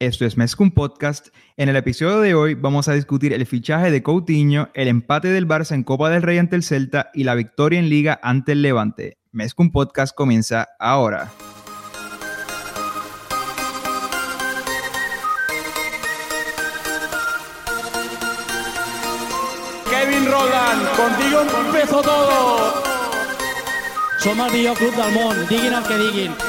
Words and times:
Esto 0.00 0.24
es 0.24 0.36
Mezcum 0.36 0.70
Podcast. 0.70 1.30
En 1.56 1.68
el 1.68 1.74
episodio 1.74 2.20
de 2.20 2.32
hoy 2.32 2.54
vamos 2.54 2.86
a 2.86 2.94
discutir 2.94 3.32
el 3.32 3.44
fichaje 3.46 3.90
de 3.90 4.00
Coutinho, 4.00 4.68
el 4.74 4.86
empate 4.86 5.26
del 5.26 5.48
Barça 5.48 5.74
en 5.74 5.82
Copa 5.82 6.08
del 6.08 6.22
Rey 6.22 6.38
ante 6.38 6.54
el 6.54 6.62
Celta 6.62 7.10
y 7.14 7.24
la 7.24 7.34
victoria 7.34 7.80
en 7.80 7.88
Liga 7.88 8.20
ante 8.22 8.52
el 8.52 8.62
Levante. 8.62 9.18
Mezcum 9.32 9.72
Podcast 9.72 10.14
comienza 10.14 10.68
ahora. 10.78 11.32
Kevin 19.90 20.26
Roland, 20.26 20.96
contigo 20.96 21.42
empezó 21.66 22.02
todo. 22.02 22.72
Som 24.20 24.40
el 24.46 24.52
millor 24.52 24.76
club 24.76 24.94
del 24.94 25.12
món, 25.12 25.36
diguin 25.48 25.72
el 25.72 25.82
que 25.82 25.98
diguin. 25.98 26.47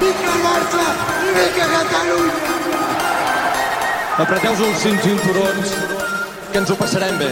Vinga 0.00 0.34
Barça 0.40 0.84
i 1.20 1.32
vinga 1.36 1.66
Catalunya! 1.72 2.36
Apreteu-vos 4.20 4.62
els 4.64 4.80
cinc 4.80 5.02
cinturons, 5.04 5.74
que 6.52 6.60
ens 6.60 6.72
ho 6.72 6.76
passarem 6.76 7.18
bé. 7.20 7.28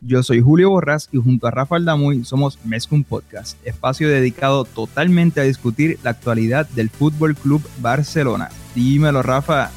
Yo 0.00 0.22
soy 0.22 0.40
Julio 0.40 0.70
Borrás 0.70 1.08
y 1.12 1.18
junto 1.18 1.46
a 1.46 1.50
Rafa 1.50 1.76
Aldamuy 1.76 2.24
somos 2.24 2.58
Mezcum 2.64 3.04
Podcast, 3.04 3.56
espacio 3.66 4.08
dedicado 4.08 4.64
totalmente 4.64 5.40
a 5.40 5.44
discutir 5.44 5.98
la 6.02 6.10
actualidad 6.10 6.68
del 6.68 6.90
Fútbol 6.90 7.34
Club 7.34 7.62
Barcelona. 7.78 8.50
Dímelo, 8.74 9.22
Rafa. 9.22 9.70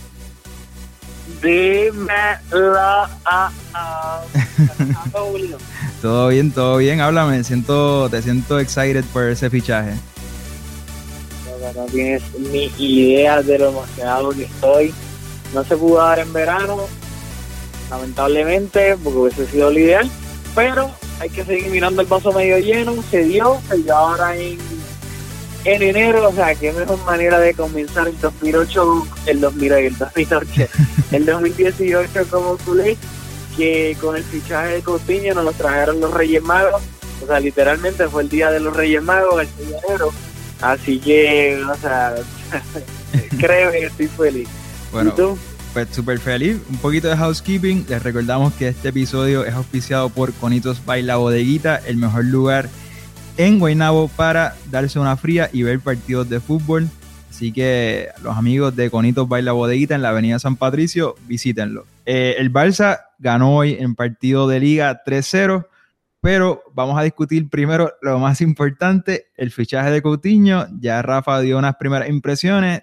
Dímelo 1.42 2.78
a, 2.78 3.50
a, 3.74 4.22
Julio. 5.14 5.58
Todo 6.02 6.28
bien, 6.30 6.52
todo 6.52 6.78
bien. 6.78 7.00
Háblame, 7.00 7.44
siento, 7.44 8.10
te 8.10 8.22
siento 8.22 8.60
excited 8.60 9.06
por 9.14 9.24
ese 9.24 9.50
fichaje. 9.50 9.94
No, 11.72 11.86
tienes 11.86 12.22
ni 12.38 12.72
idea 12.78 13.42
de 13.42 13.58
lo 13.58 13.70
emocionado 13.70 14.32
que 14.32 14.44
estoy. 14.44 14.94
No 15.54 15.64
se 15.64 15.78
pudo 15.78 15.98
dar 15.98 16.20
en 16.20 16.34
verano, 16.34 16.88
lamentablemente, 17.90 18.98
porque 19.02 19.20
hubiese 19.20 19.48
sido 19.48 19.72
lo 19.72 19.80
ideal, 19.80 20.10
pero 20.56 20.92
hay 21.20 21.30
que 21.30 21.46
seguir 21.46 21.70
mirando 21.70 22.02
el 22.02 22.08
vaso 22.08 22.34
medio 22.34 22.58
lleno. 22.58 22.96
Se 23.10 23.24
dio, 23.24 23.62
se 23.70 23.78
dio 23.78 23.96
ahora 23.96 24.36
en, 24.36 24.58
en 25.64 25.82
enero, 25.82 26.28
o 26.28 26.34
sea, 26.34 26.54
qué 26.56 26.74
mejor 26.74 27.00
manera 27.06 27.40
de 27.40 27.54
comenzar 27.54 28.08
el 28.08 28.20
2008, 28.20 29.08
el 29.28 29.40
2008, 29.40 29.88
el 29.88 29.98
2008, 29.98 30.68
el 31.12 31.26
2018 31.26 32.26
como 32.30 32.58
culé, 32.58 32.98
que 33.56 33.96
con 34.02 34.18
el 34.18 34.24
fichaje 34.24 34.74
de 34.74 34.82
Coutinho 34.82 35.34
nos 35.34 35.46
lo 35.46 35.54
trajeron 35.54 36.02
los 36.02 36.14
Reyes 36.14 36.44
Magos, 36.44 36.82
o 37.24 37.28
sea, 37.28 37.40
literalmente 37.40 38.08
fue 38.10 38.24
el 38.24 38.30
día 38.30 38.52
de 38.52 38.60
los 38.60 38.76
Reyes 38.76 39.02
Magos, 39.02 39.42
el 39.42 39.48
6 39.56 39.70
de 39.70 39.78
enero, 39.88 40.12
así 40.64 41.00
que, 41.00 41.62
o 41.64 41.76
sea, 41.76 42.16
creo 43.38 43.72
que 43.72 43.86
estoy 43.86 44.08
feliz. 44.08 44.50
Bueno, 44.92 45.12
¿Y 45.12 45.16
tú? 45.16 45.38
Pues 45.74 45.90
súper 45.90 46.20
feliz. 46.20 46.58
Un 46.70 46.78
poquito 46.78 47.08
de 47.08 47.18
housekeeping. 47.18 47.86
Les 47.90 48.04
recordamos 48.04 48.54
que 48.54 48.68
este 48.68 48.90
episodio 48.90 49.44
es 49.44 49.54
auspiciado 49.54 50.10
por 50.10 50.32
Conitos 50.34 50.86
Baila 50.86 51.16
Bodeguita, 51.16 51.78
el 51.88 51.98
mejor 51.98 52.26
lugar 52.26 52.70
en 53.38 53.58
Guaynabo 53.60 54.08
para 54.10 54.56
darse 54.70 55.00
una 55.00 55.18
fría 55.18 55.50
y 55.52 55.64
ver 55.64 55.80
partidos 55.80 56.30
de 56.30 56.40
fútbol. 56.40 56.88
Así 57.30 57.52
que 57.52 58.10
los 58.22 58.38
amigos 58.38 58.76
de 58.76 58.92
Conitos 58.92 59.28
Baila 59.28 59.52
Bodeguita 59.54 59.96
en 59.96 60.04
la 60.04 60.10
avenida 60.10 60.38
San 60.38 60.56
Patricio, 60.56 61.16
visítenlo. 61.26 61.88
Eh, 62.06 62.36
el 62.38 62.54
Barça 62.54 63.06
ganó 63.18 63.58
hoy 63.58 63.76
en 63.80 63.96
partido 63.96 64.48
de 64.48 64.60
liga 64.60 65.02
3-0, 65.04 65.66
pero 66.24 66.64
vamos 66.74 66.98
a 66.98 67.04
discutir 67.04 67.50
primero 67.50 67.92
lo 68.02 68.18
más 68.18 68.40
importante, 68.40 69.26
el 69.36 69.52
fichaje 69.52 69.92
de 69.92 70.02
Coutinho. 70.02 70.68
Ya 70.80 71.02
Rafa 71.02 71.42
dio 71.42 71.58
unas 71.58 71.76
primeras 71.76 72.08
impresiones, 72.08 72.82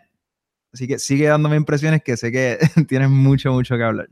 así 0.74 0.86
que 0.86 0.98
sigue 0.98 1.27
dándome 1.27 1.56
impresiones 1.56 2.02
que 2.05 2.18
sé 2.18 2.30
que 2.30 2.58
tienes 2.86 3.08
mucho, 3.08 3.50
mucho 3.52 3.78
que 3.78 3.83
hablar. 3.83 4.08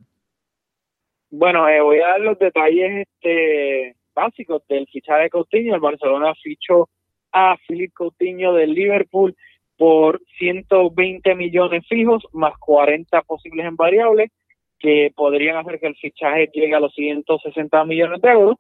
Bueno, 1.29 1.69
eh, 1.69 1.83
voy 1.83 1.99
a 1.99 2.09
dar 2.09 2.21
los 2.21 2.39
detalles 2.39 3.07
este, 3.07 3.95
básicos 4.15 4.63
del 4.67 4.87
fichaje 4.87 5.25
de 5.25 5.31
Coutinho. 5.31 5.75
El 5.75 5.83
Barcelona 5.83 6.33
fichó 6.43 6.89
a 7.31 7.55
Philip 7.69 7.93
Coutinho 7.93 8.55
del 8.55 8.73
Liverpool 8.73 9.37
por 9.77 10.23
120 10.39 11.35
millones 11.35 11.87
fijos 11.87 12.25
más 12.33 12.57
40 12.61 13.21
posibles 13.23 13.67
en 13.67 13.77
variables 13.77 14.31
que 14.79 15.13
podrían 15.15 15.59
hacer 15.59 15.79
que 15.79 15.89
el 15.89 15.97
fichaje 15.97 16.49
llegue 16.51 16.75
a 16.75 16.81
los 16.81 16.95
160 16.95 17.85
millones 17.85 18.23
de 18.23 18.31
euros. 18.31 18.57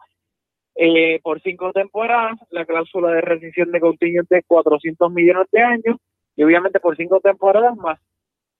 Eh, 0.81 1.19
por 1.25 1.41
cinco 1.43 1.73
temporadas, 1.73 2.39
la 2.51 2.65
cláusula 2.65 3.11
de 3.11 3.21
rescisión 3.21 3.73
de 3.73 3.81
Coutinho 3.81 4.23
es 4.23 4.29
de 4.29 4.45
400 4.47 5.11
millones 5.11 5.49
de 5.51 5.61
años 5.61 5.97
y 6.37 6.45
obviamente 6.45 6.79
por 6.79 6.97
cinco 6.97 7.19
temporadas 7.19 7.77
más 7.77 7.99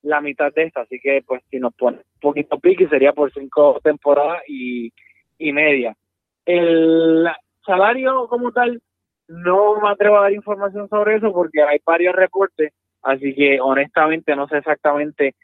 la 0.01 0.19
mitad 0.19 0.51
de 0.53 0.63
esta, 0.63 0.81
así 0.81 0.99
que 0.99 1.23
pues 1.25 1.41
si 1.49 1.59
nos 1.59 1.73
pone 1.75 1.99
un 1.99 2.19
poquito 2.19 2.59
pique 2.59 2.89
sería 2.89 3.13
por 3.13 3.31
cinco 3.31 3.79
temporadas 3.81 4.43
y, 4.49 4.91
y 5.37 5.53
media. 5.53 5.95
El 6.43 7.25
salario 7.65 8.27
como 8.27 8.51
tal, 8.51 8.81
no 9.29 9.79
me 9.79 9.89
atrevo 9.89 10.17
a 10.17 10.23
dar 10.23 10.33
información 10.33 10.89
sobre 10.89 11.15
eso 11.15 11.31
porque 11.31 11.63
hay 11.63 11.79
varios 11.85 12.13
reportes, 12.13 12.73
así 13.01 13.33
que 13.33 13.61
honestamente 13.61 14.35
no 14.35 14.45
sé 14.49 14.57
exactamente, 14.57 15.35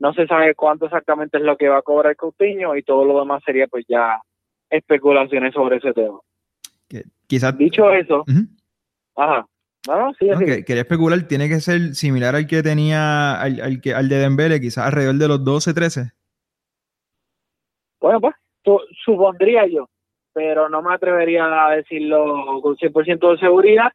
no 0.00 0.12
se 0.14 0.26
sabe 0.26 0.56
cuánto 0.56 0.86
exactamente 0.86 1.38
es 1.38 1.44
lo 1.44 1.56
que 1.56 1.68
va 1.68 1.78
a 1.78 1.82
cobrar 1.82 2.16
Coutinho 2.16 2.74
y 2.74 2.82
todo 2.82 3.04
lo 3.04 3.20
demás 3.20 3.40
sería 3.44 3.68
pues 3.68 3.84
ya 3.86 4.20
especulaciones 4.76 5.52
sobre 5.54 5.76
ese 5.76 5.92
tema. 5.92 6.18
Que 6.88 7.04
quizás 7.26 7.56
Dicho 7.56 7.90
eso, 7.92 8.24
ajá, 9.16 9.46
no, 9.86 9.98
no, 9.98 10.14
sí, 10.14 10.26
No, 10.26 10.38
sí. 10.38 10.44
que- 10.44 10.64
quería 10.64 10.82
especular, 10.82 11.20
tiene 11.28 11.48
que 11.48 11.60
ser 11.60 11.94
similar 11.94 12.34
al 12.34 12.46
que 12.46 12.62
tenía, 12.62 13.40
al, 13.40 13.60
al 13.60 13.80
que, 13.80 13.94
al 13.94 14.08
de 14.08 14.16
Dembele, 14.16 14.60
quizás 14.60 14.86
alrededor 14.86 15.16
de 15.16 15.28
los 15.28 15.44
12, 15.44 15.74
13. 15.74 16.12
Bueno, 18.00 18.20
pues, 18.20 18.34
su- 18.64 18.80
supondría 19.04 19.66
yo, 19.66 19.88
pero 20.32 20.68
no 20.68 20.82
me 20.82 20.94
atrevería 20.94 21.66
a 21.66 21.76
decirlo 21.76 22.60
con 22.62 22.76
100% 22.76 23.32
de 23.32 23.38
seguridad. 23.38 23.92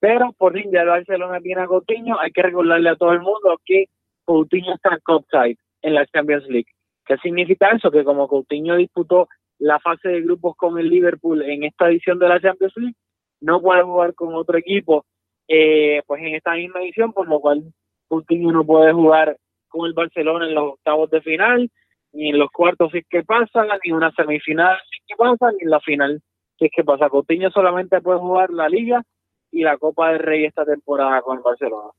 Pero 0.00 0.32
por 0.38 0.52
fin 0.52 0.70
ya 0.72 0.82
el 0.82 0.88
Barcelona 0.88 1.40
tiene 1.40 1.62
a 1.62 1.66
Coutinho, 1.66 2.20
hay 2.20 2.30
que 2.30 2.42
recordarle 2.42 2.88
a 2.90 2.94
todo 2.96 3.12
el 3.12 3.20
mundo 3.20 3.60
que 3.64 3.86
Coutinho 4.24 4.74
está 4.76 4.90
en 4.94 5.00
Cupside 5.04 5.58
en 5.82 5.94
la 5.94 6.06
Champions 6.06 6.44
League. 6.48 6.68
¿Qué 7.04 7.16
significa 7.16 7.70
eso? 7.70 7.90
Que 7.90 8.04
como 8.04 8.28
Coutinho 8.28 8.76
disputó 8.76 9.28
la 9.58 9.78
fase 9.80 10.08
de 10.08 10.22
grupos 10.22 10.56
con 10.56 10.78
el 10.78 10.88
Liverpool 10.88 11.42
en 11.42 11.64
esta 11.64 11.88
edición 11.88 12.18
de 12.18 12.28
la 12.28 12.40
Champions 12.40 12.72
League, 12.76 12.96
no 13.40 13.60
puede 13.60 13.82
jugar 13.82 14.14
con 14.14 14.34
otro 14.34 14.58
equipo 14.58 15.04
eh, 15.48 16.02
pues 16.06 16.22
en 16.22 16.34
esta 16.34 16.52
misma 16.54 16.82
edición, 16.82 17.12
por 17.12 17.26
lo 17.26 17.40
cual 17.40 17.72
Coutinho 18.08 18.52
no 18.52 18.64
puede 18.64 18.92
jugar 18.92 19.36
con 19.68 19.86
el 19.86 19.94
Barcelona 19.94 20.46
en 20.46 20.54
los 20.54 20.74
octavos 20.74 21.10
de 21.10 21.20
final, 21.22 21.70
ni 22.12 22.30
en 22.30 22.38
los 22.38 22.50
cuartos 22.50 22.90
si 22.92 22.98
es 22.98 23.06
que 23.08 23.22
pasa, 23.22 23.64
ni 23.84 23.90
en 23.90 23.96
una 23.96 24.12
semifinal 24.12 24.76
si 24.90 24.98
es 24.98 25.04
que 25.08 25.16
pasa, 25.16 25.52
ni 25.52 25.64
en 25.64 25.70
la 25.70 25.80
final 25.80 26.22
si 26.58 26.66
es 26.66 26.70
que 26.74 26.84
pasa. 26.84 27.08
Coutinho 27.08 27.50
solamente 27.50 28.00
puede 28.00 28.18
jugar 28.18 28.50
la 28.50 28.68
Liga 28.68 29.02
y 29.50 29.62
la 29.62 29.78
Copa 29.78 30.10
del 30.10 30.20
Rey 30.20 30.44
esta 30.44 30.64
temporada 30.64 31.22
con 31.22 31.38
el 31.38 31.42
Barcelona. 31.42 31.90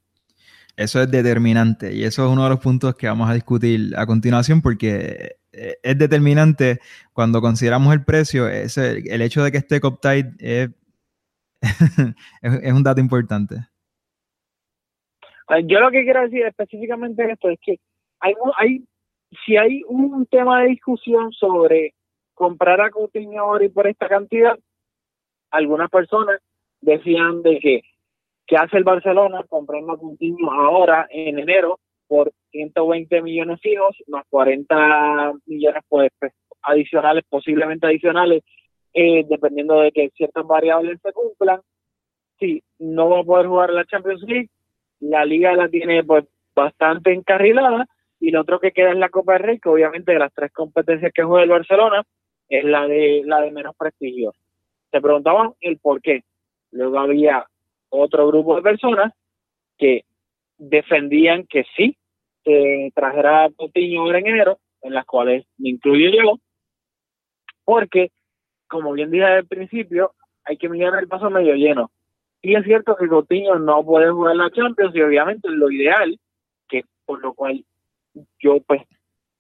Eso 0.76 1.02
es 1.02 1.12
determinante 1.12 1.94
y 1.94 2.04
eso 2.04 2.26
es 2.26 2.32
uno 2.32 2.44
de 2.44 2.50
los 2.52 2.60
puntos 2.60 2.96
que 2.96 3.08
vamos 3.08 3.30
a 3.30 3.34
discutir 3.34 3.94
a 3.98 4.06
continuación 4.06 4.62
porque 4.62 5.39
es 5.52 5.98
determinante 5.98 6.80
cuando 7.14 7.42
consideramos 7.42 7.94
el 7.94 8.04
precio, 8.04 8.48
el, 8.48 9.22
hecho 9.22 9.44
de 9.44 9.52
que 9.52 9.58
esté 9.58 9.80
Coptide 9.80 10.32
es, 10.40 10.70
es, 12.42 12.74
un 12.74 12.84
dato 12.84 13.00
importante. 13.02 13.56
Eh, 15.50 15.64
Yo 15.66 15.80
lo 15.80 15.92
que 15.92 16.04
quiero 16.04 16.22
decir 16.22 16.46
específicamente 16.46 17.32
esto 17.32 17.50
es 17.50 17.60
que 17.62 17.80
hay, 18.20 18.34
hay 18.58 18.86
si 19.46 19.58
hay 19.58 19.84
un 19.88 20.26
tema 20.28 20.62
de 20.62 20.70
discusión 20.70 21.32
sobre 21.32 21.94
comprar 22.34 22.82
a 22.82 22.90
Coutinho 22.90 23.42
ahora 23.42 23.66
y 23.66 23.70
por 23.70 23.88
esta 23.88 24.08
cantidad, 24.08 24.58
algunas 25.52 25.90
personas 25.90 26.40
decían 26.82 27.42
de 27.42 27.60
que 27.60 27.82
que 28.50 28.58
hace 28.58 28.78
el 28.78 28.84
Barcelona 28.84 29.46
comprando 29.48 29.94
a 29.94 30.00
Coutinho 30.00 30.52
ahora 30.52 31.08
en 31.12 31.38
enero 31.38 31.80
por 32.10 32.34
120 32.52 33.22
millones 33.22 33.62
fijos 33.62 33.96
más 34.08 34.26
40 34.30 35.34
millones 35.46 35.84
pues, 35.88 36.12
pues, 36.20 36.34
adicionales, 36.64 37.24
posiblemente 37.30 37.86
adicionales, 37.88 38.44
eh, 38.94 39.24
dependiendo 39.30 39.80
de 39.80 39.92
que 39.92 40.10
ciertas 40.18 40.46
variables 40.46 41.00
se 41.02 41.14
cumplan. 41.14 41.62
Sí, 42.40 42.64
no 42.80 43.10
va 43.10 43.20
a 43.20 43.24
poder 43.24 43.48
jugar 43.48 43.70
la 43.70 43.86
Champions 43.86 44.24
League, 44.24 44.50
la 45.00 45.24
liga 45.24 45.54
la 45.54 45.70
tiene 45.70 46.04
pues 46.04 46.26
bastante 46.56 47.14
encarrilada 47.14 47.86
y 48.20 48.32
lo 48.32 48.42
otro 48.42 48.60
que 48.60 48.72
queda 48.72 48.92
es 48.92 48.98
la 48.98 49.10
Copa 49.10 49.34
del 49.34 49.44
Rey, 49.44 49.60
que 49.60 49.70
obviamente 49.70 50.12
de 50.12 50.20
las 50.20 50.34
tres 50.34 50.52
competencias 50.52 51.14
que 51.14 51.24
juega 51.24 51.44
el 51.44 51.50
Barcelona 51.50 52.04
es 52.50 52.64
la 52.64 52.88
de 52.88 53.22
la 53.26 53.42
de 53.42 53.52
menos 53.52 53.76
prestigio. 53.78 54.34
Se 54.92 55.00
preguntaban 55.00 55.54
el 55.62 55.78
por 55.78 56.02
qué. 56.02 56.24
Luego 56.72 57.00
había 57.00 57.46
otro 57.90 58.28
grupo 58.28 58.56
de 58.56 58.62
personas 58.64 59.14
que 59.78 60.04
defendían 60.58 61.46
que 61.46 61.64
sí 61.78 61.96
se 62.44 62.92
trajera 62.96 63.50
Coutinho 63.58 64.14
en 64.14 64.28
enero, 64.28 64.60
en 64.82 64.94
las 64.94 65.06
cuales 65.06 65.46
me 65.58 65.70
incluyo 65.70 66.10
yo, 66.12 66.40
porque, 67.66 68.12
como 68.68 68.94
bien 68.94 69.12
dije 69.12 69.26
al 69.26 69.46
principio, 69.46 70.14
hay 70.44 70.58
que 70.58 70.70
mirar 70.70 70.98
el 71.00 71.06
vaso 71.06 71.30
medio 71.30 71.54
lleno. 71.56 71.92
Y 72.42 72.56
es 72.56 72.64
cierto 72.64 72.96
que 72.96 73.08
Coutinho 73.08 73.60
no 73.60 73.84
puede 73.84 74.10
jugar 74.10 74.36
la 74.36 74.50
Champions 74.50 74.96
y 74.96 75.02
obviamente 75.02 75.50
lo 75.50 75.70
ideal, 75.70 76.18
que 76.68 76.84
por 77.06 77.22
lo 77.22 77.34
cual 77.34 77.64
yo 78.40 78.60
pues 78.62 78.82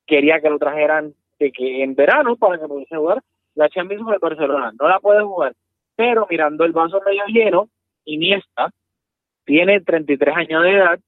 quería 0.05 0.41
que 0.41 0.49
lo 0.49 0.59
trajeran 0.59 1.13
de 1.39 1.51
que 1.51 1.83
en 1.83 1.95
verano 1.95 2.35
para 2.35 2.59
que 2.59 2.67
pudiese 2.67 2.97
jugar 2.97 3.21
la 3.55 3.69
Champions 3.69 4.05
de 4.05 4.17
Barcelona. 4.17 4.71
No 4.79 4.87
la 4.87 4.99
puede 4.99 5.23
jugar, 5.23 5.53
pero 5.95 6.27
mirando 6.29 6.65
el 6.65 6.71
vaso 6.71 7.01
medio 7.05 7.23
lleno, 7.27 7.69
Iniesta 8.05 8.71
tiene 9.45 9.81
33 9.81 10.35
años 10.35 10.63
de 10.63 10.71
edad, 10.71 10.99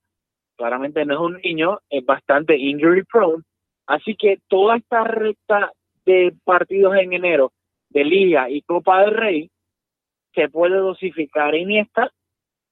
claramente 0.62 1.04
no 1.06 1.16
es 1.16 1.20
un 1.20 1.42
niño, 1.44 1.80
es 1.90 2.06
bastante 2.06 2.56
injury 2.56 3.02
prone, 3.12 3.44
así 3.88 4.16
que 4.16 4.38
toda 4.48 4.78
esta 4.78 5.04
recta 5.04 5.72
de 6.06 6.36
partidos 6.44 6.96
en 6.98 7.14
enero 7.14 7.52
de 7.90 8.04
Liga 8.04 8.48
y 8.48 8.62
Copa 8.62 9.02
del 9.02 9.16
Rey 9.16 9.50
se 10.36 10.50
puede 10.50 10.76
dosificar 10.76 11.56
Iniesta 11.56 12.12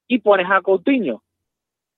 y 0.07 0.19
pones 0.19 0.45
a 0.51 0.62
Coutinho. 0.62 1.24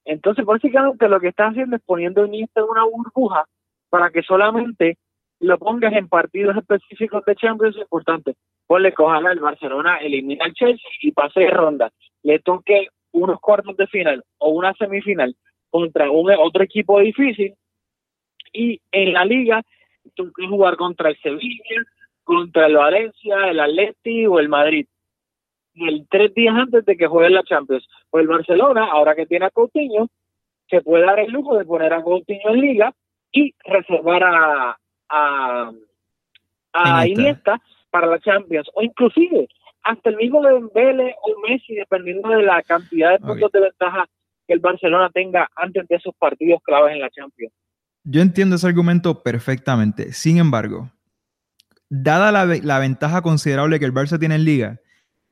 Entonces, 0.05 0.45
básicamente 0.45 1.09
lo 1.09 1.19
que 1.19 1.27
estás 1.27 1.51
haciendo 1.51 1.75
es 1.75 1.81
poniendo 1.85 2.25
Iniesta 2.25 2.61
en 2.61 2.67
una 2.69 2.85
burbuja 2.85 3.43
para 3.89 4.11
que 4.11 4.23
solamente 4.23 4.97
lo 5.41 5.57
pongas 5.57 5.91
en 5.91 6.07
partidos 6.07 6.55
específicos 6.55 7.25
de 7.25 7.35
Champions 7.35 7.75
importantes. 7.75 8.37
Ponle 8.65 8.93
cojala 8.93 9.33
el 9.33 9.41
Barcelona, 9.41 9.97
elimina 9.97 10.45
al 10.45 10.53
Chelsea 10.53 10.89
y 11.01 11.11
pase 11.11 11.41
de 11.41 11.49
ronda. 11.49 11.91
Le 12.23 12.39
toque 12.39 12.87
unos 13.11 13.41
cuartos 13.41 13.75
de 13.75 13.87
final 13.87 14.23
o 14.37 14.51
una 14.51 14.73
semifinal 14.75 15.35
contra 15.71 16.11
un 16.11 16.29
otro 16.31 16.63
equipo 16.63 16.99
difícil 16.99 17.55
y 18.53 18.79
en 18.91 19.13
la 19.13 19.25
liga 19.25 19.63
tú 20.15 20.31
que 20.33 20.47
jugar 20.47 20.75
contra 20.75 21.09
el 21.09 21.17
Sevilla, 21.21 21.81
contra 22.23 22.67
el 22.67 22.75
Valencia, 22.75 23.49
el 23.49 23.59
Atleti 23.59 24.27
o 24.27 24.39
el 24.39 24.49
Madrid. 24.49 24.85
Y 25.73 25.87
el 25.87 26.05
tres 26.09 26.33
días 26.33 26.55
antes 26.55 26.85
de 26.85 26.97
que 26.97 27.07
juegue 27.07 27.29
la 27.29 27.43
Champions. 27.43 27.87
Pues 28.09 28.23
el 28.23 28.27
Barcelona, 28.27 28.89
ahora 28.91 29.15
que 29.15 29.25
tiene 29.25 29.45
a 29.45 29.51
Coutinho, 29.51 30.07
se 30.69 30.81
puede 30.81 31.05
dar 31.05 31.19
el 31.19 31.31
lujo 31.31 31.57
de 31.57 31.65
poner 31.65 31.93
a 31.93 32.03
Coutinho 32.03 32.49
en 32.49 32.61
liga 32.61 32.93
y 33.31 33.53
reservar 33.63 34.23
a, 34.23 34.77
a, 35.09 35.71
a 36.73 37.07
Iniesta 37.07 37.61
para 37.89 38.07
la 38.07 38.19
Champions. 38.19 38.69
O 38.73 38.81
inclusive 38.81 39.47
hasta 39.83 40.09
el 40.09 40.17
mismo 40.17 40.41
Dembele 40.41 41.15
o 41.23 41.47
Messi, 41.47 41.75
dependiendo 41.75 42.29
de 42.29 42.43
la 42.43 42.61
cantidad 42.63 43.11
de 43.13 43.25
puntos 43.25 43.51
de 43.51 43.61
ventaja 43.61 44.07
que 44.51 44.55
el 44.55 44.59
Barcelona 44.59 45.09
tenga 45.13 45.47
antes 45.55 45.87
de 45.87 45.95
esos 45.95 46.13
partidos 46.19 46.59
claves 46.63 46.93
en 46.93 46.99
la 46.99 47.09
Champions. 47.09 47.53
Yo 48.03 48.21
entiendo 48.21 48.57
ese 48.57 48.67
argumento 48.67 49.23
perfectamente. 49.23 50.11
Sin 50.11 50.37
embargo, 50.37 50.91
dada 51.89 52.33
la, 52.33 52.79
ventaja 52.79 53.21
considerable 53.21 53.79
que 53.79 53.85
el 53.85 53.93
Barça 53.93 54.19
tiene 54.19 54.35
en 54.35 54.43
Liga, 54.43 54.81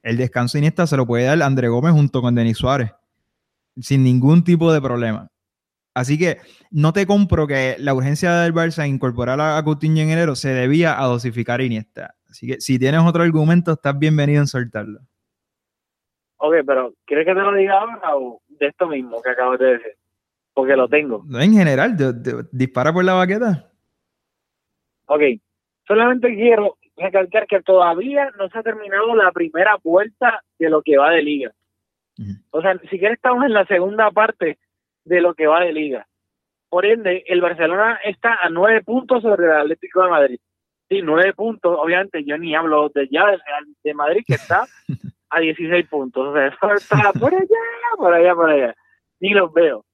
el 0.03 0.15
descanso 0.15 0.57
Iniesta 0.57 0.87
se 0.87 0.95
lo 0.95 1.05
puede 1.05 1.25
dar 1.25 1.41
André 1.41 1.67
Gómez 1.67 1.91
junto 1.91 2.21
con 2.21 2.33
Denis 2.33 2.59
Suárez, 2.59 2.93
sin 3.75 4.05
ningún 4.05 4.45
tipo 4.45 4.71
de 4.71 4.79
problema. 4.79 5.27
Así 5.93 6.17
que 6.17 6.37
no 6.71 6.93
te 6.93 7.05
compro 7.05 7.45
que 7.45 7.75
la 7.77 7.93
urgencia 7.93 8.33
del 8.35 8.53
Barça 8.53 8.85
en 8.85 8.93
incorporar 8.93 9.41
a 9.41 9.61
Coutinho 9.65 10.01
en 10.01 10.11
enero 10.11 10.35
se 10.35 10.53
debía 10.53 10.97
a 10.97 11.07
dosificar 11.07 11.59
a 11.59 11.63
Iniesta. 11.63 12.15
Así 12.29 12.47
que 12.47 12.61
si 12.61 12.79
tienes 12.79 13.01
otro 13.01 13.23
argumento, 13.23 13.73
estás 13.73 13.99
bienvenido 13.99 14.39
en 14.39 14.47
soltarlo. 14.47 15.01
Ok, 16.37 16.53
pero 16.65 16.93
¿quieres 17.05 17.25
que 17.25 17.33
te 17.33 17.41
lo 17.41 17.53
diga 17.53 17.79
ahora 17.79 18.15
o 18.15 18.41
de 18.59 18.67
esto 18.67 18.87
mismo 18.87 19.21
que 19.21 19.29
acabas 19.29 19.59
de 19.59 19.77
decir? 19.77 19.93
Porque 20.53 20.75
lo 20.75 20.87
tengo. 20.87 21.23
En 21.39 21.53
general, 21.53 21.95
dispara 22.51 22.91
por 22.91 23.03
la 23.03 23.13
baqueta. 23.13 23.71
Ok, 25.05 25.21
solamente 25.87 26.33
quiero 26.35 26.77
recalcar 26.97 27.47
que 27.47 27.61
todavía 27.61 28.29
no 28.37 28.49
se 28.49 28.59
ha 28.59 28.63
terminado 28.63 29.15
la 29.15 29.31
primera 29.31 29.77
vuelta 29.83 30.43
de 30.57 30.69
lo 30.69 30.81
que 30.81 30.97
va 30.97 31.11
de 31.11 31.23
liga. 31.23 31.51
O 32.51 32.61
sea, 32.61 32.73
ni 32.73 32.87
siquiera 32.89 33.13
estamos 33.13 33.45
en 33.45 33.53
la 33.53 33.65
segunda 33.65 34.11
parte 34.11 34.57
de 35.05 35.21
lo 35.21 35.33
que 35.33 35.47
va 35.47 35.61
de 35.61 35.71
liga. 35.71 36.05
Por 36.67 36.85
ende, 36.85 37.23
el 37.27 37.41
Barcelona 37.41 37.99
está 38.03 38.35
a 38.41 38.49
nueve 38.49 38.83
puntos 38.83 39.23
sobre 39.23 39.45
el 39.45 39.53
Atlético 39.53 40.03
de 40.03 40.09
Madrid. 40.09 40.39
Sí, 40.89 41.01
nueve 41.01 41.33
puntos. 41.33 41.77
Obviamente, 41.79 42.23
yo 42.25 42.37
ni 42.37 42.53
hablo 42.55 42.89
de 42.89 43.07
ya 43.09 43.25
de 43.83 43.93
Madrid, 43.93 44.23
que 44.27 44.33
está 44.33 44.65
a 45.29 45.39
16 45.39 45.87
puntos. 45.87 46.27
O 46.27 46.33
sea, 46.33 46.47
está 46.47 47.13
por 47.19 47.33
allá, 47.33 47.47
por 47.97 48.13
allá, 48.13 48.35
por 48.35 48.49
allá. 48.49 48.75
Ni 49.19 49.29
los 49.29 49.51
veo. 49.53 49.85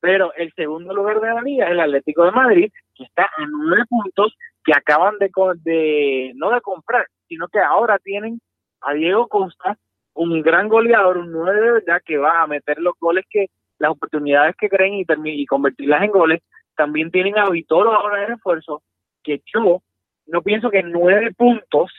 Pero 0.00 0.32
el 0.34 0.52
segundo 0.54 0.92
lugar 0.94 1.20
de 1.20 1.28
la 1.32 1.42
liga 1.42 1.66
es 1.66 1.72
el 1.72 1.80
Atlético 1.80 2.24
de 2.24 2.32
Madrid, 2.32 2.72
que 2.94 3.04
está 3.04 3.24
a 3.24 3.46
nueve 3.48 3.84
puntos, 3.88 4.34
que 4.64 4.72
acaban 4.74 5.16
de, 5.18 5.30
de 5.62 6.32
no 6.34 6.50
de 6.50 6.60
comprar, 6.60 7.06
sino 7.28 7.46
que 7.48 7.60
ahora 7.60 7.98
tienen 7.98 8.40
a 8.80 8.94
Diego 8.94 9.28
Costa, 9.28 9.78
un 10.14 10.42
gran 10.42 10.68
goleador, 10.68 11.18
un 11.18 11.30
nueve 11.30 11.60
de 11.60 11.72
verdad, 11.72 12.02
que 12.04 12.18
va 12.18 12.42
a 12.42 12.46
meter 12.46 12.78
los 12.78 12.94
goles 12.98 13.24
que, 13.30 13.46
las 13.78 13.92
oportunidades 13.92 14.56
que 14.56 14.68
creen 14.68 14.94
y, 14.94 15.04
y 15.24 15.46
convertirlas 15.46 16.02
en 16.02 16.10
goles. 16.10 16.40
También 16.76 17.10
tienen 17.10 17.38
a 17.38 17.48
Vitolo 17.48 17.92
ahora 17.92 18.20
de 18.20 18.26
refuerzo, 18.26 18.82
que 19.22 19.40
yo 19.54 19.82
no 20.26 20.42
pienso 20.42 20.70
que 20.70 20.82
nueve 20.82 21.32
puntos 21.36 21.92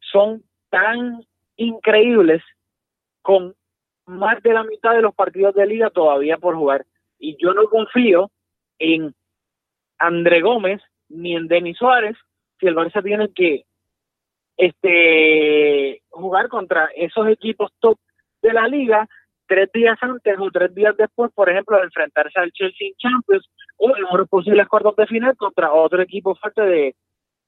son 0.00 0.42
tan 0.70 1.22
increíbles 1.60 2.42
con 3.20 3.54
más 4.06 4.42
de 4.42 4.54
la 4.54 4.64
mitad 4.64 4.94
de 4.94 5.02
los 5.02 5.14
partidos 5.14 5.54
de 5.54 5.66
liga 5.66 5.90
todavía 5.90 6.38
por 6.38 6.56
jugar. 6.56 6.86
Y 7.18 7.36
yo 7.36 7.52
no 7.52 7.68
confío 7.68 8.30
en 8.78 9.14
André 9.98 10.40
Gómez 10.40 10.80
ni 11.10 11.36
en 11.36 11.48
Denis 11.48 11.76
Suárez 11.76 12.16
si 12.58 12.66
el 12.66 12.74
Barça 12.74 13.02
tiene 13.02 13.30
que 13.32 13.64
este 14.56 16.02
jugar 16.08 16.48
contra 16.48 16.86
esos 16.96 17.28
equipos 17.28 17.70
top 17.78 17.98
de 18.42 18.52
la 18.52 18.66
liga 18.66 19.06
tres 19.46 19.70
días 19.72 19.98
antes 20.00 20.36
o 20.38 20.50
tres 20.50 20.74
días 20.74 20.96
después, 20.96 21.30
por 21.32 21.50
ejemplo, 21.50 21.76
de 21.76 21.84
enfrentarse 21.84 22.38
al 22.40 22.52
Chelsea 22.52 22.92
Champions 22.96 23.46
o 23.76 23.94
en 23.94 24.02
los 24.02 24.28
posibles 24.28 24.66
cuartos 24.66 24.96
de 24.96 25.06
final 25.06 25.36
contra 25.36 25.72
otro 25.72 26.00
equipo 26.00 26.34
fuerte 26.36 26.62
de 26.62 26.94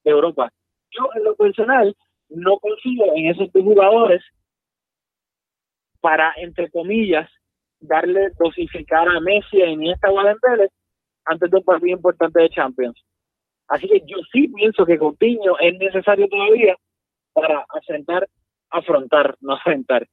Europa. 0.03 0.51
Yo, 0.91 1.09
en 1.15 1.23
lo 1.23 1.35
personal, 1.35 1.95
no 2.29 2.57
confío 2.59 3.15
en 3.15 3.27
esos 3.27 3.51
dos 3.51 3.63
jugadores 3.63 4.23
para, 6.01 6.33
entre 6.37 6.69
comillas, 6.69 7.29
darle, 7.79 8.31
dosificar 8.39 9.07
a 9.07 9.19
Messi 9.19 9.57
y 9.57 9.63
Iniesta 9.63 10.09
o 10.09 10.19
a 10.19 10.35
antes 11.25 11.51
de 11.51 11.57
un 11.57 11.63
partido 11.63 11.95
importante 11.95 12.41
de 12.41 12.49
Champions. 12.49 13.01
Así 13.67 13.87
que 13.87 14.01
yo 14.05 14.17
sí 14.31 14.49
pienso 14.49 14.85
que 14.85 14.97
Coutinho 14.97 15.57
es 15.59 15.77
necesario 15.77 16.27
todavía 16.27 16.75
para 17.33 17.65
asentar, 17.69 18.27
afrontar, 18.69 19.35
no 19.41 19.55
asentar, 19.55 20.07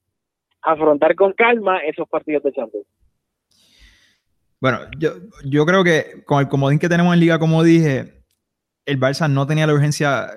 afrontar 0.62 1.14
con 1.14 1.32
calma 1.32 1.78
esos 1.78 2.08
partidos 2.08 2.42
de 2.44 2.52
Champions. 2.52 2.86
Bueno, 4.60 4.78
yo, 4.98 5.12
yo 5.44 5.64
creo 5.64 5.82
que 5.82 6.22
con 6.24 6.40
el 6.40 6.48
comodín 6.48 6.78
que 6.78 6.88
tenemos 6.88 7.14
en 7.14 7.20
liga, 7.20 7.38
como 7.38 7.62
dije, 7.62 8.22
el 8.84 9.00
Barça 9.00 9.30
no 9.30 9.46
tenía 9.46 9.66
la 9.66 9.74
urgencia 9.74 10.28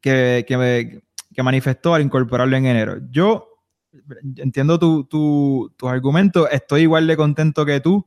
que, 0.00 0.44
que, 0.46 1.00
que 1.36 1.42
manifestó 1.42 1.94
al 1.94 2.00
incorporarlo 2.00 2.56
en 2.56 2.64
enero. 2.64 2.98
Yo 3.10 3.46
entiendo 4.36 4.78
tus 4.78 5.06
tu, 5.08 5.88
argumentos, 5.88 6.48
estoy 6.50 6.82
igual 6.82 7.06
de 7.06 7.16
contento 7.16 7.66
que 7.66 7.78
tú 7.80 8.06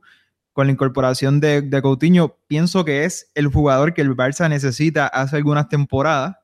con 0.52 0.66
la 0.66 0.72
incorporación 0.72 1.38
de, 1.38 1.80
Coutinho. 1.80 2.36
Pienso 2.48 2.84
que 2.84 3.04
es 3.04 3.30
el 3.36 3.46
jugador 3.46 3.94
que 3.94 4.02
el 4.02 4.16
Barça 4.16 4.48
necesita 4.48 5.06
hace 5.06 5.36
algunas 5.36 5.68
temporadas. 5.68 6.36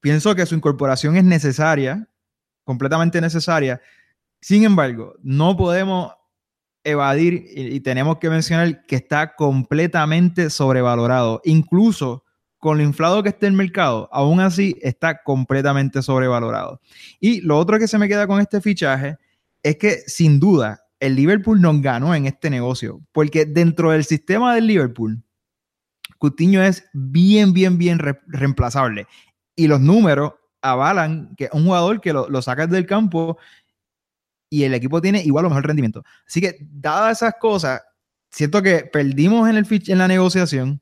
Pienso 0.00 0.34
que 0.34 0.44
su 0.44 0.54
incorporación 0.54 1.16
es 1.16 1.24
necesaria, 1.24 2.06
completamente 2.64 3.22
necesaria. 3.22 3.80
Sin 4.42 4.64
embargo, 4.64 5.14
no 5.22 5.56
podemos 5.56 6.12
evadir 6.84 7.46
y 7.48 7.80
tenemos 7.80 8.18
que 8.18 8.28
mencionar 8.28 8.84
que 8.84 8.96
está 8.96 9.34
completamente 9.36 10.50
sobrevalorado. 10.50 11.40
Incluso 11.44 12.21
con 12.62 12.78
lo 12.78 12.84
inflado 12.84 13.24
que 13.24 13.30
esté 13.30 13.48
el 13.48 13.54
mercado, 13.54 14.08
aún 14.12 14.38
así 14.38 14.76
está 14.82 15.20
completamente 15.24 16.00
sobrevalorado. 16.00 16.80
Y 17.18 17.40
lo 17.40 17.58
otro 17.58 17.76
que 17.76 17.88
se 17.88 17.98
me 17.98 18.06
queda 18.06 18.28
con 18.28 18.40
este 18.40 18.60
fichaje 18.60 19.16
es 19.64 19.78
que 19.78 19.96
sin 20.06 20.38
duda 20.38 20.84
el 21.00 21.16
Liverpool 21.16 21.60
nos 21.60 21.82
ganó 21.82 22.14
en 22.14 22.26
este 22.26 22.50
negocio, 22.50 23.00
porque 23.10 23.46
dentro 23.46 23.90
del 23.90 24.04
sistema 24.04 24.54
del 24.54 24.68
Liverpool, 24.68 25.24
Coutinho 26.18 26.62
es 26.62 26.88
bien, 26.92 27.52
bien, 27.52 27.78
bien 27.78 27.98
reemplazable. 28.28 29.08
Y 29.56 29.66
los 29.66 29.80
números 29.80 30.34
avalan 30.60 31.34
que 31.36 31.48
un 31.52 31.64
jugador 31.64 32.00
que 32.00 32.12
lo, 32.12 32.28
lo 32.28 32.42
sacas 32.42 32.70
del 32.70 32.86
campo 32.86 33.38
y 34.48 34.62
el 34.62 34.74
equipo 34.74 35.00
tiene 35.00 35.20
igual 35.24 35.46
o 35.46 35.48
mejor 35.48 35.66
rendimiento. 35.66 36.04
Así 36.28 36.40
que, 36.40 36.58
dadas 36.60 37.22
esas 37.22 37.34
cosas, 37.40 37.82
siento 38.30 38.62
que 38.62 38.84
perdimos 38.84 39.50
en, 39.50 39.56
el 39.56 39.66
en 39.68 39.98
la 39.98 40.06
negociación 40.06 40.80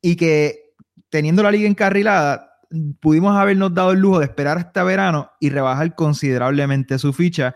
y 0.00 0.16
que 0.16 0.74
teniendo 1.10 1.42
la 1.42 1.50
liga 1.50 1.68
encarrilada, 1.68 2.48
pudimos 3.00 3.36
habernos 3.36 3.74
dado 3.74 3.92
el 3.92 4.00
lujo 4.00 4.18
de 4.18 4.26
esperar 4.26 4.58
hasta 4.58 4.84
verano 4.84 5.30
y 5.40 5.50
rebajar 5.50 5.94
considerablemente 5.94 6.98
su 6.98 7.12
ficha, 7.12 7.54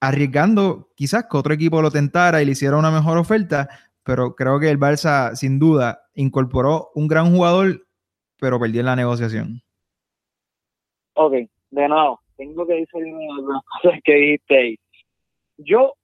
arriesgando 0.00 0.90
quizás 0.96 1.26
que 1.30 1.36
otro 1.36 1.54
equipo 1.54 1.82
lo 1.82 1.90
tentara 1.90 2.42
y 2.42 2.46
le 2.46 2.52
hiciera 2.52 2.76
una 2.76 2.90
mejor 2.90 3.18
oferta, 3.18 3.68
pero 4.02 4.34
creo 4.34 4.58
que 4.58 4.70
el 4.70 4.78
Barça 4.78 5.34
sin 5.34 5.58
duda 5.58 6.02
incorporó 6.14 6.90
un 6.94 7.08
gran 7.08 7.30
jugador, 7.34 7.86
pero 8.38 8.58
perdió 8.58 8.80
en 8.80 8.86
la 8.86 8.96
negociación. 8.96 9.62
Ok, 11.14 11.32
de 11.70 11.88
nuevo, 11.88 12.20
tengo 12.36 12.66
que 12.66 12.74
decir 12.74 13.02
las 13.02 13.62
cosas 13.64 14.00
que 14.04 14.14
dijiste 14.14 14.56
ahí. 14.56 14.78
Yo 15.58 15.94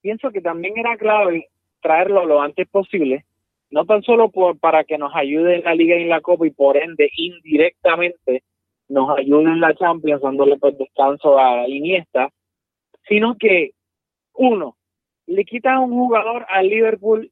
pienso 0.00 0.30
que 0.30 0.40
también 0.40 0.78
era 0.78 0.96
clave 0.96 1.48
traerlo 1.80 2.24
lo 2.24 2.40
antes 2.40 2.68
posible, 2.68 3.24
no 3.72 3.84
tan 3.86 4.02
solo 4.02 4.30
por, 4.30 4.58
para 4.58 4.84
que 4.84 4.98
nos 4.98 5.12
ayude 5.14 5.56
en 5.56 5.64
la 5.64 5.74
Liga 5.74 5.96
y 5.96 6.02
en 6.02 6.08
la 6.10 6.20
Copa 6.20 6.46
y 6.46 6.50
por 6.50 6.76
ende 6.76 7.10
indirectamente 7.16 8.44
nos 8.88 9.18
ayude 9.18 9.44
en 9.44 9.60
la 9.60 9.74
Champions 9.74 10.22
dándole 10.22 10.58
pues 10.58 10.76
descanso 10.78 11.38
a 11.38 11.66
Iniesta, 11.68 12.28
sino 13.08 13.36
que 13.38 13.70
uno, 14.34 14.76
le 15.26 15.44
quita 15.44 15.74
a 15.74 15.80
un 15.80 15.90
jugador 15.92 16.44
al 16.48 16.68
Liverpool 16.68 17.30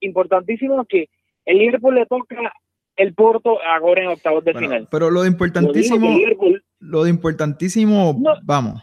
importantísimo 0.00 0.84
que 0.86 1.08
el 1.44 1.58
Liverpool 1.58 1.94
le 1.94 2.06
toca 2.06 2.52
el 2.96 3.14
Porto 3.14 3.58
ahora 3.62 4.02
en 4.02 4.08
octavos 4.08 4.44
de 4.44 4.52
Bueno, 4.52 4.68
final. 4.68 4.88
pero 4.90 5.10
lo 5.10 5.22
de 5.22 5.28
importantísimo, 5.28 6.08
Liverpool- 6.10 6.62
lo 6.80 7.04
de 7.04 7.10
importantísimo, 7.10 8.14
No. 8.18 8.34
vamos. 8.44 8.82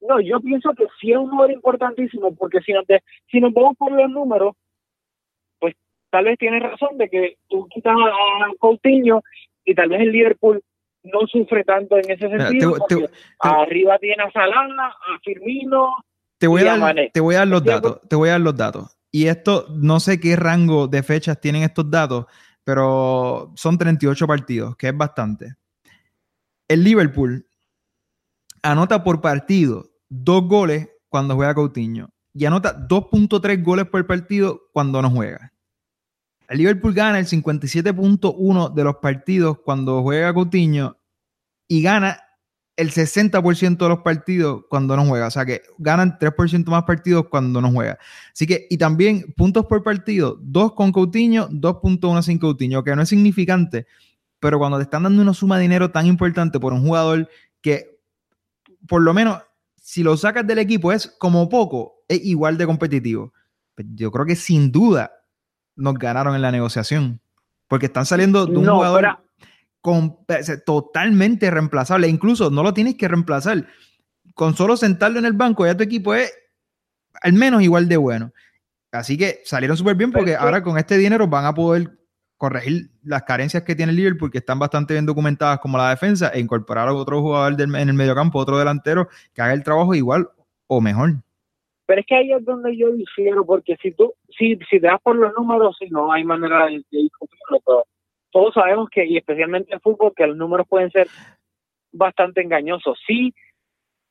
No, 0.00 0.20
yo 0.20 0.38
pienso 0.40 0.72
que 0.74 0.84
sí 1.00 1.12
es 1.12 1.16
un 1.18 1.30
jugador 1.30 1.50
importantísimo, 1.52 2.34
porque 2.36 2.60
si 2.60 2.72
nos, 2.72 2.86
de- 2.86 3.02
si 3.30 3.40
nos 3.40 3.52
vamos 3.54 3.74
por 3.78 3.90
los 3.92 4.10
números, 4.10 4.54
tal 6.14 6.26
vez 6.26 6.38
tienes 6.38 6.62
razón 6.62 6.96
de 6.96 7.08
que 7.08 7.38
tú 7.48 7.66
quitas 7.74 7.92
a, 7.92 8.46
Coutinho 8.60 9.20
y 9.64 9.74
tal 9.74 9.88
vez 9.88 10.02
el 10.02 10.12
Liverpool 10.12 10.62
no 11.02 11.26
sufre 11.26 11.64
tanto 11.64 11.96
en 11.96 12.08
ese 12.08 12.28
Mira, 12.28 12.46
sentido, 12.50 12.74
te- 12.86 12.94
te- 12.94 13.00
porque 13.00 13.10
arriba 13.42 13.98
tiene 13.98 14.22
a 14.22 14.30
Salah, 14.30 14.86
a 14.86 15.18
Firmino, 15.24 15.88
Te 16.38 16.46
voy, 16.46 16.62
Y 16.62 16.68
a 16.68 16.76
dar, 16.78 16.96
te 17.12 17.18
voy 17.18 17.34
a 17.34 17.38
dar 17.38 17.48
los 17.48 17.64
datos. 17.64 18.00
Te 18.08 18.14
voy 18.14 18.28
a 18.28 18.32
dar 18.32 18.42
los 18.42 18.56
datos. 18.56 18.96
Y 19.10 19.26
esto, 19.26 19.66
no 19.74 19.98
sé 19.98 20.20
qué 20.20 20.36
rango 20.36 20.86
de 20.86 21.02
fechas 21.02 21.40
tienen 21.40 21.64
estos 21.64 21.90
datos, 21.90 22.26
pero 22.62 23.50
son 23.56 23.76
38 23.76 24.24
partidos, 24.28 24.76
que 24.76 24.86
es 24.90 24.96
bastante. 24.96 25.56
El 26.68 26.84
Liverpool 26.84 27.44
anota 28.62 29.02
por 29.02 29.20
partido 29.20 29.90
dos 30.08 30.46
goles 30.46 30.88
cuando 31.08 31.34
juega 31.34 31.54
Coutinho 31.56 32.08
y 32.32 32.44
anota 32.44 32.86
2.3 32.88 33.64
goles 33.64 33.86
por 33.86 34.06
partido 34.06 34.68
cuando 34.72 35.02
no 35.02 35.10
juega. 35.10 35.50
El 36.48 36.58
Liverpool 36.58 36.92
gana 36.92 37.18
el 37.18 37.26
57.1 37.26 38.74
de 38.74 38.84
los 38.84 38.96
partidos 38.96 39.58
cuando 39.64 40.02
juega 40.02 40.34
Coutinho 40.34 40.98
y 41.66 41.82
gana 41.82 42.20
el 42.76 42.90
60% 42.90 43.76
de 43.78 43.88
los 43.88 44.00
partidos 44.00 44.64
cuando 44.68 44.96
no 44.96 45.06
juega. 45.06 45.28
O 45.28 45.30
sea 45.30 45.46
que 45.46 45.62
ganan 45.78 46.18
3% 46.18 46.66
más 46.66 46.84
partidos 46.84 47.28
cuando 47.28 47.60
no 47.60 47.70
juega. 47.70 47.98
Así 48.32 48.46
que, 48.46 48.66
y 48.68 48.76
también 48.76 49.32
puntos 49.36 49.66
por 49.66 49.82
partido, 49.82 50.38
2 50.42 50.74
con 50.74 50.92
Coutinho, 50.92 51.48
2.1 51.48 52.22
sin 52.22 52.38
Coutinho, 52.38 52.82
que 52.82 52.94
no 52.94 53.02
es 53.02 53.08
significante, 53.08 53.86
pero 54.40 54.58
cuando 54.58 54.78
te 54.78 54.84
están 54.84 55.04
dando 55.04 55.22
una 55.22 55.34
suma 55.34 55.56
de 55.56 55.62
dinero 55.62 55.90
tan 55.90 56.06
importante 56.06 56.60
por 56.60 56.72
un 56.72 56.82
jugador 56.82 57.28
que, 57.60 58.00
por 58.86 59.00
lo 59.02 59.14
menos, 59.14 59.40
si 59.76 60.02
lo 60.02 60.16
sacas 60.16 60.46
del 60.46 60.58
equipo 60.58 60.92
es 60.92 61.06
como 61.18 61.48
poco, 61.48 62.04
es 62.08 62.24
igual 62.24 62.58
de 62.58 62.66
competitivo. 62.66 63.32
Pues 63.74 63.86
Yo 63.94 64.10
creo 64.10 64.26
que 64.26 64.36
sin 64.36 64.70
duda 64.70 65.12
nos 65.76 65.94
ganaron 65.94 66.34
en 66.34 66.42
la 66.42 66.52
negociación. 66.52 67.20
Porque 67.68 67.86
están 67.86 68.06
saliendo 68.06 68.46
de 68.46 68.56
un 68.58 68.64
No, 68.64 68.76
jugador 68.76 69.18
con- 69.80 70.16
totalmente 70.64 71.50
reemplazable. 71.50 72.08
Incluso 72.08 72.50
no 72.50 72.62
lo 72.62 72.74
tienes 72.74 72.94
que 72.96 73.08
reemplazar. 73.08 73.66
Con 74.34 74.56
solo 74.56 74.76
sentarlo 74.76 75.18
en 75.18 75.24
el 75.26 75.32
banco, 75.32 75.64
ya 75.66 75.76
tu 75.76 75.82
equipo 75.82 76.14
es 76.14 76.32
al 77.22 77.32
menos 77.32 77.62
igual 77.62 77.88
de 77.88 77.96
bueno. 77.96 78.32
Así 78.92 79.16
que 79.16 79.40
salieron 79.44 79.76
súper 79.76 79.96
bien 79.96 80.12
porque 80.12 80.36
ahora 80.36 80.62
con 80.62 80.78
este 80.78 80.96
dinero 80.98 81.26
van 81.26 81.44
a 81.46 81.54
poder 81.54 81.98
corregir 82.36 82.90
las 83.02 83.22
carencias 83.22 83.62
que 83.62 83.74
tiene 83.74 83.90
el 83.90 83.96
Liverpool, 83.96 84.30
que 84.30 84.38
están 84.38 84.58
bastante 84.58 84.94
bien 84.94 85.06
documentadas 85.06 85.58
como 85.60 85.78
la 85.78 85.90
defensa, 85.90 86.28
e 86.28 86.40
incorporar 86.40 86.88
a 86.88 86.92
otro 86.92 87.20
jugador 87.20 87.56
del- 87.56 87.74
en 87.74 87.88
el 87.88 87.94
mediocampo, 87.94 88.38
otro 88.38 88.58
delantero, 88.58 89.08
que 89.32 89.40
haga 89.42 89.52
el 89.54 89.62
trabajo 89.62 89.94
igual 89.94 90.28
o 90.66 90.80
mejor. 90.80 91.14
Pero 91.86 92.00
es 92.00 92.06
que 92.06 92.14
ahí 92.14 92.32
es 92.32 92.44
donde 92.44 92.76
yo 92.76 92.90
difiero, 92.92 93.44
porque 93.44 93.76
si 93.82 93.92
tú, 93.92 94.14
si, 94.30 94.56
si 94.70 94.80
te 94.80 94.86
das 94.86 95.00
por 95.02 95.16
los 95.16 95.34
números, 95.34 95.76
si 95.78 95.88
no 95.90 96.12
hay 96.12 96.24
manera 96.24 96.66
de, 96.66 96.82
de 96.90 96.98
discutirlo, 96.98 97.60
pero 97.64 97.84
todos 98.30 98.54
sabemos 98.54 98.88
que, 98.90 99.04
y 99.04 99.16
especialmente 99.16 99.72
en 99.72 99.80
fútbol, 99.80 100.12
que 100.16 100.26
los 100.26 100.36
números 100.36 100.66
pueden 100.68 100.90
ser 100.90 101.06
bastante 101.92 102.40
engañosos. 102.40 102.98
Sí, 103.06 103.32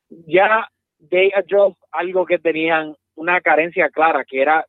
ya 0.08 0.68
they 1.10 1.30
addressed 1.34 1.76
algo 1.92 2.24
que 2.24 2.38
tenían 2.38 2.94
una 3.16 3.40
carencia 3.40 3.90
clara, 3.90 4.24
que 4.24 4.40
era 4.40 4.64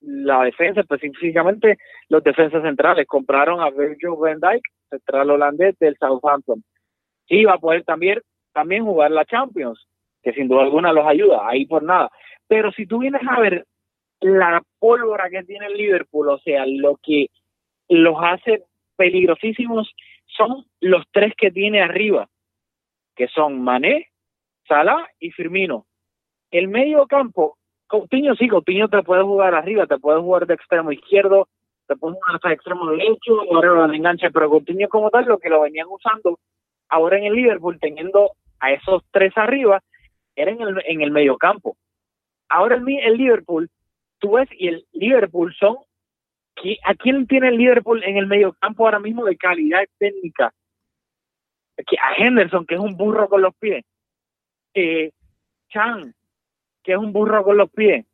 la 0.00 0.44
defensa, 0.44 0.80
específicamente 0.80 1.76
los 2.08 2.22
defensas 2.22 2.62
centrales. 2.62 3.06
Compraron 3.06 3.60
a 3.60 3.70
Virgil 3.70 4.10
van 4.18 4.40
Dijk, 4.40 4.62
central 4.88 5.30
holandés 5.30 5.76
del 5.78 5.96
Southampton. 5.98 6.62
Sí, 7.26 7.44
va 7.44 7.54
a 7.54 7.58
poder 7.58 7.84
también, 7.84 8.20
también 8.52 8.84
jugar 8.84 9.10
la 9.10 9.24
Champions, 9.24 9.86
que 10.22 10.32
sin 10.32 10.48
duda 10.48 10.62
alguna 10.62 10.92
los 10.92 11.06
ayuda, 11.06 11.46
ahí 11.48 11.66
por 11.66 11.82
nada. 11.82 12.10
Pero 12.46 12.72
si 12.72 12.86
tú 12.86 12.98
vienes 12.98 13.22
a 13.28 13.40
ver 13.40 13.66
la 14.20 14.62
pólvora 14.78 15.30
que 15.30 15.44
tiene 15.44 15.66
el 15.66 15.74
Liverpool, 15.74 16.28
o 16.28 16.38
sea, 16.38 16.64
lo 16.66 16.98
que 17.02 17.28
los 17.88 18.16
hace 18.20 18.64
peligrosísimos 18.96 19.94
son 20.26 20.64
los 20.80 21.04
tres 21.12 21.34
que 21.36 21.50
tiene 21.50 21.80
arriba, 21.80 22.28
que 23.14 23.28
son 23.28 23.62
Mané, 23.62 24.08
Salah 24.66 25.06
y 25.18 25.30
Firmino. 25.30 25.86
El 26.50 26.68
medio 26.68 27.06
campo, 27.06 27.56
Coutinho 27.86 28.34
sí, 28.34 28.48
Coutinho 28.48 28.88
te 28.88 29.02
puede 29.02 29.22
jugar 29.22 29.54
arriba, 29.54 29.86
te 29.86 29.98
puede 29.98 30.20
jugar 30.20 30.46
de 30.46 30.54
extremo 30.54 30.92
izquierdo, 30.92 31.48
te 31.86 31.96
puede 31.96 32.14
jugar 32.14 32.36
hasta 32.36 32.52
extremo 32.52 32.90
derecho, 32.90 33.40
ahora 33.52 33.86
lo 33.86 33.92
enganche, 33.92 34.30
pero 34.30 34.50
Coutinho 34.50 34.88
como 34.88 35.10
tal, 35.10 35.26
lo 35.26 35.38
que 35.38 35.48
lo 35.48 35.62
venían 35.62 35.86
usando 35.88 36.38
ahora 36.88 37.18
en 37.18 37.24
el 37.24 37.34
Liverpool, 37.34 37.78
teniendo 37.80 38.32
a 38.60 38.72
esos 38.72 39.02
tres 39.10 39.32
arriba, 39.36 39.82
era 40.40 40.50
en 40.52 40.60
el, 40.60 40.82
en 40.86 41.00
el 41.02 41.10
medio 41.10 41.36
campo. 41.36 41.76
Ahora 42.48 42.76
el, 42.76 42.88
el 42.88 43.16
Liverpool, 43.16 43.68
tú 44.18 44.32
ves, 44.32 44.48
y 44.52 44.68
el 44.68 44.86
Liverpool 44.92 45.54
son, 45.54 45.76
¿qui- 46.56 46.78
¿a 46.84 46.94
quién 46.94 47.26
tiene 47.26 47.48
el 47.48 47.56
Liverpool 47.56 48.02
en 48.04 48.16
el 48.16 48.26
medio 48.26 48.54
campo 48.60 48.84
ahora 48.84 49.00
mismo 49.00 49.24
de 49.24 49.36
calidad 49.36 49.84
técnica? 49.98 50.52
A 51.76 52.14
Henderson, 52.16 52.66
que 52.66 52.74
es 52.74 52.80
un 52.80 52.96
burro 52.96 53.28
con 53.28 53.42
los 53.42 53.54
pies. 53.56 53.84
Eh, 54.74 55.10
Chan, 55.68 56.14
que 56.82 56.92
es 56.92 56.98
un 56.98 57.12
burro 57.12 57.44
con 57.44 57.56
los 57.56 57.70
pies. 57.70 58.04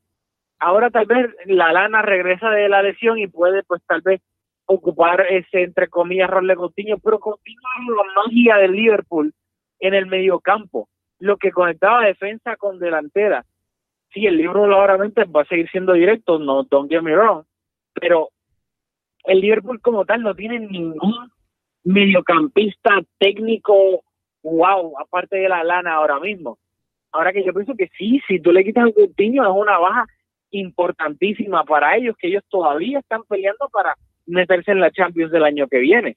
Ahora 0.59 0.91
tal 0.91 1.07
vez 1.07 1.35
la 1.47 1.73
lana 1.73 2.03
regresa 2.03 2.51
de 2.51 2.69
la 2.69 2.83
lesión 2.83 3.19
y 3.19 3.27
puede 3.27 3.63
pues 3.65 3.83
tal 3.87 4.01
vez 4.03 4.21
ocupar 4.67 5.21
ese 5.31 5.63
entre 5.63 5.89
comillas 5.89 6.31
rol 6.31 6.47
pero 7.03 7.21
Coutinho 7.21 7.69
es 7.81 7.97
la 7.97 8.23
magia 8.23 8.57
del 8.57 8.73
Liverpool 8.73 9.33
en 9.79 9.95
el 9.95 10.07
medio 10.07 10.41
campo, 10.41 10.89
lo 11.19 11.37
que 11.37 11.51
conectaba 11.51 12.07
defensa 12.07 12.57
con 12.57 12.79
delantera. 12.79 13.45
Sí, 14.13 14.27
el 14.27 14.37
libro 14.37 14.65
claramente 14.65 15.25
va 15.25 15.43
a 15.43 15.47
seguir 15.47 15.69
siendo 15.71 15.93
directo, 15.93 16.39
no 16.39 16.65
don't 16.65 16.91
get 16.91 17.03
me 17.03 17.15
wrong, 17.15 17.45
pero 17.95 18.29
el 19.25 19.41
Liverpool 19.41 19.81
como 19.81 20.05
tal 20.05 20.23
no 20.23 20.35
tiene 20.35 20.61
ningún 20.61 21.31
mediocampista 21.85 23.01
técnico 23.19 24.05
wow, 24.43 24.95
aparte 24.99 25.37
de 25.37 25.49
la 25.49 25.65
lana 25.65 25.95
ahora 25.95 26.21
mismo. 26.21 26.59
Ahora 27.13 27.33
que 27.33 27.45
yo 27.45 27.53
pienso 27.53 27.75
que 27.75 27.89
sí, 27.97 28.21
si 28.29 28.41
tú 28.41 28.53
le 28.53 28.65
quitas 28.65 28.89
a 28.89 28.93
Coutinho 28.93 29.43
es 29.43 29.57
una 29.57 29.79
baja 29.79 30.07
importantísima 30.51 31.65
para 31.65 31.97
ellos, 31.97 32.17
que 32.19 32.29
ellos 32.29 32.45
todavía 32.49 32.99
están 32.99 33.23
peleando 33.25 33.69
para 33.73 33.97
meterse 34.27 34.73
en 34.73 34.81
la 34.81 34.91
Champions 34.91 35.33
del 35.33 35.45
año 35.45 35.67
que 35.69 35.79
viene. 35.79 36.17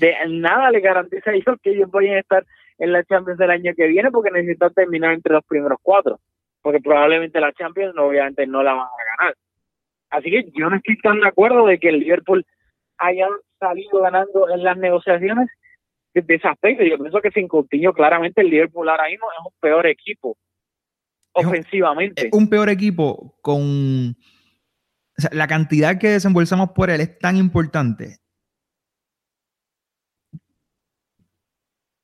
De 0.00 0.14
nada 0.28 0.70
le 0.70 0.80
garantiza 0.80 1.30
a 1.30 1.34
ellos 1.34 1.56
que 1.62 1.70
ellos 1.70 1.90
vayan 1.90 2.16
a 2.16 2.20
estar 2.20 2.44
en 2.78 2.92
la 2.92 3.04
Champions 3.04 3.38
del 3.38 3.50
año 3.50 3.72
que 3.76 3.86
viene 3.86 4.10
porque 4.10 4.30
necesitan 4.30 4.72
terminar 4.74 5.14
entre 5.14 5.32
los 5.32 5.44
primeros 5.44 5.78
cuatro, 5.82 6.20
porque 6.62 6.80
probablemente 6.80 7.40
la 7.40 7.52
Champions 7.52 7.94
obviamente 7.96 8.46
no 8.46 8.62
la 8.62 8.74
van 8.74 8.86
a 8.86 9.18
ganar. 9.18 9.34
Así 10.10 10.30
que 10.30 10.50
yo 10.54 10.70
no 10.70 10.76
estoy 10.76 10.98
tan 10.98 11.20
de 11.20 11.28
acuerdo 11.28 11.66
de 11.66 11.78
que 11.78 11.88
el 11.88 12.00
Liverpool 12.00 12.44
haya 12.98 13.28
salido 13.58 14.00
ganando 14.00 14.48
en 14.50 14.62
las 14.62 14.76
negociaciones 14.76 15.48
de, 16.14 16.34
ese 16.34 16.48
aspecto. 16.48 16.84
Yo 16.84 16.98
pienso 16.98 17.20
que 17.20 17.30
sin 17.30 17.48
Coutinho 17.48 17.92
claramente 17.92 18.40
el 18.40 18.50
Liverpool 18.50 18.88
ahora 18.88 19.08
mismo 19.08 19.26
es 19.32 19.44
un 19.44 19.52
peor 19.60 19.86
equipo 19.86 20.36
un- 21.34 21.46
ofensivamente. 21.46 22.28
Es 22.28 22.32
un 22.32 22.48
peor 22.48 22.68
equipo 22.68 23.36
con... 23.42 24.10
o 24.10 25.20
sea, 25.20 25.30
la 25.32 25.46
cantidad 25.46 25.98
que 25.98 26.10
desembolsamos 26.10 26.70
por 26.70 26.90
él 26.90 27.00
es 27.00 27.18
tan 27.18 27.36
importante 27.36 28.18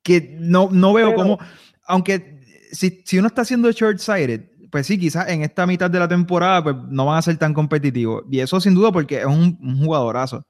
que 0.03 0.35
no, 0.39 0.69
no 0.71 0.93
veo 0.93 1.07
Pero- 1.11 1.17
cómo... 1.17 1.39
Aunque 1.85 2.39
si, 2.71 3.01
si 3.05 3.17
uno 3.19 3.27
está 3.27 3.41
haciendo 3.41 3.71
short-sighted, 3.71 4.41
pues 4.71 4.87
sí, 4.87 4.99
quizás 4.99 5.29
en 5.29 5.41
esta 5.43 5.65
mitad 5.67 5.89
de 5.91 5.99
la 5.99 6.07
temporada 6.07 6.63
pues, 6.63 6.75
no 6.89 7.05
van 7.05 7.17
a 7.17 7.21
ser 7.21 7.37
tan 7.37 7.53
competitivos. 7.53 8.23
Y 8.31 8.39
eso 8.39 8.59
sin 8.59 8.73
duda 8.73 8.91
porque 8.91 9.19
es 9.19 9.25
un, 9.25 9.57
un 9.61 9.77
jugadorazo. 9.83 10.45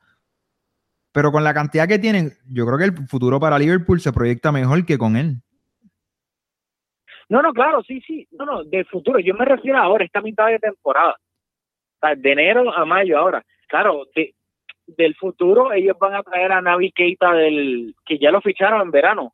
Pero 1.11 1.31
con 1.31 1.43
la 1.43 1.53
cantidad 1.53 1.87
que 1.87 1.99
tienen, 1.99 2.31
yo 2.49 2.65
creo 2.65 2.77
que 2.77 2.85
el 2.85 3.07
futuro 3.07 3.39
para 3.39 3.59
Liverpool 3.59 3.99
se 4.01 4.13
proyecta 4.13 4.51
mejor 4.51 4.85
que 4.85 4.97
con 4.97 5.15
él. 5.17 5.37
No, 7.29 7.41
no, 7.41 7.53
claro, 7.53 7.81
sí, 7.83 8.01
sí. 8.01 8.27
No, 8.31 8.45
no, 8.45 8.63
del 8.63 8.85
futuro. 8.85 9.19
Yo 9.19 9.33
me 9.33 9.45
refiero 9.45 9.77
ahora, 9.77 10.05
esta 10.05 10.21
mitad 10.21 10.47
de 10.47 10.59
temporada. 10.59 11.11
O 11.13 11.99
sea, 12.07 12.15
de 12.15 12.31
enero 12.31 12.73
a 12.75 12.85
mayo 12.85 13.17
ahora. 13.17 13.43
Claro, 13.67 14.05
de- 14.15 14.33
del 14.85 15.15
futuro 15.15 15.71
ellos 15.71 15.97
van 15.99 16.13
a 16.15 16.23
traer 16.23 16.51
a 16.51 16.61
Navi 16.61 16.91
Keita 16.91 17.31
del, 17.33 17.95
que 18.05 18.19
ya 18.19 18.31
lo 18.31 18.41
ficharon 18.41 18.81
en 18.81 18.91
verano, 18.91 19.33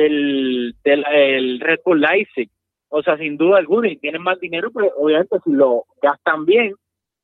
del, 0.00 0.74
el 0.84 1.60
Red 1.60 1.80
Bull 1.84 2.00
Leipzig. 2.00 2.50
O 2.88 3.02
sea, 3.02 3.16
sin 3.16 3.36
duda 3.36 3.58
alguna, 3.58 3.88
y 3.88 3.96
tienen 3.96 4.22
más 4.22 4.40
dinero, 4.40 4.70
pero 4.74 4.92
obviamente 4.96 5.38
si 5.44 5.52
lo 5.52 5.84
gastan 6.02 6.44
bien, 6.44 6.74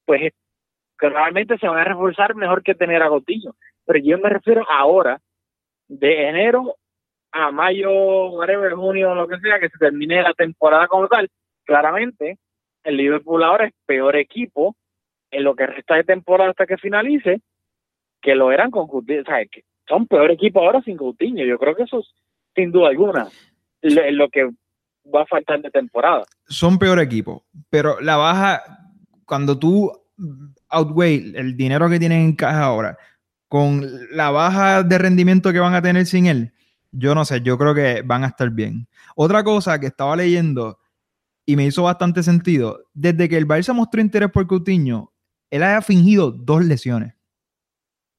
pues 0.04 0.32
realmente 0.98 1.58
se 1.58 1.66
van 1.66 1.78
a 1.78 1.84
reforzar 1.84 2.34
mejor 2.36 2.62
que 2.62 2.74
tener 2.74 3.02
a 3.02 3.08
Coutinho. 3.08 3.54
Pero 3.84 3.98
yo 3.98 4.18
me 4.18 4.30
refiero 4.30 4.64
ahora, 4.70 5.18
de 5.88 6.28
enero 6.28 6.76
a 7.32 7.50
mayo, 7.50 7.90
whatever, 8.30 8.74
junio, 8.74 9.14
lo 9.14 9.26
que 9.26 9.38
sea, 9.40 9.58
que 9.58 9.68
se 9.68 9.78
termine 9.78 10.22
la 10.22 10.32
temporada 10.34 10.86
como 10.86 11.08
tal, 11.08 11.28
claramente 11.64 12.38
el 12.84 12.96
Liverpool 12.96 13.42
ahora 13.42 13.66
es 13.66 13.74
peor 13.84 14.16
equipo 14.16 14.76
en 15.30 15.42
lo 15.42 15.56
que 15.56 15.66
resta 15.66 15.96
de 15.96 16.04
temporada 16.04 16.50
hasta 16.50 16.66
que 16.66 16.78
finalice 16.78 17.40
que 18.22 18.36
lo 18.36 18.52
eran 18.52 18.70
con 18.70 18.86
Coutinho. 18.86 19.22
O 19.22 19.24
sea, 19.24 19.44
que 19.46 19.62
son 19.88 20.06
peor 20.06 20.30
equipo 20.30 20.60
ahora 20.60 20.80
sin 20.82 20.96
Coutinho. 20.96 21.44
Yo 21.44 21.58
creo 21.58 21.74
que 21.74 21.82
eso 21.82 21.98
es, 21.98 22.14
sin 22.56 22.72
duda 22.72 22.88
alguna, 22.88 23.28
lo, 23.82 24.28
que 24.30 24.50
va 25.14 25.22
a 25.22 25.26
faltar 25.26 25.62
de 25.62 25.70
temporada. 25.70 26.24
Son 26.48 26.78
peor 26.78 26.98
equipo, 26.98 27.44
pero 27.70 28.00
la 28.00 28.16
baja, 28.16 28.62
cuando 29.24 29.56
tú 29.56 29.92
outweigh 30.70 31.34
el 31.36 31.56
dinero 31.56 31.88
que 31.88 31.98
tienen 31.98 32.22
en 32.22 32.34
caja 32.34 32.64
ahora 32.64 32.96
con 33.48 33.86
la 34.10 34.30
baja 34.30 34.82
de 34.82 34.98
rendimiento 34.98 35.52
que 35.52 35.60
van 35.60 35.74
a 35.74 35.82
tener 35.82 36.06
sin 36.06 36.26
él, 36.26 36.52
yo 36.90 37.14
no 37.14 37.24
sé, 37.24 37.42
yo 37.42 37.58
creo 37.58 37.74
que 37.74 38.02
van 38.02 38.24
a 38.24 38.28
estar 38.28 38.50
bien. 38.50 38.88
Otra 39.14 39.44
cosa 39.44 39.78
que 39.78 39.86
estaba 39.86 40.16
leyendo 40.16 40.78
y 41.44 41.54
me 41.54 41.64
hizo 41.64 41.84
bastante 41.84 42.22
sentido, 42.22 42.80
desde 42.92 43.28
que 43.28 43.36
el 43.36 43.46
Barça 43.46 43.72
mostró 43.72 44.00
interés 44.00 44.30
por 44.32 44.46
Coutinho, 44.48 45.12
él 45.50 45.62
ha 45.62 45.80
fingido 45.80 46.32
dos 46.32 46.64
lesiones. 46.64 47.15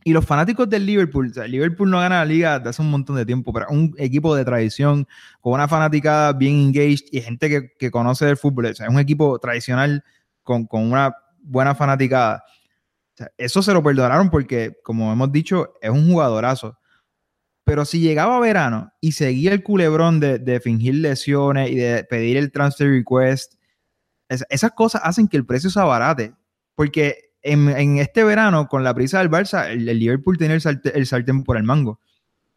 Y 0.04 0.14
los 0.14 0.26
fanáticos 0.26 0.70
del 0.70 0.86
Liverpool, 0.86 1.30
o 1.32 1.34
sea, 1.34 1.46
el 1.46 1.52
Liverpool 1.52 1.90
no 1.90 2.00
gana 2.00 2.20
la 2.20 2.26
liga 2.26 2.58
desde 2.60 2.70
hace 2.70 2.82
un 2.82 2.92
montón 2.92 3.18
de 3.18 3.26
tiempo, 3.26 3.52
pero 3.52 3.66
un 3.70 3.94
equipo 3.98 4.36
de 4.36 4.46
tradición, 4.46 5.06
con 5.42 5.54
una 5.54 5.68
fanaticada 5.68 6.32
bien 6.34 6.56
engaged 6.56 7.08
y 7.12 7.20
gente 7.22 7.50
que, 7.50 7.74
que 7.78 7.92
conoce 7.92 8.26
del 8.26 8.38
fútbol. 8.38 8.68
O 8.68 8.74
sea, 8.74 8.86
es 8.88 8.94
un 8.94 9.00
equipo 9.00 9.38
tradicional 9.40 10.04
con, 10.44 10.66
con 10.66 10.84
una 10.90 11.14
buena 11.42 11.76
fanaticada. 11.76 12.44
O 13.16 13.18
sea, 13.18 13.32
eso 13.38 13.62
se 13.62 13.74
lo 13.74 13.84
perdonaron 13.84 14.30
porque, 14.30 14.78
como 14.84 15.12
hemos 15.12 15.32
dicho, 15.32 15.74
es 15.82 15.90
un 15.90 16.10
jugadorazo. 16.10 16.78
Pero 17.66 17.84
si 17.84 18.00
llegaba 18.00 18.40
verano 18.40 18.94
y 19.02 19.12
seguía 19.12 19.52
el 19.52 19.62
culebrón 19.64 20.22
de, 20.22 20.40
de 20.40 20.62
fingir 20.62 20.96
lesiones 20.96 21.70
y 21.70 21.76
de 21.76 22.06
pedir 22.06 22.38
el 22.38 22.52
transfer 22.52 22.90
request, 22.90 23.56
es- 24.30 24.46
esas 24.50 24.72
cosas 24.72 25.02
hacen 25.04 25.28
que 25.28 25.36
el 25.38 25.46
precio 25.46 25.70
se 25.70 25.80
abarate. 25.80 26.34
Porque 26.76 27.27
en, 27.52 27.98
este 27.98 28.24
verano, 28.24 28.68
con 28.68 28.84
la 28.84 28.94
prisa 28.94 29.20
del 29.20 29.30
Barça, 29.30 29.70
el, 29.70 29.86
Liverpool 29.86 30.38
tenía 30.38 30.56
el, 30.56 30.62
salte- 30.62 31.44
por 31.44 31.58
el 31.58 31.64
mango. 31.64 32.00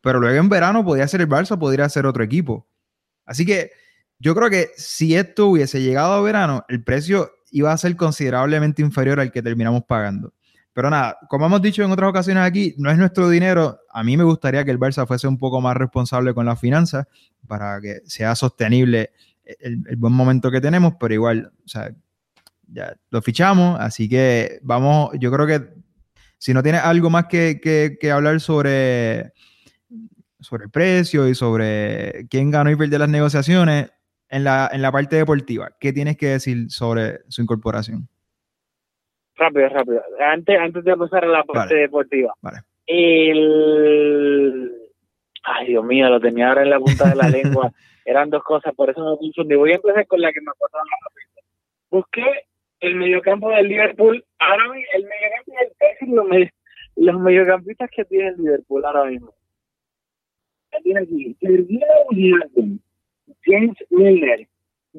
Pero 0.00 0.20
luego 0.20 0.38
en 0.38 0.48
verano 0.48 0.84
podía 0.84 1.06
ser 1.08 1.20
el 1.20 1.28
Barça, 1.28 1.58
podría 1.58 1.88
ser 1.88 2.06
otro 2.06 2.24
equipo. 2.24 2.66
Así 3.24 3.44
que 3.44 3.70
yo 4.18 4.34
creo 4.34 4.50
que 4.50 4.70
si 4.76 5.14
esto 5.14 5.46
hubiese 5.48 5.80
llegado 5.82 6.14
a 6.14 6.20
verano, 6.20 6.64
el 6.68 6.82
precio 6.82 7.30
iba 7.50 7.72
a 7.72 7.78
ser 7.78 7.96
considerablemente 7.96 8.82
inferior 8.82 9.20
al 9.20 9.32
que 9.32 9.42
terminamos 9.42 9.84
pagando. 9.84 10.32
Pero 10.72 10.88
nada, 10.88 11.18
como 11.28 11.46
hemos 11.46 11.60
dicho 11.62 11.82
en 11.82 11.90
otras 11.90 12.10
ocasiones 12.10 12.44
aquí, 12.44 12.74
no 12.78 12.90
es 12.90 12.98
nuestro 12.98 13.28
dinero. 13.28 13.80
A 13.92 14.04
mí 14.04 14.16
me 14.16 14.24
gustaría 14.24 14.64
que 14.64 14.70
el 14.70 14.78
Barça 14.78 15.06
fuese 15.06 15.26
un 15.26 15.38
poco 15.38 15.60
más 15.60 15.76
responsable 15.76 16.32
con 16.32 16.46
las 16.46 16.60
finanzas 16.60 17.06
para 17.46 17.80
que 17.80 18.00
sea 18.06 18.34
sostenible 18.36 19.10
el, 19.44 19.82
el 19.88 19.96
buen 19.96 20.12
momento 20.12 20.50
que 20.50 20.60
tenemos, 20.60 20.94
pero 20.98 21.12
igual, 21.12 21.52
o 21.64 21.68
sea, 21.68 21.92
ya 22.72 22.94
lo 23.10 23.20
fichamos, 23.22 23.78
así 23.80 24.08
que 24.08 24.58
vamos, 24.62 25.10
yo 25.18 25.30
creo 25.30 25.46
que 25.46 25.60
si 26.38 26.54
no 26.54 26.62
tienes 26.62 26.82
algo 26.82 27.10
más 27.10 27.26
que, 27.26 27.60
que- 27.60 27.96
que 28.00 28.10
hablar 28.10 28.40
sobre, 28.40 29.32
sobre 30.38 30.64
el 30.64 30.70
precio 30.70 31.28
y 31.28 31.34
sobre 31.34 32.26
quién 32.28 32.50
ganó 32.50 32.70
y 32.70 32.76
perdió 32.76 32.98
las 32.98 33.08
negociaciones, 33.08 33.92
en 34.32 34.44
la, 34.44 34.70
en 34.72 34.80
la 34.80 34.92
parte 34.92 35.16
deportiva, 35.16 35.70
¿qué 35.80 35.92
tienes 35.92 36.16
que 36.16 36.26
decir 36.28 36.70
sobre 36.70 37.18
su 37.28 37.42
incorporación? 37.42 38.08
Rápido, 39.36 39.68
rápido. 39.70 40.02
Antes, 40.20 40.58
antes 40.58 40.84
de 40.84 40.96
pasar 40.96 41.24
a 41.24 41.28
la 41.28 41.42
parte 41.44 41.74
Vale. 41.74 41.80
deportiva. 41.82 42.34
Vale. 42.40 42.58
El... 43.50 44.72
Ay, 45.42 45.68
Dios 45.68 45.84
mío, 45.84 46.08
lo 46.08 46.20
tenía 46.20 46.48
ahora 46.48 46.62
en 46.62 46.70
la 46.70 46.78
punta 46.78 47.08
de 47.08 47.16
la 47.16 47.28
lengua. 47.28 47.72
Eran 48.04 48.30
dos 48.30 48.42
cosas, 48.44 48.74
por 48.74 48.90
eso 48.90 49.00
me 49.00 49.16
confundí. 49.18 49.54
Voy 49.56 49.72
a 49.72 49.76
empezar 49.76 50.06
con 50.06 50.20
la 50.20 50.32
que 50.32 50.40
me 50.40 50.50
acuerdo 50.50 50.78
más 50.78 51.00
rápido. 51.04 51.42
Busqué 51.90 52.46
el 52.80 52.94
mediocampo 52.96 53.50
del 53.50 53.68
Liverpool. 53.68 54.24
Ahora 54.38 54.64
mismo, 54.68 54.88
el 54.94 55.04
mediocampo 55.04 55.52
del 55.52 55.72
es 56.02 56.08
los, 56.08 56.26
med- 56.26 56.52
los 56.96 57.20
mediocampistas 57.20 57.90
que 57.90 58.04
tiene 58.04 58.28
el 58.28 58.36
Liverpool 58.36 58.84
ahora 58.84 59.04
mismo. 59.04 59.34
Aquí 60.72 60.92
James 63.44 63.76
Milner, 63.90 64.46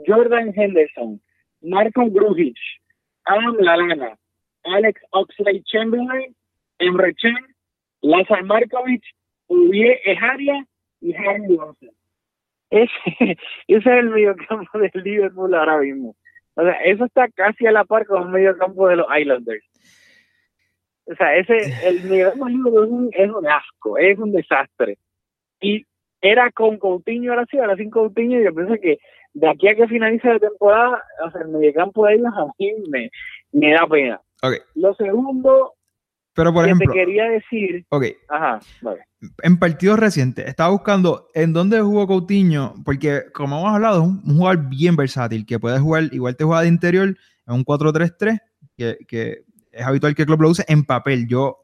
Jordan 0.05 0.53
Henderson, 0.55 1.21
Marco 1.61 2.05
Grujic, 2.09 2.57
Adam 3.25 3.55
Lallana, 3.59 4.17
Alex 4.63 5.01
Oxlade 5.11 5.63
Chamberlain, 5.65 6.35
Emre 6.79 7.13
Can, 7.15 7.37
Lazar 8.01 8.43
Markovic, 8.43 9.03
Ubier 9.47 9.99
Ejaria 10.05 10.65
y 11.01 11.13
Harry 11.13 11.41
Wilson. 11.47 11.91
Ese, 12.69 12.91
ese 13.19 13.37
es 13.67 13.85
el 13.85 14.09
mediocampo 14.09 14.77
del 14.79 14.91
Liverpool 15.03 15.53
ahora 15.53 15.77
mismo. 15.79 16.15
O 16.61 16.63
sea, 16.63 16.73
eso 16.85 17.05
está 17.05 17.27
casi 17.29 17.65
a 17.65 17.71
la 17.71 17.85
par 17.85 18.05
con 18.05 18.21
el 18.21 18.29
mediocampo 18.29 18.87
de 18.87 18.97
los 18.97 19.07
Islanders. 19.19 19.65
O 21.05 21.15
sea, 21.15 21.35
ese, 21.35 21.57
el 21.87 22.03
del 22.03 22.11
Liverpool 22.11 22.51
es 22.51 22.91
un, 22.91 23.09
es 23.13 23.29
un 23.31 23.47
asco, 23.47 23.97
es 23.97 24.19
un 24.19 24.31
desastre. 24.31 24.99
Y 25.59 25.83
era 26.21 26.51
con 26.51 26.77
Coutinho 26.77 27.31
ahora 27.31 27.47
sí, 27.49 27.57
ahora 27.57 27.75
sin 27.77 27.89
Coutinho, 27.89 28.39
y 28.39 28.43
yo 28.43 28.53
pienso 28.53 28.75
que 28.75 28.99
de 29.33 29.49
aquí 29.49 29.69
a 29.69 29.75
que 29.75 29.87
finalice 29.87 30.27
la 30.27 30.37
temporada, 30.37 31.03
o 31.25 31.31
sea, 31.31 31.41
el 31.41 31.47
mediocampo 31.47 32.05
de 32.05 32.13
ellos 32.13 32.31
a 32.37 32.45
mí 32.59 32.73
me, 32.89 33.09
me 33.53 33.73
da 33.73 33.87
pena. 33.87 34.21
Lo 34.75 34.93
segundo 34.93 35.73
Pero 36.33 36.53
por 36.53 36.63
que 36.63 36.71
ejemplo, 36.71 36.93
te 36.93 36.99
quería 36.99 37.25
decir, 37.25 37.85
ok, 37.89 38.05
ajá, 38.29 38.59
vale. 38.81 39.01
en 39.43 39.59
partidos 39.59 39.99
recientes, 39.99 40.47
estaba 40.47 40.69
buscando 40.69 41.27
en 41.33 41.51
dónde 41.51 41.81
jugó 41.81 42.07
Coutinho, 42.07 42.75
porque 42.85 43.23
como 43.33 43.59
hemos 43.59 43.73
hablado, 43.73 44.01
es 44.01 44.07
un, 44.07 44.21
un 44.25 44.37
jugador 44.37 44.69
bien 44.69 44.95
versátil, 44.95 45.45
que 45.45 45.59
puede 45.59 45.79
jugar, 45.79 46.09
igual 46.13 46.37
te 46.37 46.45
juega 46.45 46.61
de 46.61 46.69
interior, 46.69 47.17
en 47.47 47.53
un 47.53 47.65
4-3-3, 47.65 48.39
que, 48.77 48.97
que 49.07 49.43
es 49.71 49.85
habitual 49.85 50.15
que 50.15 50.23
el 50.23 50.25
club 50.25 50.41
lo 50.41 50.49
use 50.49 50.63
en 50.67 50.83
papel. 50.83 51.27
Yo, 51.27 51.57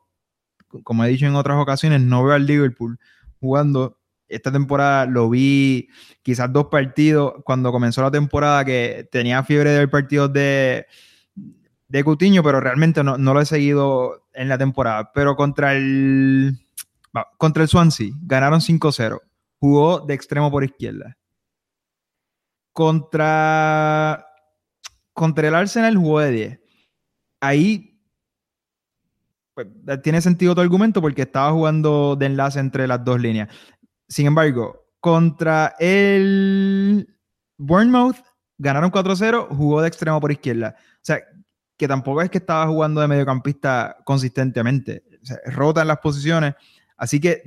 como 0.84 1.04
he 1.04 1.10
dicho 1.10 1.26
en 1.26 1.36
otras 1.36 1.58
ocasiones, 1.58 2.02
no 2.02 2.24
veo 2.24 2.34
al 2.34 2.46
Liverpool 2.46 3.00
jugando. 3.40 3.98
Esta 4.28 4.52
temporada 4.52 5.06
lo 5.06 5.30
vi 5.30 5.88
quizás 6.22 6.52
dos 6.52 6.66
partidos 6.66 7.36
cuando 7.46 7.72
comenzó 7.72 8.02
la 8.02 8.12
temporada 8.12 8.66
que 8.66 9.08
tenía 9.10 9.44
fiebre 9.44 9.72
de 9.72 9.80
ver 9.80 9.90
partidos 9.90 10.34
de, 10.34 10.86
de 11.88 12.04
Coutinho, 12.04 12.44
pero 12.44 12.60
realmente 12.60 13.04
no, 13.04 13.18
no 13.18 13.34
lo 13.34 13.42
he 13.42 13.46
seguido 13.46 14.28
en 14.34 14.50
la 14.50 14.58
temporada. 14.58 15.12
Pero 15.14 15.36
contra 15.36 15.74
el, 15.76 16.58
contra 17.38 17.64
el 17.64 17.70
Swansea 17.70 18.12
ganaron 18.22 18.60
5-0. 18.60 19.22
Jugó 19.60 20.00
de 20.02 20.14
extremo 20.14 20.52
por 20.52 20.64
izquierda. 20.64 21.18
Contra, 22.74 24.26
contra 25.14 25.48
el 25.48 25.56
Arsenal 25.56 25.98
jugó 25.98 26.20
de 26.20 26.32
10. 26.32 26.60
Ahí 27.40 28.00
pues, 29.54 29.68
tiene 30.04 30.22
sentido 30.22 30.54
tu 30.54 30.62
argumento 30.62 31.02
porque 31.02 31.24
estaba 31.24 31.52
jugando 31.52 32.16
de 32.16 32.28
enlace 32.28 32.60
entre 32.60 32.88
las 32.88 33.04
dos 33.04 33.20
líneas. 33.20 33.50
Sin 34.08 34.28
embargo, 34.28 34.86
contra 35.00 35.76
el 35.80 37.08
Bournemouth 37.58 38.18
ganaron 38.58 38.92
4-0, 38.92 39.48
jugó 39.56 39.82
de 39.82 39.88
extremo 39.88 40.20
por 40.22 40.32
izquierda. 40.32 40.76
O 40.78 41.00
sea, 41.02 41.20
que 41.78 41.88
tampoco 41.88 42.22
es 42.22 42.30
que 42.30 42.40
estaba 42.40 42.68
jugando 42.68 43.02
de 43.02 43.08
mediocampista 43.08 43.98
consistentemente. 44.04 45.04
O 45.22 45.26
sea, 45.26 45.38
rota 45.46 45.82
en 45.82 45.88
las 45.88 46.00
posiciones. 46.00 46.56
Así 46.98 47.20
que, 47.20 47.44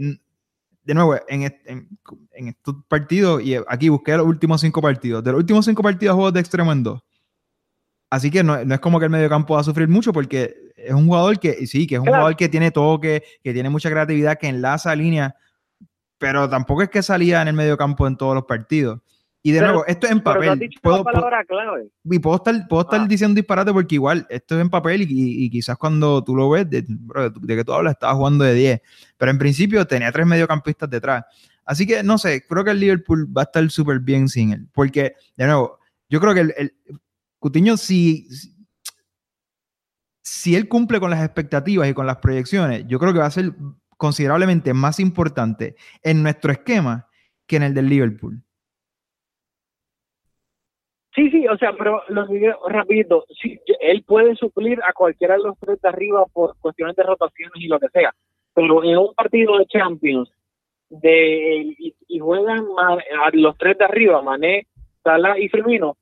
de 0.84 0.94
nuevo, 0.94 1.16
en, 1.28 1.42
en, 1.42 1.88
en, 2.32 2.48
estos 2.48 2.76
partidos, 2.88 3.42
y 3.42 3.56
aquí 3.68 3.88
busqué 3.88 4.16
los 4.16 4.26
últimos 4.26 4.60
cinco 4.60 4.80
partidos. 4.80 5.24
De 5.24 5.32
los 5.32 5.40
últimos 5.40 5.64
cinco 5.64 5.82
partidos, 5.82 6.14
juegos 6.14 6.32
de 6.32 6.40
extremo 6.40 6.72
en 6.72 6.82
dos. 6.84 7.02
Así 8.08 8.30
que 8.30 8.42
no, 8.42 8.64
no 8.64 8.74
es 8.74 8.80
como 8.80 8.98
que 8.98 9.04
el 9.04 9.10
mediocampo 9.10 9.54
va 9.54 9.60
a 9.60 9.64
sufrir 9.64 9.88
mucho 9.88 10.12
porque 10.12 10.72
es 10.76 10.92
un 10.92 11.06
jugador 11.06 11.38
que, 11.38 11.66
sí, 11.66 11.86
que 11.86 11.96
es 11.96 11.98
un 12.00 12.06
claro. 12.06 12.18
jugador 12.18 12.36
que 12.36 12.48
tiene 12.48 12.70
toque, 12.70 13.22
que 13.42 13.52
tiene 13.52 13.68
mucha 13.68 13.90
creatividad, 13.90 14.38
que 14.38 14.48
enlaza 14.48 14.94
línea, 14.96 15.36
pero 16.18 16.48
tampoco 16.48 16.82
es 16.82 16.90
que 16.90 17.02
salía 17.02 17.42
en 17.42 17.48
el 17.48 17.54
mediocampo 17.54 18.06
en 18.06 18.16
todos 18.16 18.34
los 18.34 18.44
partidos. 18.44 19.00
Y 19.42 19.52
de 19.52 19.58
pero, 19.60 19.72
nuevo, 19.72 19.86
esto 19.86 20.06
es 20.06 20.12
en 20.12 20.20
papel. 20.20 20.70
Puedo, 20.82 21.02
palabra 21.02 21.44
clave. 21.44 21.88
Y 22.04 22.18
puedo 22.18 22.36
estar, 22.36 22.68
puedo 22.68 22.82
estar 22.82 23.00
ah. 23.00 23.06
diciendo 23.08 23.36
disparate 23.36 23.72
porque 23.72 23.94
igual 23.94 24.26
esto 24.28 24.56
es 24.56 24.60
en 24.60 24.68
papel 24.68 25.02
y, 25.02 25.04
y, 25.04 25.44
y 25.44 25.50
quizás 25.50 25.78
cuando 25.78 26.22
tú 26.22 26.36
lo 26.36 26.50
ves, 26.50 26.68
de, 26.68 26.84
bro, 26.88 27.30
de, 27.30 27.56
que 27.56 27.64
tú 27.64 27.72
hablas, 27.72 27.94
estaba 27.94 28.14
jugando 28.14 28.44
de 28.44 28.54
10. 28.54 28.80
Pero 29.16 29.30
en 29.30 29.38
principio 29.38 29.86
tenía 29.86 30.12
tres 30.12 30.26
mediocampistas 30.26 30.90
detrás. 30.90 31.24
Así 31.64 31.86
que 31.86 32.02
no 32.02 32.18
sé, 32.18 32.44
creo 32.46 32.64
que 32.64 32.72
el 32.72 32.80
Liverpool 32.80 33.26
va 33.34 33.42
a 33.42 33.44
estar 33.44 33.70
súper 33.70 34.00
bien 34.00 34.28
sin 34.28 34.52
él. 34.52 34.68
Porque, 34.72 35.14
de 35.36 35.46
nuevo, 35.46 35.78
yo 36.10 36.20
creo 36.20 36.34
que 36.34 36.40
el, 36.40 36.54
el 36.58 36.74
Coutinho, 37.38 37.78
si, 37.78 38.28
si 40.22 40.54
él 40.54 40.68
cumple 40.68 41.00
con 41.00 41.10
las 41.10 41.24
expectativas 41.24 41.88
y 41.88 41.94
con 41.94 42.06
las 42.06 42.18
proyecciones, 42.18 42.84
yo 42.86 42.98
creo 42.98 43.14
que 43.14 43.20
va 43.20 43.26
a 43.26 43.30
ser 43.30 43.54
considerablemente 43.96 44.74
más 44.74 45.00
importante 45.00 45.76
en 46.02 46.22
nuestro 46.22 46.52
esquema 46.52 47.08
que 47.46 47.56
en 47.56 47.62
el 47.62 47.74
del 47.74 47.88
Liverpool. 47.88 48.42
Sí, 51.14 51.28
sí, 51.30 51.46
o 51.48 51.56
sea, 51.58 51.72
pero 51.72 52.02
lo 52.08 52.26
digo 52.26 52.68
rapidito, 52.68 53.24
sí, 53.42 53.60
él 53.80 54.04
puede 54.06 54.36
suplir 54.36 54.80
a 54.84 54.92
cualquiera 54.92 55.34
de 55.34 55.42
los 55.42 55.58
tres 55.58 55.80
de 55.80 55.88
arriba 55.88 56.24
por 56.32 56.56
cuestiones 56.58 56.94
de 56.94 57.02
rotaciones 57.02 57.56
y 57.56 57.66
lo 57.66 57.80
que 57.80 57.88
sea, 57.88 58.14
pero 58.54 58.84
en 58.84 58.96
un 58.96 59.14
partido 59.14 59.58
de 59.58 59.66
Champions 59.66 60.30
de 60.88 61.74
y, 61.78 61.94
y 62.06 62.18
juegan 62.20 62.64
los 63.32 63.58
tres 63.58 63.76
de 63.78 63.84
arriba, 63.84 64.22
Mané, 64.22 64.66
Salah 65.02 65.36
y 65.38 65.48
Firmino, 65.48 65.96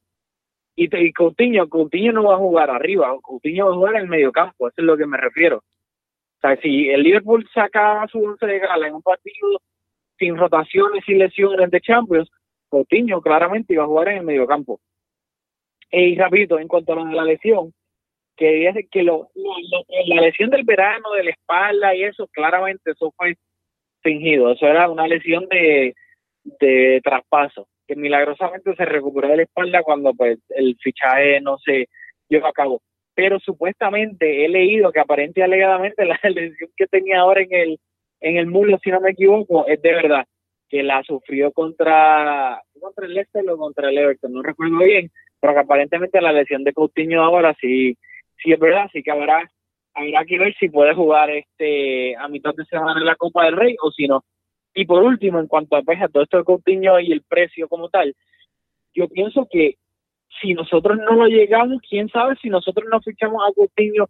y, 0.77 0.95
y 0.95 1.13
Coutinho, 1.13 1.69
Coutinho 1.69 2.13
no 2.13 2.25
va 2.25 2.35
a 2.35 2.39
jugar 2.39 2.71
arriba, 2.71 3.15
Coutinho 3.23 3.67
va 3.67 3.73
a 3.73 3.77
jugar 3.77 3.95
en 3.97 4.03
el 4.03 4.09
medio 4.09 4.31
campo, 4.31 4.69
eso 4.69 4.75
es 4.77 4.85
lo 4.85 4.97
que 4.97 5.07
me 5.07 5.17
refiero. 5.17 5.59
O 5.59 6.41
sea, 6.41 6.57
si 6.61 6.89
el 6.91 7.03
Liverpool 7.03 7.49
saca 7.53 8.07
su 8.13 8.23
once 8.23 8.47
de 8.47 8.61
gala 8.61 8.87
en 8.87 8.95
un 8.95 9.03
partido 9.03 9.61
sin 10.19 10.37
rotaciones, 10.37 11.03
sin 11.05 11.19
lesiones 11.19 11.71
de 11.71 11.81
Champions, 11.81 12.31
Coutinho 12.69 13.21
claramente 13.21 13.73
iba 13.73 13.85
a 13.85 13.87
jugar 13.87 14.09
en 14.09 14.19
el 14.19 14.25
medio 14.25 14.47
campo. 15.91 16.05
Y 16.05 16.17
rapidito, 16.17 16.59
en 16.59 16.69
cuanto 16.69 16.93
a 16.93 17.05
la 17.05 17.25
lesión, 17.25 17.73
que 18.37 18.51
dice 18.51 18.89
que 18.91 19.03
lo, 19.03 19.29
la 20.07 20.21
lesión 20.23 20.51
del 20.51 20.65
verano, 20.65 21.13
de 21.13 21.25
la 21.25 21.31
espalda 21.31 21.95
y 21.95 22.05
eso, 22.05 22.29
claramente 22.29 22.93
eso 22.93 23.13
fue 23.17 23.37
fingido. 24.03 24.53
Eso 24.53 24.67
era 24.67 24.89
una 24.89 25.09
lesión 25.09 25.47
de, 25.49 25.95
de 26.61 27.01
traspaso, 27.03 27.67
que 27.87 27.97
milagrosamente 27.97 28.75
se 28.77 28.85
recuperó 28.85 29.29
de 29.29 29.39
la 29.39 29.43
espalda 29.43 29.83
cuando 29.83 30.15
pues 30.15 30.39
el 30.51 30.77
fichaje 30.81 31.41
no 31.41 31.59
se 31.59 31.89
llevó 32.29 32.47
a 32.47 32.53
cabo. 32.53 32.81
Pero 33.15 33.41
supuestamente 33.41 34.45
he 34.45 34.49
leído 34.49 34.93
que 34.93 35.01
aparente 35.01 35.41
y 35.41 35.43
alegadamente 35.43 36.05
la 36.05 36.21
lesión 36.23 36.71
que 36.77 36.87
tenía 36.87 37.21
ahora 37.21 37.43
en 37.43 37.53
el 37.53 37.81
en 38.21 38.37
el 38.37 38.47
muslo, 38.47 38.79
si 38.83 38.91
no 38.91 39.01
me 39.01 39.11
equivoco, 39.11 39.67
es 39.67 39.81
de 39.83 39.93
verdad, 39.93 40.27
que 40.69 40.83
la 40.83 41.03
sufrió 41.03 41.53
contra, 41.53 42.63
contra 42.81 43.07
el 43.07 43.15
Leicester 43.15 43.49
o 43.49 43.57
contra 43.57 43.91
el 43.91 43.99
Everton, 43.99 44.33
no 44.33 44.43
recuerdo 44.43 44.79
bien, 44.79 45.11
pero 45.41 45.59
aparentemente 45.59 46.21
la 46.21 46.33
lesión 46.33 46.65
de 46.65 46.73
Coutinho 46.73 47.23
ahora 47.23 47.55
sí, 47.61 47.97
sí 48.43 48.53
es 48.53 48.59
verdad, 48.59 48.85
así 48.85 49.03
que 49.03 49.11
habrá, 49.11 49.51
habrá 49.95 50.25
que 50.25 50.39
ver 50.39 50.55
si 50.59 50.69
puede 50.69 50.95
jugar 50.95 51.31
este 51.31 52.17
a 52.17 52.29
mitad 52.29 52.55
de 52.55 52.65
semana 52.65 53.01
en 53.01 53.07
la 53.07 53.17
Copa 53.17 53.45
del 53.45 53.57
Rey 53.57 53.77
o 53.83 53.91
si 53.91 54.07
no. 54.07 54.25
Y 54.75 54.85
por 54.85 55.03
último, 55.03 55.41
en 55.41 55.47
cuanto 55.47 55.77
a, 55.77 55.83
pues, 55.83 55.99
todo 56.13 56.23
esto 56.23 56.39
de 56.39 56.45
Coutinho 56.45 57.01
y 57.01 57.13
el 57.13 57.23
precio 57.23 57.69
como 57.69 57.89
tal, 57.89 58.15
yo 58.95 59.09
pienso 59.09 59.47
que 59.51 59.77
si 60.41 60.55
nosotros 60.55 60.99
no 60.99 61.13
lo 61.13 61.27
llegamos, 61.27 61.81
quién 61.89 62.09
sabe 62.09 62.37
si 62.41 62.49
nosotros 62.49 62.87
no 62.91 63.01
fichamos 63.01 63.43
a 63.43 63.53
Coutinho 63.53 64.07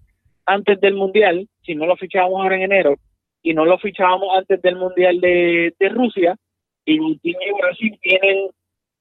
antes 0.47 0.81
del 0.81 0.95
Mundial, 0.95 1.49
si 1.62 1.75
no 1.75 1.87
lo 1.87 1.97
fichábamos 1.97 2.43
ahora 2.43 2.57
en 2.57 2.62
enero, 2.62 2.97
y 3.43 3.55
no 3.55 3.64
lo 3.64 3.79
fichábamos 3.79 4.37
antes 4.37 4.61
del 4.62 4.77
Mundial 4.77 5.21
de, 5.21 5.75
de 5.79 5.88
Rusia, 5.88 6.37
y 6.85 6.99
Coutinho 6.99 7.38
y 7.47 7.61
Brasil 7.61 7.99
tienen 8.01 8.51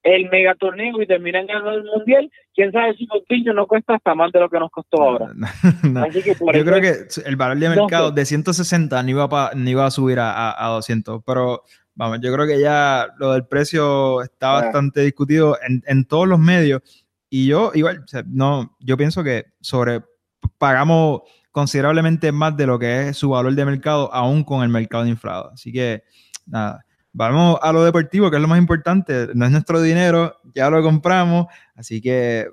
el 0.03 0.29
mega 0.29 0.55
torneo 0.55 1.01
y 1.01 1.07
terminan 1.07 1.47
ganando 1.47 1.71
el 1.71 1.83
mundial, 1.83 2.31
quién 2.55 2.71
sabe 2.71 2.95
si 2.95 3.07
Coutinho 3.07 3.53
no 3.53 3.67
cuesta 3.67 3.95
hasta 3.95 4.15
más 4.15 4.31
de 4.31 4.39
lo 4.39 4.49
que 4.49 4.59
nos 4.59 4.71
costó 4.71 5.01
ahora. 5.01 5.27
Yo 6.13 6.65
creo 6.65 6.81
que 6.81 7.07
el 7.25 7.35
valor 7.35 7.57
de 7.57 7.69
mercado 7.69 8.11
de 8.11 8.25
160 8.25 9.03
ni 9.03 9.11
iba, 9.11 9.51
ni 9.55 9.71
iba 9.71 9.85
a 9.85 9.91
subir 9.91 10.19
a, 10.19 10.65
a, 10.65 10.69
200, 10.69 11.21
pero 11.25 11.63
vamos, 11.95 12.19
yo 12.21 12.31
creo 12.31 12.45
que 12.45 12.59
ya 12.59 13.07
lo 13.17 13.33
del 13.33 13.45
precio 13.45 14.21
está 14.21 14.51
bastante 14.51 15.01
discutido 15.01 15.57
en, 15.67 15.83
en, 15.87 16.05
todos 16.05 16.27
los 16.27 16.39
medios. 16.39 16.81
Y 17.29 17.47
yo 17.47 17.71
igual, 17.73 18.05
no, 18.27 18.77
yo 18.79 18.95
pienso 18.97 19.23
que 19.23 19.45
sobre 19.59 20.01
pagamos 20.57 21.21
considerablemente 21.51 22.31
más 22.31 22.55
de 22.55 22.67
lo 22.67 22.77
que 22.79 23.09
es 23.09 23.17
su 23.17 23.29
valor 23.31 23.53
de 23.55 23.65
mercado 23.65 24.13
aún 24.13 24.43
con 24.43 24.63
el 24.63 24.69
mercado 24.69 25.07
inflado. 25.07 25.51
Así 25.51 25.71
que 25.71 26.03
nada, 26.45 26.85
vamos 27.17 27.57
a 27.61 27.73
lo 27.73 27.83
deportivo, 27.83 28.29
que 28.29 28.35
es 28.35 28.41
lo 28.41 28.47
más 28.47 28.59
importante. 28.59 29.27
No 29.33 29.45
es 29.45 29.51
nuestro 29.51 29.81
dinero, 29.81 30.35
ya 30.53 30.69
lo 30.69 30.81
compramos. 30.83 31.47
Así 31.75 31.99
que, 31.99 32.47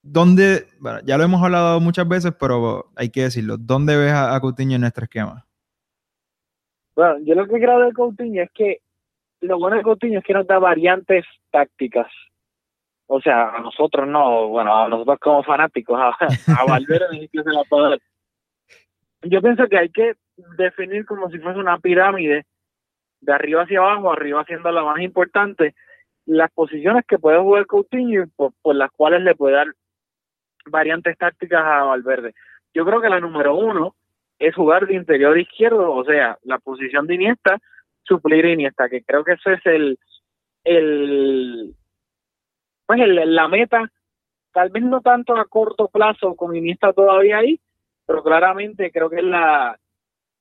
¿dónde? 0.00 0.66
Bueno, 0.80 1.00
ya 1.04 1.18
lo 1.18 1.24
hemos 1.24 1.42
hablado 1.42 1.80
muchas 1.80 2.06
veces, 2.08 2.32
pero 2.38 2.86
hay 2.94 3.10
que 3.10 3.22
decirlo. 3.22 3.56
¿Dónde 3.58 3.96
ves 3.96 4.12
a, 4.12 4.38
Coutinho 4.40 4.76
en 4.76 4.82
nuestro 4.82 5.04
esquema? 5.04 5.44
Bueno, 6.94 7.16
yo 7.24 7.34
lo 7.34 7.46
que 7.46 7.60
creo 7.60 7.80
de 7.80 7.92
Coutinho 7.92 8.42
es 8.42 8.50
que 8.52 8.78
lo 9.40 9.58
bueno 9.58 9.76
de 9.76 9.82
Coutinho 9.82 10.20
es 10.20 10.24
que 10.24 10.34
nos 10.34 10.46
da 10.46 10.58
variantes 10.58 11.24
tácticas. 11.50 12.06
O 13.06 13.20
sea, 13.20 13.56
a 13.56 13.60
nosotros 13.60 14.06
no, 14.06 14.48
bueno, 14.48 14.76
a 14.76 14.88
nosotros 14.88 15.18
como 15.20 15.42
fanáticos, 15.42 15.98
a, 15.98 16.10
a 16.10 16.64
Valverde 16.64 17.28
se 17.32 17.42
la 17.44 17.64
poder. 17.64 18.00
Yo 19.22 19.42
pienso 19.42 19.66
que 19.66 19.78
hay 19.78 19.88
que 19.88 20.14
definir 20.56 21.04
como 21.06 21.28
si 21.28 21.38
fuese 21.38 21.58
una 21.58 21.78
pirámide 21.78 22.46
de 23.20 23.32
arriba 23.32 23.62
hacia 23.62 23.78
abajo, 23.78 24.12
arriba 24.12 24.44
siendo 24.44 24.70
la 24.70 24.84
más 24.84 25.00
importante, 25.00 25.74
las 26.26 26.50
posiciones 26.52 27.04
que 27.06 27.18
puede 27.18 27.38
jugar 27.38 27.66
Coutinho 27.66 28.26
por, 28.36 28.52
por 28.62 28.74
las 28.74 28.90
cuales 28.92 29.22
le 29.22 29.34
puede 29.34 29.56
dar 29.56 29.68
variantes 30.66 31.16
tácticas 31.16 31.62
a 31.64 31.84
Valverde. 31.84 32.34
Yo 32.74 32.84
creo 32.84 33.00
que 33.00 33.08
la 33.08 33.20
número 33.20 33.54
uno 33.56 33.94
es 34.38 34.54
jugar 34.54 34.86
de 34.86 34.94
interior 34.94 35.38
izquierdo, 35.38 35.92
o 35.92 36.04
sea, 36.04 36.38
la 36.42 36.58
posición 36.58 37.06
de 37.06 37.14
Iniesta, 37.14 37.58
suplir 38.04 38.44
Iniesta, 38.44 38.88
que 38.88 39.02
creo 39.02 39.24
que 39.24 39.32
ese 39.32 39.54
es 39.54 39.66
el, 39.66 39.98
el 40.64 41.74
pues 42.86 43.00
el, 43.00 43.34
la 43.34 43.48
meta, 43.48 43.90
tal 44.52 44.70
vez 44.70 44.82
no 44.82 45.00
tanto 45.00 45.36
a 45.36 45.44
corto 45.46 45.88
plazo 45.88 46.36
con 46.36 46.54
Iniesta 46.54 46.92
todavía 46.92 47.38
ahí, 47.38 47.60
pero 48.06 48.22
claramente 48.22 48.90
creo 48.90 49.10
que 49.10 49.16
es 49.16 49.24
la, 49.24 49.78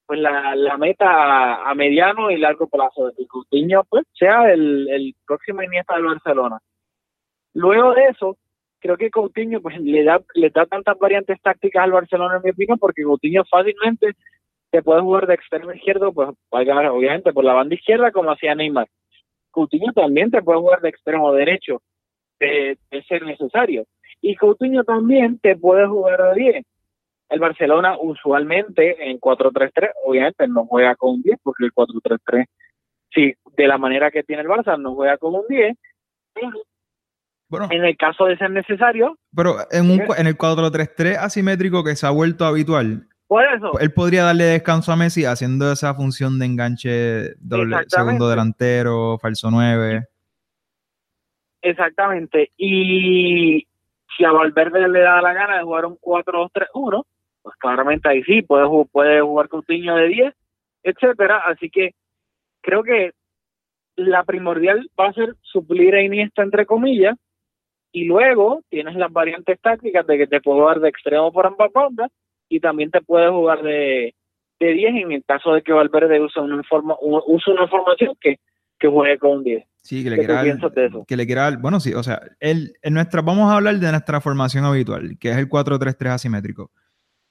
pues 0.07 0.21
la, 0.21 0.55
la 0.55 0.77
meta 0.77 1.69
a, 1.69 1.75
mediano 1.75 2.31
y 2.31 2.37
largo 2.37 2.67
plazo 2.67 3.07
de 3.07 3.13
que 3.15 3.27
Coutinho 3.27 3.83
pues 3.89 4.05
sea 4.17 4.51
el, 4.51 4.87
el 4.89 5.13
próximo 5.25 5.61
Iniesta 5.61 5.95
del 5.95 6.05
Barcelona. 6.05 6.59
Luego 7.53 7.93
de 7.93 8.05
eso, 8.05 8.37
creo 8.79 8.95
que 8.95 9.11
Coutinho 9.11 9.61
pues 9.61 9.77
le 9.81 10.05
da 10.05 10.21
le 10.33 10.49
da 10.49 10.65
tantas 10.65 10.97
variantes 10.97 11.41
tácticas 11.41 11.83
al 11.83 11.91
Barcelona 11.91 12.37
en 12.37 12.41
mi 12.43 12.51
opinión 12.51 12.79
porque 12.79 13.03
Coutinho 13.03 13.43
fácilmente 13.45 14.13
se 14.71 14.81
puede 14.81 15.01
jugar 15.01 15.27
de 15.27 15.33
extremo 15.33 15.73
izquierdo 15.73 16.13
pues 16.13 16.29
obviamente 16.49 17.33
por 17.33 17.43
la 17.43 17.53
banda 17.53 17.75
izquierda 17.75 18.11
como 18.11 18.31
hacía 18.31 18.55
Neymar. 18.55 18.87
Coutinho 19.51 19.91
también 19.91 20.31
te 20.31 20.41
puede 20.41 20.59
jugar 20.59 20.79
de 20.79 20.89
extremo 20.89 21.33
derecho 21.33 21.81
de, 22.39 22.77
de 22.91 23.03
ser 23.03 23.23
necesario. 23.23 23.83
Y 24.21 24.35
Coutinho 24.35 24.85
también 24.85 25.37
te 25.39 25.57
puede 25.57 25.85
jugar 25.85 26.33
de 26.33 26.41
10 26.41 26.65
el 27.29 27.39
Barcelona 27.39 27.97
usualmente 27.99 29.09
en 29.09 29.19
4-3-3, 29.19 29.91
obviamente 30.05 30.47
no 30.47 30.65
juega 30.65 30.95
con 30.95 31.15
un 31.15 31.21
10, 31.21 31.39
porque 31.43 31.65
el 31.65 31.73
4-3-3, 31.73 32.45
sí, 33.13 33.33
de 33.55 33.67
la 33.67 33.77
manera 33.77 34.11
que 34.11 34.23
tiene 34.23 34.43
el 34.43 34.47
Barça, 34.47 34.79
no 34.79 34.95
juega 34.95 35.17
con 35.17 35.35
un 35.35 35.43
10. 35.47 35.75
Bueno, 37.49 37.67
en 37.71 37.85
el 37.85 37.95
caso 37.95 38.25
de 38.25 38.37
ser 38.37 38.51
necesario. 38.51 39.17
Pero 39.35 39.55
en, 39.71 39.89
un, 39.89 40.01
en 40.17 40.27
el 40.27 40.37
4-3-3 40.37 41.17
asimétrico 41.17 41.83
que 41.83 41.95
se 41.95 42.05
ha 42.05 42.11
vuelto 42.11 42.45
habitual, 42.45 43.07
por 43.27 43.43
eso. 43.43 43.77
Él 43.79 43.91
podría 43.91 44.23
darle 44.23 44.45
descanso 44.45 44.91
a 44.93 44.95
Messi 44.95 45.25
haciendo 45.25 45.69
esa 45.71 45.93
función 45.93 46.39
de 46.39 46.45
enganche 46.45 47.35
doble, 47.39 47.75
segundo 47.87 48.29
delantero, 48.29 49.17
falso 49.19 49.51
9. 49.51 50.05
Exactamente. 51.61 52.51
Y 52.55 53.67
si 54.15 54.23
a 54.23 54.31
Valverde 54.31 54.87
le 54.87 55.01
da 55.01 55.21
la 55.21 55.33
gana 55.33 55.57
de 55.57 55.63
jugar 55.63 55.85
un 55.85 55.97
4-2-3-1, 55.97 57.03
pues 57.47 57.55
claramente 57.59 58.09
ahí 58.09 58.21
sí, 58.23 58.41
puede, 58.41 58.67
puede 58.91 59.21
jugar 59.21 59.47
Coutinho 59.47 59.95
de 59.95 60.07
10, 60.09 60.33
etcétera. 60.83 61.41
Así 61.45 61.69
que 61.69 61.91
creo 62.61 62.83
que 62.83 63.11
la 63.95 64.25
primordial 64.25 64.89
va 64.99 65.07
a 65.07 65.13
ser 65.13 65.33
suplir 65.43 65.95
a 65.95 66.01
Iniesta, 66.01 66.43
entre 66.43 66.65
comillas, 66.65 67.15
y 67.93 68.03
luego 68.03 68.63
tienes 68.67 68.95
las 68.95 69.13
variantes 69.13 69.61
tácticas 69.61 70.05
de 70.07 70.17
que 70.17 70.27
te 70.27 70.41
puedo 70.41 70.59
jugar 70.59 70.81
de 70.81 70.89
extremo 70.89 71.31
por 71.31 71.47
ambas 71.47 71.71
bandas 71.71 72.11
y 72.49 72.59
también 72.59 72.91
te 72.91 72.99
puede 72.99 73.29
jugar 73.29 73.61
de, 73.63 74.13
de 74.59 74.73
10 74.73 74.95
en 75.03 75.11
el 75.13 75.23
caso 75.23 75.53
de 75.53 75.61
que 75.61 75.71
Valverde 75.71 76.19
use 76.19 76.41
una, 76.41 76.57
informa, 76.57 76.97
use 76.99 77.49
una 77.49 77.69
formación 77.69 78.13
que, 78.19 78.41
que 78.77 78.89
juegue 78.89 79.19
con 79.19 79.41
10. 79.41 79.63
Sí, 79.83 80.03
que 80.03 80.09
le 80.09 80.17
quiera 80.17 80.43
que 81.07 81.15
le 81.15 81.25
quiera 81.25 81.57
bueno, 81.61 81.79
sí, 81.79 81.93
o 81.93 82.03
sea, 82.03 82.19
el, 82.41 82.73
en 82.81 82.93
nuestra, 82.93 83.21
vamos 83.21 83.49
a 83.49 83.55
hablar 83.55 83.75
de 83.75 83.89
nuestra 83.89 84.19
formación 84.19 84.65
habitual, 84.65 85.17
que 85.17 85.29
es 85.29 85.37
el 85.37 85.47
4-3-3 85.47 86.07
asimétrico 86.09 86.71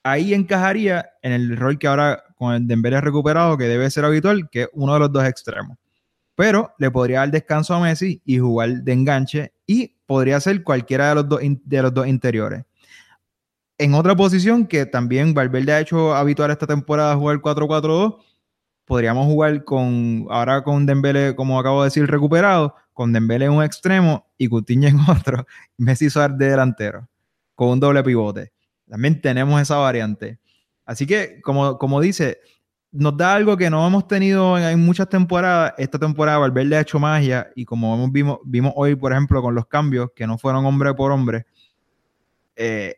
ahí 0.06 0.34
encajaría 0.34 1.10
en 1.22 1.32
el 1.32 1.56
rol 1.56 1.78
que 1.78 1.86
ahora 1.86 2.22
con 2.36 2.54
el 2.54 2.66
Dembélé 2.66 3.00
recuperado, 3.00 3.58
que 3.58 3.64
debe 3.64 3.90
ser 3.90 4.04
habitual, 4.04 4.48
que 4.50 4.62
es 4.62 4.68
uno 4.72 4.94
de 4.94 5.00
los 5.00 5.12
dos 5.12 5.24
extremos. 5.24 5.76
Pero 6.36 6.72
le 6.78 6.90
podría 6.90 7.20
dar 7.20 7.30
descanso 7.30 7.74
a 7.74 7.80
Messi 7.80 8.20
y 8.24 8.38
jugar 8.38 8.82
de 8.82 8.92
enganche 8.92 9.52
y 9.66 9.96
podría 10.06 10.38
ser 10.38 10.62
cualquiera 10.62 11.08
de 11.08 11.14
los 11.16 11.28
dos, 11.28 11.40
de 11.42 11.82
los 11.82 11.92
dos 11.92 12.06
interiores. 12.06 12.64
En 13.78 13.94
otra 13.94 14.14
posición 14.14 14.66
que 14.66 14.86
también 14.86 15.34
Valverde 15.34 15.72
ha 15.72 15.80
hecho 15.80 16.14
habitual 16.14 16.50
esta 16.50 16.66
temporada 16.66 17.16
jugar 17.16 17.38
4-4-2, 17.38 18.18
podríamos 18.84 19.26
jugar 19.26 19.64
con, 19.64 20.26
ahora 20.30 20.62
con 20.62 20.86
Dembélé, 20.86 21.34
como 21.34 21.58
acabo 21.58 21.82
de 21.82 21.88
decir, 21.88 22.06
recuperado, 22.06 22.74
con 22.92 23.12
Dembélé 23.12 23.46
en 23.46 23.52
un 23.52 23.64
extremo 23.64 24.26
y 24.38 24.48
Coutinho 24.48 24.88
en 24.88 25.00
otro, 25.10 25.46
Messi 25.76 26.08
Suárez 26.10 26.38
de 26.38 26.50
delantero, 26.50 27.08
con 27.54 27.70
un 27.70 27.80
doble 27.80 28.02
pivote. 28.02 28.55
También 28.88 29.20
tenemos 29.20 29.60
esa 29.60 29.76
variante. 29.76 30.38
Así 30.84 31.06
que, 31.06 31.40
como, 31.42 31.78
como 31.78 32.00
dice, 32.00 32.38
nos 32.92 33.16
da 33.16 33.34
algo 33.34 33.56
que 33.56 33.68
no 33.68 33.86
hemos 33.86 34.06
tenido 34.06 34.58
en, 34.58 34.80
muchas 34.80 35.08
temporadas. 35.08 35.74
Esta 35.78 35.98
temporada 35.98 36.38
Valverde 36.38 36.76
ha 36.76 36.80
hecho 36.80 36.98
magia 36.98 37.50
y 37.54 37.64
como 37.64 38.08
vimos, 38.10 38.38
vimos 38.44 38.72
hoy, 38.76 38.94
por 38.94 39.12
ejemplo, 39.12 39.42
con 39.42 39.54
los 39.54 39.66
cambios 39.66 40.10
que 40.14 40.26
no 40.26 40.38
fueron 40.38 40.64
hombre 40.64 40.94
por 40.94 41.12
hombre, 41.12 41.46
eh, 42.54 42.96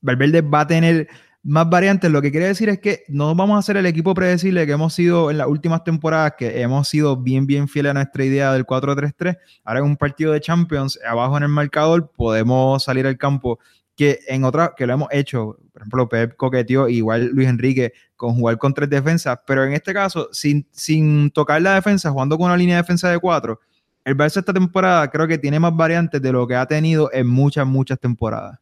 Valverde 0.00 0.42
va 0.42 0.60
a 0.60 0.66
tener 0.66 1.08
más 1.42 1.68
variantes. 1.70 2.10
Lo 2.10 2.20
que 2.20 2.30
quiere 2.30 2.46
decir 2.46 2.68
es 2.68 2.80
que 2.80 3.04
no 3.08 3.34
vamos 3.34 3.58
a 3.58 3.62
ser 3.62 3.76
el 3.76 3.86
equipo 3.86 4.12
predecible 4.14 4.66
que 4.66 4.72
hemos 4.72 4.92
sido 4.94 5.30
en 5.30 5.38
las 5.38 5.46
últimas 5.46 5.84
temporadas, 5.84 6.34
que 6.36 6.60
hemos 6.60 6.88
sido 6.88 7.16
bien, 7.16 7.46
bien 7.46 7.68
fieles 7.68 7.90
a 7.90 7.94
nuestra 7.94 8.24
idea 8.24 8.52
del 8.52 8.66
4-3-3. 8.66 9.38
Ahora 9.64 9.80
en 9.80 9.86
un 9.86 9.96
partido 9.96 10.32
de 10.32 10.40
Champions, 10.40 10.98
abajo 11.06 11.36
en 11.36 11.44
el 11.44 11.48
marcador, 11.48 12.10
podemos 12.14 12.84
salir 12.84 13.06
al 13.06 13.16
campo 13.16 13.58
que 13.96 14.20
en 14.28 14.44
otras, 14.44 14.70
que 14.76 14.86
lo 14.86 14.94
hemos 14.94 15.08
hecho, 15.12 15.58
por 15.72 15.82
ejemplo, 15.82 16.08
Pep 16.08 16.36
coqueteó, 16.36 16.88
igual 16.88 17.30
Luis 17.32 17.48
Enrique, 17.48 17.92
con 18.16 18.34
jugar 18.34 18.58
con 18.58 18.72
tres 18.74 18.88
defensas, 18.88 19.40
pero 19.46 19.64
en 19.64 19.72
este 19.72 19.92
caso, 19.92 20.28
sin, 20.32 20.66
sin 20.70 21.30
tocar 21.30 21.60
la 21.60 21.74
defensa, 21.74 22.10
jugando 22.10 22.36
con 22.36 22.46
una 22.46 22.56
línea 22.56 22.76
de 22.76 22.82
defensa 22.82 23.10
de 23.10 23.18
cuatro, 23.18 23.60
el 24.04 24.16
Barça 24.16 24.38
esta 24.38 24.52
temporada 24.52 25.08
creo 25.10 25.28
que 25.28 25.38
tiene 25.38 25.60
más 25.60 25.76
variantes 25.76 26.20
de 26.22 26.32
lo 26.32 26.46
que 26.46 26.54
ha 26.54 26.66
tenido 26.66 27.10
en 27.12 27.28
muchas, 27.28 27.66
muchas 27.66 28.00
temporadas. 28.00 28.58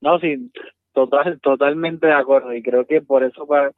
No, 0.00 0.18
sí, 0.20 0.52
total, 0.92 1.40
totalmente 1.40 2.06
de 2.06 2.12
acuerdo, 2.12 2.54
y 2.54 2.62
creo 2.62 2.86
que 2.86 3.02
por 3.02 3.24
eso, 3.24 3.46
para, 3.46 3.72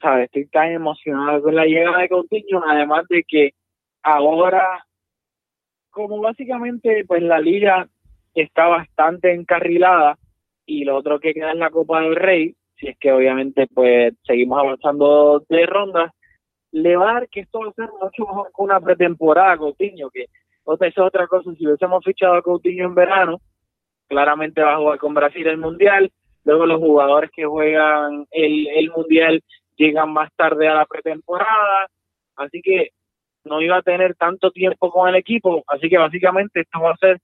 ¿sabes? 0.00 0.24
estoy 0.24 0.46
tan 0.46 0.72
emocionado 0.72 1.42
con 1.42 1.54
la 1.54 1.64
llegada 1.64 1.98
de 1.98 2.08
Coutinho, 2.08 2.62
además 2.66 3.04
de 3.08 3.24
que 3.26 3.54
ahora, 4.02 4.84
como 5.90 6.20
básicamente, 6.20 7.04
pues 7.06 7.22
la 7.22 7.38
liga 7.38 7.88
está 8.34 8.66
bastante 8.66 9.32
encarrilada 9.32 10.16
y 10.66 10.84
lo 10.84 10.96
otro 10.96 11.18
que 11.18 11.34
queda 11.34 11.52
es 11.52 11.58
la 11.58 11.70
Copa 11.70 12.00
del 12.00 12.16
Rey, 12.16 12.54
si 12.76 12.88
es 12.88 12.98
que 12.98 13.12
obviamente 13.12 13.66
pues 13.74 14.14
seguimos 14.24 14.58
avanzando 14.58 15.44
de 15.48 15.66
rondas, 15.66 16.12
le 16.72 16.96
va 16.96 17.10
a 17.10 17.14
dar 17.14 17.28
que 17.28 17.40
esto 17.40 17.60
va 17.60 17.68
a 17.68 17.72
ser 17.72 17.88
mucho 17.90 18.26
mejor 18.26 18.46
que 18.46 18.62
una 18.62 18.80
pretemporada 18.80 19.56
Coutinho, 19.56 20.10
que 20.10 20.26
otra 20.64 20.88
es 20.88 20.98
otra 20.98 21.26
cosa, 21.26 21.52
si 21.54 21.66
hubiésemos 21.66 22.04
fichado 22.04 22.34
a 22.34 22.42
Coutinho 22.42 22.84
en 22.86 22.94
verano, 22.94 23.40
claramente 24.08 24.62
va 24.62 24.74
a 24.74 24.78
jugar 24.78 24.98
con 24.98 25.14
Brasil 25.14 25.46
el 25.46 25.58
Mundial, 25.58 26.10
luego 26.44 26.66
los 26.66 26.78
jugadores 26.78 27.30
que 27.34 27.44
juegan 27.44 28.26
el, 28.30 28.68
el 28.68 28.90
Mundial 28.90 29.42
llegan 29.76 30.12
más 30.12 30.30
tarde 30.36 30.68
a 30.68 30.74
la 30.74 30.86
pretemporada, 30.86 31.88
así 32.36 32.60
que 32.62 32.90
no 33.44 33.60
iba 33.60 33.78
a 33.78 33.82
tener 33.82 34.14
tanto 34.14 34.50
tiempo 34.50 34.90
con 34.90 35.08
el 35.08 35.16
equipo, 35.16 35.64
así 35.66 35.88
que 35.88 35.98
básicamente 35.98 36.60
esto 36.60 36.80
va 36.80 36.92
a 36.92 36.96
ser 36.96 37.18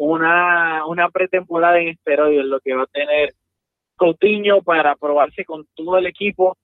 una, 0.00 0.86
una 0.86 1.10
pretemporada 1.10 1.78
en 1.78 1.88
esteroides, 1.88 2.46
lo 2.46 2.60
que 2.60 2.74
va 2.74 2.84
a 2.84 2.86
tener 2.86 3.34
Coutinho 3.96 4.62
para 4.62 4.96
probarse 4.96 5.44
con 5.44 5.66
todo 5.74 5.98
el 5.98 6.06
equipo 6.06 6.56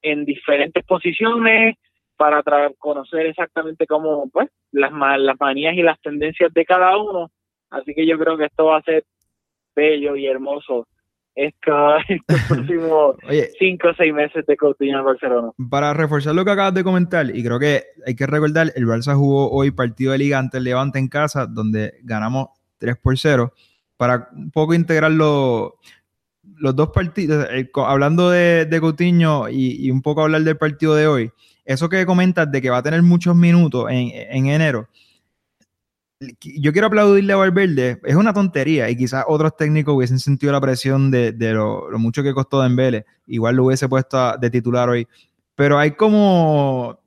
en 0.00 0.24
diferentes 0.24 0.84
posiciones, 0.84 1.76
para 2.16 2.40
conocer 2.78 3.26
exactamente 3.26 3.88
cómo, 3.88 4.30
pues, 4.32 4.48
las, 4.70 4.92
las 4.92 5.40
manías 5.40 5.74
y 5.74 5.82
las 5.82 6.00
tendencias 6.00 6.54
de 6.54 6.64
cada 6.64 6.96
uno. 6.96 7.32
Así 7.70 7.94
que 7.94 8.06
yo 8.06 8.16
creo 8.16 8.38
que 8.38 8.44
esto 8.44 8.66
va 8.66 8.76
a 8.76 8.82
ser 8.82 9.02
bello 9.74 10.14
y 10.14 10.26
hermoso 10.26 10.86
estos, 11.34 12.04
próximos 12.48 13.16
cinco 13.58 13.88
o 13.88 13.94
seis 13.94 14.14
meses 14.14 14.46
de 14.46 14.56
Coutinho 14.56 15.00
en 15.00 15.04
Barcelona. 15.04 15.50
Para 15.68 15.94
reforzar 15.94 16.32
lo 16.32 16.44
que 16.44 16.52
acabas 16.52 16.74
de 16.74 16.84
comentar, 16.84 17.26
y 17.34 17.42
creo 17.42 17.58
que 17.58 17.82
hay 18.06 18.14
que 18.14 18.26
recordar, 18.28 18.68
el 18.76 18.86
Barça 18.86 19.16
jugó 19.16 19.50
hoy 19.50 19.72
partido 19.72 20.12
de 20.12 20.18
liga 20.18 20.38
ante 20.38 20.58
el 20.58 20.64
Levante 20.64 21.00
en 21.00 21.08
casa, 21.08 21.46
donde 21.46 21.94
ganamos 22.04 22.50
3 22.78 22.96
por 22.96 23.18
0, 23.18 23.52
para 23.96 24.28
un 24.32 24.50
poco 24.50 24.74
integrar 24.74 25.10
los, 25.12 25.72
dos 26.42 26.90
partidos, 26.90 27.46
eh, 27.50 27.70
hablando 27.74 28.30
de, 28.30 28.66
de 28.66 28.80
Coutinho 28.80 29.48
y, 29.48 29.90
un 29.90 30.02
poco 30.02 30.22
hablar 30.22 30.42
del 30.42 30.56
partido 30.56 30.94
de 30.94 31.06
hoy, 31.06 31.32
eso 31.64 31.88
que 31.88 32.04
comentas 32.04 32.50
de 32.50 32.60
que 32.60 32.70
va 32.70 32.78
a 32.78 32.82
tener 32.82 33.02
muchos 33.02 33.34
minutos 33.34 33.86
en, 33.90 34.46
enero, 34.46 34.88
yo 36.40 36.72
quiero 36.72 36.86
aplaudirle 36.86 37.32
a 37.32 37.36
Valverde, 37.36 38.00
es 38.04 38.14
una 38.14 38.32
tontería 38.32 38.88
y 38.88 38.96
quizás 38.96 39.24
otros 39.26 39.56
técnicos 39.56 39.94
hubiesen 39.94 40.18
sentido 40.18 40.52
la 40.52 40.60
presión 40.60 41.10
de, 41.10 41.32
lo, 41.52 41.88
mucho 41.98 42.22
que 42.22 42.34
costó 42.34 42.62
Dembele, 42.62 43.04
igual 43.26 43.56
lo 43.56 43.66
hubiese 43.66 43.88
puesto 43.88 44.36
de 44.38 44.50
titular 44.50 44.88
hoy, 44.88 45.06
pero 45.54 45.78
hay 45.78 45.92
como 45.92 46.98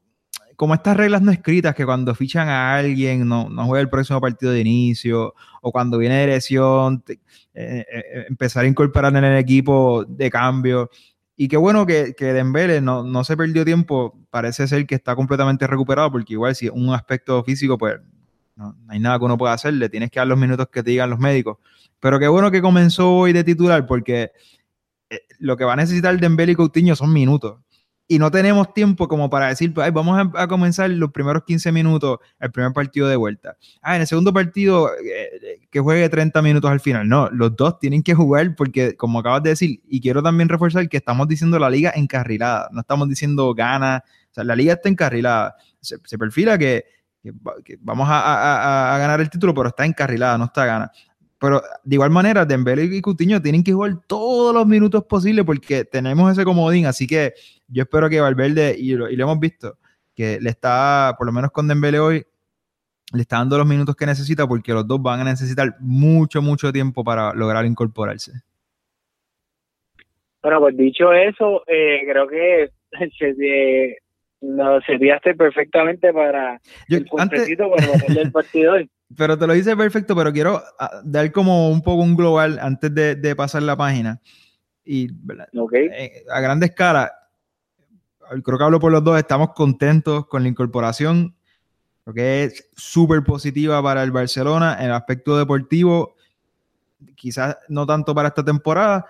como 0.58 0.74
estas 0.74 0.98
reglas 0.98 1.22
no 1.22 1.32
escritas 1.32 1.76
que 1.76 1.86
cuando 1.86 2.15
fichan 2.15 2.50
a 2.50 2.76
alguien 2.76 3.28
no, 3.28 3.48
no 3.48 3.65
juega 3.67 3.82
el 3.82 3.89
próximo 3.89 4.20
partido 4.20 4.52
de 4.52 4.62
inicio 4.62 5.36
o 5.62 5.72
cuando 5.72 6.00
viene 6.00 6.15
de 6.15 6.28
lesión, 6.28 7.04
eh, 7.08 7.20
eh, 7.54 7.86
eh, 7.91 8.26
empezar 8.28 8.65
a 8.65 8.67
incorporar 8.67 9.15
en 9.15 9.24
el 9.24 9.38
equipo 9.38 10.04
de 10.06 10.32
cambio. 10.32 10.89
Y 11.36 11.48
qué 11.48 11.58
bueno 11.58 11.86
que, 11.86 12.15
que 12.15 12.34
Dembele 12.34 12.82
no, 12.82 13.04
no 13.04 13.24
se 13.24 13.38
perdió 13.38 13.63
tiempo, 13.63 14.20
parece 14.32 14.67
ser 14.67 14.88
que 14.88 14.96
está 14.96 15.15
completamente 15.15 15.67
recuperado 15.67 16.12
porque 16.12 16.34
igual 16.34 16.56
si 16.56 16.70
un 16.70 16.91
aspecto 16.91 17.43
físico 17.43 17.78
pues 17.78 18.00
no, 18.56 18.76
hay 18.88 19.00
nada 19.00 19.20
que 19.20 19.26
uno 19.26 19.38
pueda 19.38 19.54
hacer, 19.54 19.76
le 19.76 19.89
tienes 19.89 20.10
que 20.10 20.20
dar 20.20 20.28
los 20.28 20.39
minutos 20.39 20.70
que 20.72 20.82
te 20.82 20.89
digan 20.89 21.12
los 21.12 21.20
médicos. 21.20 21.60
Pero 22.00 22.17
qué 22.17 22.28
bueno 22.28 22.50
que 22.50 22.63
comenzó 22.63 23.13
hoy 23.13 23.32
de 23.32 23.43
titular 23.43 23.86
porque 23.86 24.32
lo 25.38 25.56
que 25.56 25.65
va 25.65 25.74
a 25.74 25.76
necesitar 25.76 26.20
Dembele 26.20 26.54
y 26.54 26.56
Coutinho 26.56 26.96
son 26.96 27.13
minutos 27.13 27.60
y 28.10 28.20
no 28.20 28.32
tenemos 28.32 28.74
tiempo 28.74 29.08
como 29.08 29.30
para 29.30 29.50
decir, 29.50 29.74
pues, 29.74 29.91
vamos 29.91 30.30
a, 30.34 30.48
comenzar 30.48 30.89
los 30.89 31.12
primeros 31.12 31.43
15 31.43 31.72
minutos 31.74 32.20
el 32.39 32.52
primer 32.52 32.72
partido 32.72 33.08
de 33.08 33.17
vuelta. 33.17 33.58
Ah, 33.82 33.96
en 33.96 34.02
el 34.02 34.08
segundo 34.08 34.32
partido 34.32 34.89
eh, 34.93 35.60
que 35.70 35.80
juegue 35.82 36.08
30 36.08 36.41
minutos 36.41 36.72
al 36.72 36.80
final. 36.80 37.08
No, 37.10 37.30
los 37.30 37.56
dos 37.56 37.80
tienen 37.80 38.04
que 38.04 38.13
jugar 38.13 38.56
porque, 38.56 38.96
como 38.96 39.20
acabas 39.20 39.43
de 39.43 39.50
decir, 39.50 39.82
y 39.88 40.00
quiero 40.00 40.24
también 40.24 40.48
reforzar 40.48 40.88
que 40.88 40.98
estamos 40.98 41.28
diciendo 41.28 41.60
la 41.60 41.70
liga 41.70 41.91
encarrilada, 41.96 42.70
no 42.72 42.80
estamos 42.80 43.10
diciendo 43.10 43.54
gana, 43.54 44.04
o 44.06 44.34
sea, 44.34 44.46
la 44.46 44.56
liga 44.56 44.74
está 44.74 44.88
encarrilada. 44.88 45.56
Se, 45.82 46.17
perfila 46.17 46.58
que, 46.58 46.86
vamos 47.82 48.08
a, 48.10 48.96
a, 48.96 48.98
ganar 49.00 49.20
el 49.20 49.30
título, 49.30 49.54
pero 49.54 49.67
está 49.67 49.86
encarrilada, 49.86 50.38
no 50.38 50.46
está 50.46 50.65
gana. 50.65 50.91
Pero 51.39 51.62
de 51.84 51.95
igual 51.95 52.10
manera, 52.10 52.45
Dembélé 52.45 52.86
y 52.86 53.02
Coutinho 53.02 53.41
tienen 53.41 53.63
que 53.63 53.73
jugar 53.73 54.00
todos 54.08 54.54
los 54.54 54.65
minutos 54.65 55.04
posibles 55.06 55.45
porque 55.45 55.86
tenemos 55.86 56.32
ese 56.32 56.43
comodín. 56.43 56.88
Así 56.88 57.06
que 57.06 57.34
yo 57.67 57.84
espero 57.84 58.10
que 58.10 58.19
Valverde, 58.19 58.76
y 58.78 58.93
lo, 58.93 59.10
y 59.10 59.15
lo 59.15 59.26
hemos 59.26 59.39
visto, 59.39 59.78
que 60.15 60.39
le 60.41 60.50
está, 60.50 61.13
por 61.17 61.28
lo 61.28 61.34
menos 61.34 61.52
con 61.52 61.67
Dembélé 61.67 62.00
hoy, 62.00 62.26
le 63.13 63.21
está 63.21 63.38
dando 63.38 63.58
los 63.58 63.67
minutos 63.67 63.95
que 63.95 64.06
necesita 64.06 64.47
porque 64.47 64.73
los 64.73 64.88
dos 64.88 65.02
van 65.02 65.19
a 65.21 65.23
necesitar 65.23 65.76
mucho, 65.80 66.41
mucho 66.41 66.73
tiempo 66.73 67.04
para 67.04 67.34
lograr 67.34 67.65
incorporarse. 67.65 68.32
Bueno, 70.41 70.60
pues 70.60 70.78
dicho 70.78 71.13
eso, 71.13 71.63
eh, 71.67 72.02
creo 72.10 72.28
que 72.28 72.69
se, 73.19 73.97
no, 74.41 74.82
serviaste 74.82 75.36
perfectamente 75.36 76.12
para 76.13 76.60
el 76.89 77.06
puntecito 77.06 77.69
para 77.69 78.21
el 78.21 78.32
partido 78.32 78.73
hoy. 78.73 78.89
Pero 79.15 79.38
te 79.38 79.48
lo 79.48 79.56
hice 79.56 79.76
perfecto, 79.78 80.15
pero 80.15 80.34
quiero 80.34 80.62
ah, 80.80 81.02
dar 81.04 81.32
como 81.32 81.70
un 81.70 81.82
poco 81.82 82.04
un 82.04 82.15
global 82.15 82.60
antes 82.62 82.93
de, 82.93 83.36
pasar 83.36 83.63
la 83.63 83.78
página. 83.78 84.22
Y 84.84 85.10
eh, 85.74 86.26
a 86.30 86.39
grande 86.41 86.67
escala, 86.67 87.12
creo 88.43 88.58
que 88.58 88.63
hablo 88.63 88.80
por 88.80 88.91
los 88.91 89.04
dos, 89.04 89.17
estamos 89.17 89.54
contentos 89.54 90.28
con 90.28 90.43
la 90.43 90.50
incorporación. 90.50 91.36
Creo 92.04 92.13
que 92.13 92.43
es 92.43 92.70
súper 92.76 93.24
positiva 93.24 93.82
para 93.82 94.04
el 94.04 94.12
Barcelona 94.12 94.78
en 94.80 94.88
el 94.88 94.93
aspecto 94.93 95.38
deportivo. 95.38 96.15
Quizás 97.15 97.58
no 97.70 97.86
tanto 97.86 98.13
para 98.13 98.30
esta 98.30 98.43
temporada, 98.43 99.06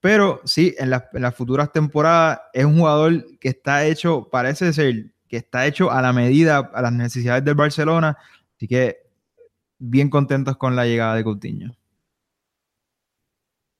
pero 0.00 0.40
sí, 0.44 0.74
en, 0.78 0.92
en 0.92 1.22
las 1.22 1.34
futuras 1.34 1.72
temporadas 1.72 2.40
es 2.52 2.64
un 2.64 2.78
jugador 2.78 3.38
que 3.38 3.50
está 3.50 3.84
hecho, 3.84 4.28
parece 4.30 4.72
ser, 4.72 5.12
que 5.28 5.36
está 5.36 5.66
hecho 5.66 5.90
a 5.90 6.02
la 6.02 6.12
medida, 6.12 6.70
a 6.74 6.82
las 6.82 6.92
necesidades 6.92 7.44
del 7.44 7.54
Barcelona. 7.54 8.16
Así 8.56 8.68
que 8.68 9.01
bien 9.82 10.10
contentos 10.10 10.56
con 10.56 10.76
la 10.76 10.86
llegada 10.86 11.16
de 11.16 11.24
Coutinho. 11.24 11.72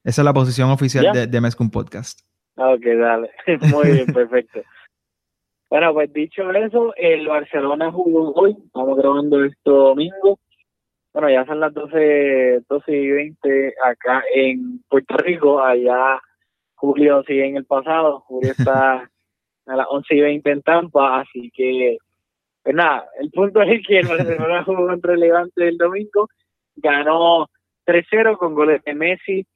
Esa 0.04 0.22
es 0.22 0.24
la 0.24 0.32
posición 0.32 0.70
oficial 0.70 1.12
de, 1.12 1.28
de 1.28 1.40
Mezcum 1.40 1.70
Podcast. 1.70 2.20
Ok, 2.56 2.82
dale. 2.84 3.30
Muy 3.70 3.92
bien, 3.92 4.06
perfecto. 4.06 4.62
bueno, 5.70 5.92
pues 5.94 6.12
dicho 6.12 6.50
eso, 6.50 6.92
el 6.96 7.28
Barcelona 7.28 7.92
jugó 7.92 8.32
hoy. 8.32 8.56
Estamos 8.66 8.98
grabando 8.98 9.44
esto 9.44 9.70
domingo. 9.70 10.38
Bueno, 11.12 11.30
ya 11.30 11.46
son 11.46 11.60
las 11.60 11.72
12, 11.72 12.62
12 12.68 12.92
y 12.92 13.10
20 13.10 13.74
acá 13.84 14.24
en 14.34 14.82
Puerto 14.88 15.16
Rico. 15.18 15.62
Allá 15.62 16.20
Julio 16.74 17.22
sigue 17.24 17.46
en 17.46 17.56
el 17.58 17.64
pasado. 17.64 18.20
Julio 18.20 18.50
está 18.50 19.08
a 19.66 19.76
las 19.76 19.86
11 19.88 20.14
y 20.16 20.20
20 20.20 20.50
en 20.50 20.62
Tampa. 20.62 21.20
Así 21.20 21.52
que 21.54 21.96
pues 22.62 22.76
nada, 22.76 23.08
el 23.20 23.30
punto 23.30 23.62
es 23.62 23.84
que 23.86 23.98
el 23.98 24.06
Barcelona 24.06 24.64
jugó 24.64 24.86
contra 24.86 25.14
el 25.14 25.20
Levante 25.20 25.68
el 25.68 25.76
domingo, 25.76 26.28
ganó 26.76 27.48
3-0 27.86 28.36
con 28.38 28.54
goles 28.54 28.82
de 28.84 28.94
Messi, 28.94 29.46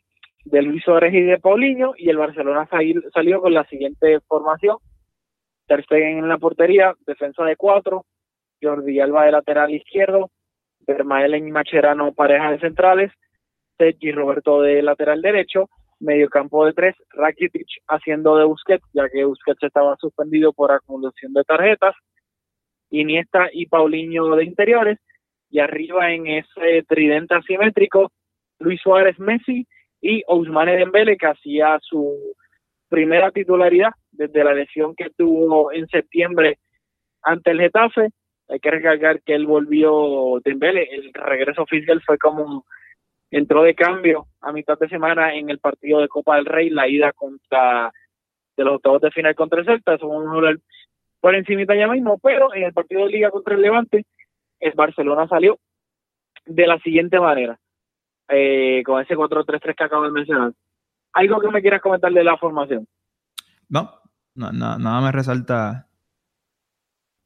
de 0.44 0.62
Luis 0.62 0.82
Suárez 0.84 1.14
y 1.14 1.22
de 1.22 1.38
Paulinho, 1.38 1.94
y 1.96 2.08
el 2.08 2.16
Barcelona 2.16 2.68
salió 3.12 3.40
con 3.40 3.54
la 3.54 3.64
siguiente 3.64 4.20
formación. 4.26 4.78
Ter 5.66 5.82
Stegen 5.84 6.18
en 6.18 6.28
la 6.28 6.38
portería, 6.38 6.94
defensa 7.06 7.44
de 7.44 7.56
cuatro, 7.56 8.04
Jordi 8.62 9.00
Alba 9.00 9.24
de 9.24 9.32
lateral 9.32 9.74
izquierdo, 9.74 10.30
Vermaelen 10.86 11.48
y 11.48 11.50
Macherano 11.50 12.12
pareja 12.12 12.52
de 12.52 12.60
centrales, 12.60 13.12
Sergi 13.76 14.12
Roberto 14.12 14.62
de 14.62 14.82
lateral 14.82 15.20
derecho, 15.20 15.68
Mediocampo 15.98 16.66
de 16.66 16.72
tres, 16.72 16.94
Rakitic 17.10 17.66
haciendo 17.88 18.36
de 18.36 18.44
Busquets, 18.44 18.84
ya 18.92 19.08
que 19.08 19.24
Busquets 19.24 19.62
estaba 19.62 19.96
suspendido 19.96 20.52
por 20.52 20.70
acumulación 20.70 21.32
de 21.32 21.42
tarjetas. 21.44 21.94
Iniesta 22.90 23.48
y 23.52 23.66
Paulinho 23.66 24.34
de 24.36 24.44
interiores. 24.44 24.98
Y 25.50 25.60
arriba 25.60 26.12
en 26.12 26.26
ese 26.26 26.82
tridente 26.88 27.34
asimétrico, 27.34 28.10
Luis 28.58 28.80
Suárez 28.80 29.18
Messi 29.18 29.66
y 30.00 30.22
Ousmane 30.26 30.76
Dembele, 30.76 31.16
que 31.16 31.26
hacía 31.26 31.78
su 31.80 32.34
primera 32.88 33.30
titularidad 33.30 33.90
desde 34.10 34.44
la 34.44 34.54
lesión 34.54 34.94
que 34.94 35.10
tuvo 35.16 35.72
en 35.72 35.86
septiembre 35.88 36.58
ante 37.22 37.50
el 37.52 37.60
Getafe. 37.60 38.08
Hay 38.48 38.60
que 38.60 38.70
recalcar 38.70 39.22
que 39.22 39.34
él 39.34 39.46
volvió 39.46 40.40
Dembele, 40.44 40.88
el 40.92 41.12
regreso 41.12 41.62
oficial 41.62 42.00
fue 42.04 42.16
como 42.18 42.64
entró 43.30 43.62
de 43.62 43.74
cambio 43.74 44.26
a 44.40 44.52
mitad 44.52 44.78
de 44.78 44.88
semana 44.88 45.34
en 45.34 45.50
el 45.50 45.58
partido 45.58 46.00
de 46.00 46.08
Copa 46.08 46.36
del 46.36 46.46
Rey, 46.46 46.70
la 46.70 46.88
ida 46.88 47.12
contra 47.12 47.92
de 48.56 48.64
los 48.64 48.76
octavos 48.76 49.02
de 49.02 49.10
final 49.10 49.34
contra 49.34 49.60
el 49.60 49.66
Celta, 49.66 49.94
eso 49.94 50.12
a 50.12 50.32
hablar 50.32 50.56
por 51.20 51.34
encima 51.34 51.74
ya 51.74 51.88
mismo, 51.88 52.18
pero 52.18 52.54
en 52.54 52.64
el 52.64 52.72
partido 52.72 53.04
de 53.04 53.10
Liga 53.10 53.30
contra 53.30 53.54
el 53.54 53.62
Levante, 53.62 54.04
el 54.60 54.72
Barcelona 54.72 55.26
salió 55.28 55.58
de 56.44 56.66
la 56.66 56.78
siguiente 56.78 57.18
manera, 57.18 57.58
eh, 58.28 58.82
con 58.84 59.02
ese 59.02 59.16
4-3-3 59.16 59.74
que 59.74 59.84
acabo 59.84 60.04
de 60.04 60.10
mencionar. 60.10 60.52
¿Algo 61.12 61.40
que 61.40 61.48
me 61.48 61.62
quieras 61.62 61.80
comentar 61.80 62.12
de 62.12 62.24
la 62.24 62.36
formación? 62.36 62.86
No, 63.68 63.90
no, 64.34 64.52
no 64.52 64.78
nada 64.78 65.00
me 65.00 65.12
resalta 65.12 65.86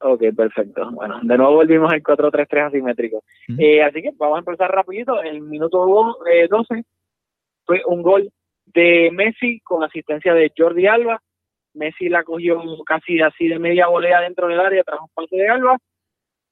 Ok, 0.02 0.22
perfecto. 0.34 0.90
Bueno, 0.92 1.20
de 1.22 1.36
nuevo 1.36 1.56
volvimos 1.56 1.92
al 1.92 2.02
4-3-3 2.02 2.68
asimétrico. 2.68 3.22
eh, 3.58 3.82
así 3.82 4.00
que 4.00 4.12
vamos 4.16 4.36
a 4.36 4.38
empezar 4.38 4.70
rapidito. 4.70 5.20
El 5.22 5.42
minuto 5.42 5.86
12 6.48 6.74
eh, 6.74 6.82
fue 7.66 7.82
un 7.86 8.02
gol 8.02 8.30
de 8.64 9.10
Messi 9.12 9.60
con 9.60 9.84
asistencia 9.84 10.32
de 10.32 10.52
Jordi 10.56 10.86
Alba. 10.86 11.20
Messi 11.74 12.08
la 12.08 12.24
cogió 12.24 12.60
casi 12.84 13.20
así 13.20 13.48
de 13.48 13.58
media 13.58 13.88
volea 13.88 14.20
dentro 14.20 14.48
del 14.48 14.60
área 14.60 14.82
tras 14.82 15.00
un 15.00 15.08
pase 15.14 15.36
de 15.36 15.48
Alba. 15.48 15.78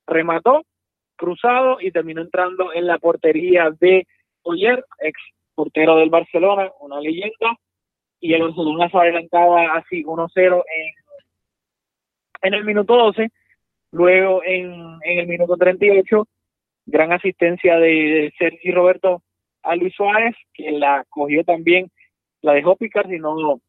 Remató, 0.06 0.62
cruzado 1.16 1.78
y 1.80 1.90
terminó 1.90 2.22
entrando 2.22 2.72
en 2.72 2.86
la 2.86 2.98
portería 2.98 3.70
de 3.80 4.06
Oyer, 4.42 4.84
ex 5.00 5.20
portero 5.54 5.96
del 5.96 6.10
Barcelona, 6.10 6.70
una 6.80 7.00
leyenda. 7.00 7.56
Y 8.20 8.34
el 8.34 8.42
Barcelona 8.42 8.88
se 8.90 8.98
adelantaba 8.98 9.74
así 9.74 10.02
1-0 10.04 10.54
en 10.54 10.98
en 12.42 12.54
el 12.54 12.64
minuto 12.64 12.96
12, 12.96 13.30
luego 13.92 14.42
en, 14.44 14.72
en 15.02 15.18
el 15.18 15.26
minuto 15.26 15.56
38, 15.56 16.26
gran 16.86 17.12
asistencia 17.12 17.78
de, 17.78 18.32
Sergi 18.38 18.70
Roberto 18.70 19.22
a 19.62 19.76
Luis 19.76 19.94
Suárez, 19.94 20.34
que 20.54 20.70
la 20.70 21.04
cogió 21.08 21.44
también, 21.44 21.90
la 22.42 22.54
dejó 22.54 22.76
picar, 22.76 23.08
si 23.08 23.18
no 23.18 23.60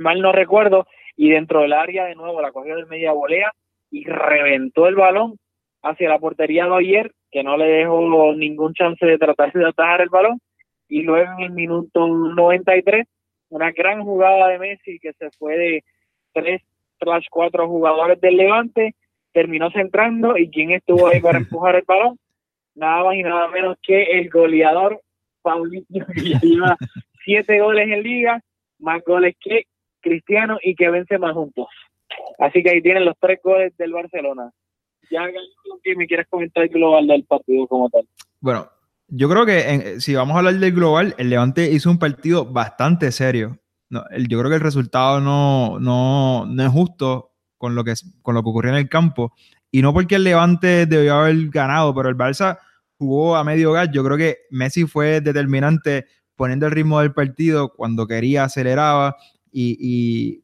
mal 0.00 0.20
no 0.20 0.32
recuerdo, 0.32 0.86
y 1.16 1.30
dentro 1.30 1.60
del 1.60 1.72
área 1.72 2.06
de 2.06 2.14
nuevo 2.14 2.40
la 2.40 2.52
cogió 2.52 2.76
de 2.76 2.86
media 2.86 3.12
volea 3.12 3.52
y 3.90 4.04
reventó 4.04 4.86
el 4.86 4.94
balón 4.94 5.36
hacia 5.82 6.08
la 6.08 6.18
portería 6.18 6.66
de 6.66 6.76
ayer, 6.76 7.12
que 7.30 7.42
no 7.42 7.56
le 7.56 7.66
dejó 7.66 8.34
ningún 8.34 8.74
chance 8.74 9.04
de 9.04 9.18
tratar 9.18 9.52
de 9.52 9.66
atajar 9.66 10.00
el 10.00 10.08
balón, 10.08 10.40
y 10.88 11.02
luego 11.02 11.32
en 11.38 11.44
el 11.44 11.50
minuto 11.50 12.06
93, 12.08 13.06
una 13.50 13.70
gran 13.72 14.02
jugada 14.02 14.48
de 14.48 14.58
Messi 14.58 14.98
que 14.98 15.12
se 15.12 15.30
fue 15.38 15.56
de 15.56 15.84
tres 16.32 16.62
tras 16.98 17.24
cuatro 17.30 17.68
jugadores 17.68 18.20
del 18.20 18.36
Levante, 18.36 18.94
terminó 19.32 19.70
centrando 19.70 20.36
y 20.36 20.50
quién 20.50 20.72
estuvo 20.72 21.06
ahí 21.08 21.20
para 21.20 21.38
empujar 21.38 21.76
el 21.76 21.84
balón, 21.86 22.18
nada 22.74 23.04
más 23.04 23.14
y 23.16 23.22
nada 23.22 23.48
menos 23.48 23.76
que 23.82 24.18
el 24.18 24.30
goleador 24.30 25.00
Paulinho, 25.42 26.06
que 26.14 26.46
lleva 26.46 26.76
siete 27.24 27.60
goles 27.60 27.88
en 27.88 28.02
liga, 28.02 28.40
más 28.78 29.02
goles 29.04 29.36
que 29.40 29.64
Cristiano 30.00 30.58
y 30.62 30.74
que 30.74 30.90
vence 30.90 31.18
más 31.18 31.34
juntos. 31.34 31.66
Así 32.38 32.62
que 32.62 32.70
ahí 32.70 32.82
tienen 32.82 33.04
los 33.04 33.14
tres 33.20 33.38
goles 33.42 33.76
del 33.76 33.92
Barcelona. 33.92 34.50
Ya 35.10 35.26
que 35.82 35.96
me 35.96 36.06
quieres 36.06 36.26
comentar 36.28 36.64
el 36.64 36.68
global 36.68 37.06
del 37.06 37.24
partido 37.24 37.66
como 37.66 37.88
tal. 37.90 38.06
Bueno, 38.40 38.68
yo 39.08 39.28
creo 39.28 39.44
que 39.44 40.00
si 40.00 40.14
vamos 40.14 40.34
a 40.34 40.38
hablar 40.38 40.54
del 40.54 40.72
global, 40.72 41.14
el 41.18 41.30
Levante 41.30 41.70
hizo 41.70 41.90
un 41.90 41.98
partido 41.98 42.44
bastante 42.44 43.10
serio 43.10 43.58
yo 43.90 44.38
creo 44.38 44.48
que 44.48 44.56
el 44.56 44.60
resultado 44.60 45.20
no, 45.20 45.78
no, 45.80 46.46
no, 46.46 46.62
es 46.62 46.70
justo 46.70 47.32
con 47.58 47.74
lo, 47.74 47.84
que, 47.84 47.94
con 48.22 48.34
lo 48.34 48.42
que 48.42 48.48
ocurrió 48.48 48.72
en 48.72 48.78
el 48.78 48.88
campo. 48.88 49.32
Y 49.70 49.82
no 49.82 49.92
porque 49.92 50.16
el 50.16 50.24
Levante 50.24 50.86
debió 50.86 51.16
haber 51.16 51.48
ganado, 51.48 51.94
pero 51.94 52.08
el 52.08 52.16
Barça 52.16 52.58
jugó 52.98 53.36
a 53.36 53.44
medio 53.44 53.72
gas. 53.72 53.90
Yo 53.92 54.04
creo 54.04 54.16
que 54.16 54.38
Messi 54.50 54.86
fue 54.86 55.20
determinante 55.20 56.06
poniendo 56.36 56.66
el 56.66 56.72
ritmo 56.72 57.00
del 57.00 57.12
partido 57.12 57.72
cuando 57.74 58.06
quería 58.06 58.44
aceleraba 58.44 59.16
y, 59.52 60.42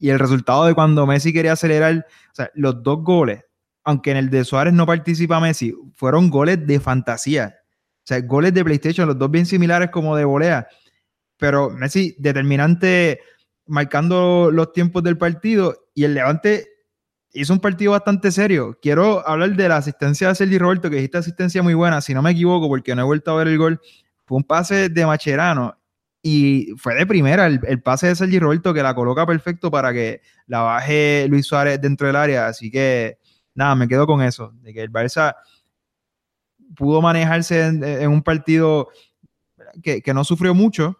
el 0.00 0.18
resultado 0.18 0.66
de 0.66 0.74
cuando 0.74 1.06
Messi 1.06 1.32
quería 1.32 1.52
acelerar, 1.52 2.06
o 2.30 2.34
sea, 2.34 2.50
los 2.54 2.82
dos 2.82 3.02
goles, 3.02 3.44
aunque 3.84 4.12
en 4.12 4.16
el 4.16 4.30
de 4.30 4.44
Suárez 4.44 4.72
no 4.72 4.86
participa 4.86 5.40
Messi, 5.40 5.74
fueron 5.94 6.30
goles 6.30 6.64
de 6.66 6.78
fantasía. 6.78 7.56
O 7.98 8.06
sea, 8.08 8.20
goles 8.20 8.54
de 8.54 8.64
PlayStation, 8.64 9.08
los 9.08 9.18
dos 9.18 9.30
bien 9.30 9.44
similares 9.44 9.90
como 9.90 10.14
de 10.16 10.24
volea 10.24 10.68
pero 11.38 11.70
Messi 11.70 12.14
determinante 12.18 13.20
marcando 13.66 14.50
los 14.52 14.72
tiempos 14.72 15.02
del 15.02 15.16
partido 15.16 15.88
y 15.94 16.04
el 16.04 16.14
Levante 16.14 16.66
hizo 17.32 17.52
un 17.52 17.60
partido 17.60 17.92
bastante 17.92 18.30
serio. 18.32 18.78
Quiero 18.82 19.26
hablar 19.26 19.54
de 19.54 19.68
la 19.68 19.76
asistencia 19.76 20.28
de 20.28 20.34
Sergi 20.34 20.58
Roberto, 20.58 20.90
que 20.90 20.96
dijiste 20.96 21.18
asistencia 21.18 21.62
muy 21.62 21.74
buena, 21.74 22.00
si 22.00 22.12
no 22.12 22.22
me 22.22 22.32
equivoco, 22.32 22.68
porque 22.68 22.94
no 22.94 23.02
he 23.02 23.04
vuelto 23.04 23.30
a 23.30 23.36
ver 23.36 23.48
el 23.48 23.58
gol. 23.58 23.80
Fue 24.24 24.36
un 24.36 24.44
pase 24.44 24.88
de 24.88 25.06
Macherano 25.06 25.77
y 26.30 26.74
fue 26.76 26.94
de 26.94 27.06
primera 27.06 27.46
el, 27.46 27.80
pase 27.80 28.08
de 28.08 28.14
Sergi 28.14 28.38
Roberto 28.38 28.74
que 28.74 28.82
la 28.82 28.94
coloca 28.94 29.26
perfecto 29.26 29.70
para 29.70 29.94
que 29.94 30.20
la 30.46 30.60
baje 30.60 31.26
Luis 31.26 31.46
Suárez 31.46 31.80
dentro 31.80 32.06
del 32.06 32.16
área. 32.16 32.48
Así 32.48 32.70
que 32.70 33.16
nada, 33.54 33.74
me 33.74 33.88
quedo 33.88 34.06
con 34.06 34.20
eso, 34.20 34.52
de 34.60 34.74
que 34.74 34.82
el 34.82 34.92
Barça 34.92 35.36
pudo 36.76 37.00
manejarse 37.00 37.64
en, 37.64 38.10
un 38.10 38.22
partido 38.22 38.90
que, 39.82 40.02
que 40.02 40.12
no 40.12 40.22
sufrió 40.22 40.54
mucho, 40.54 40.98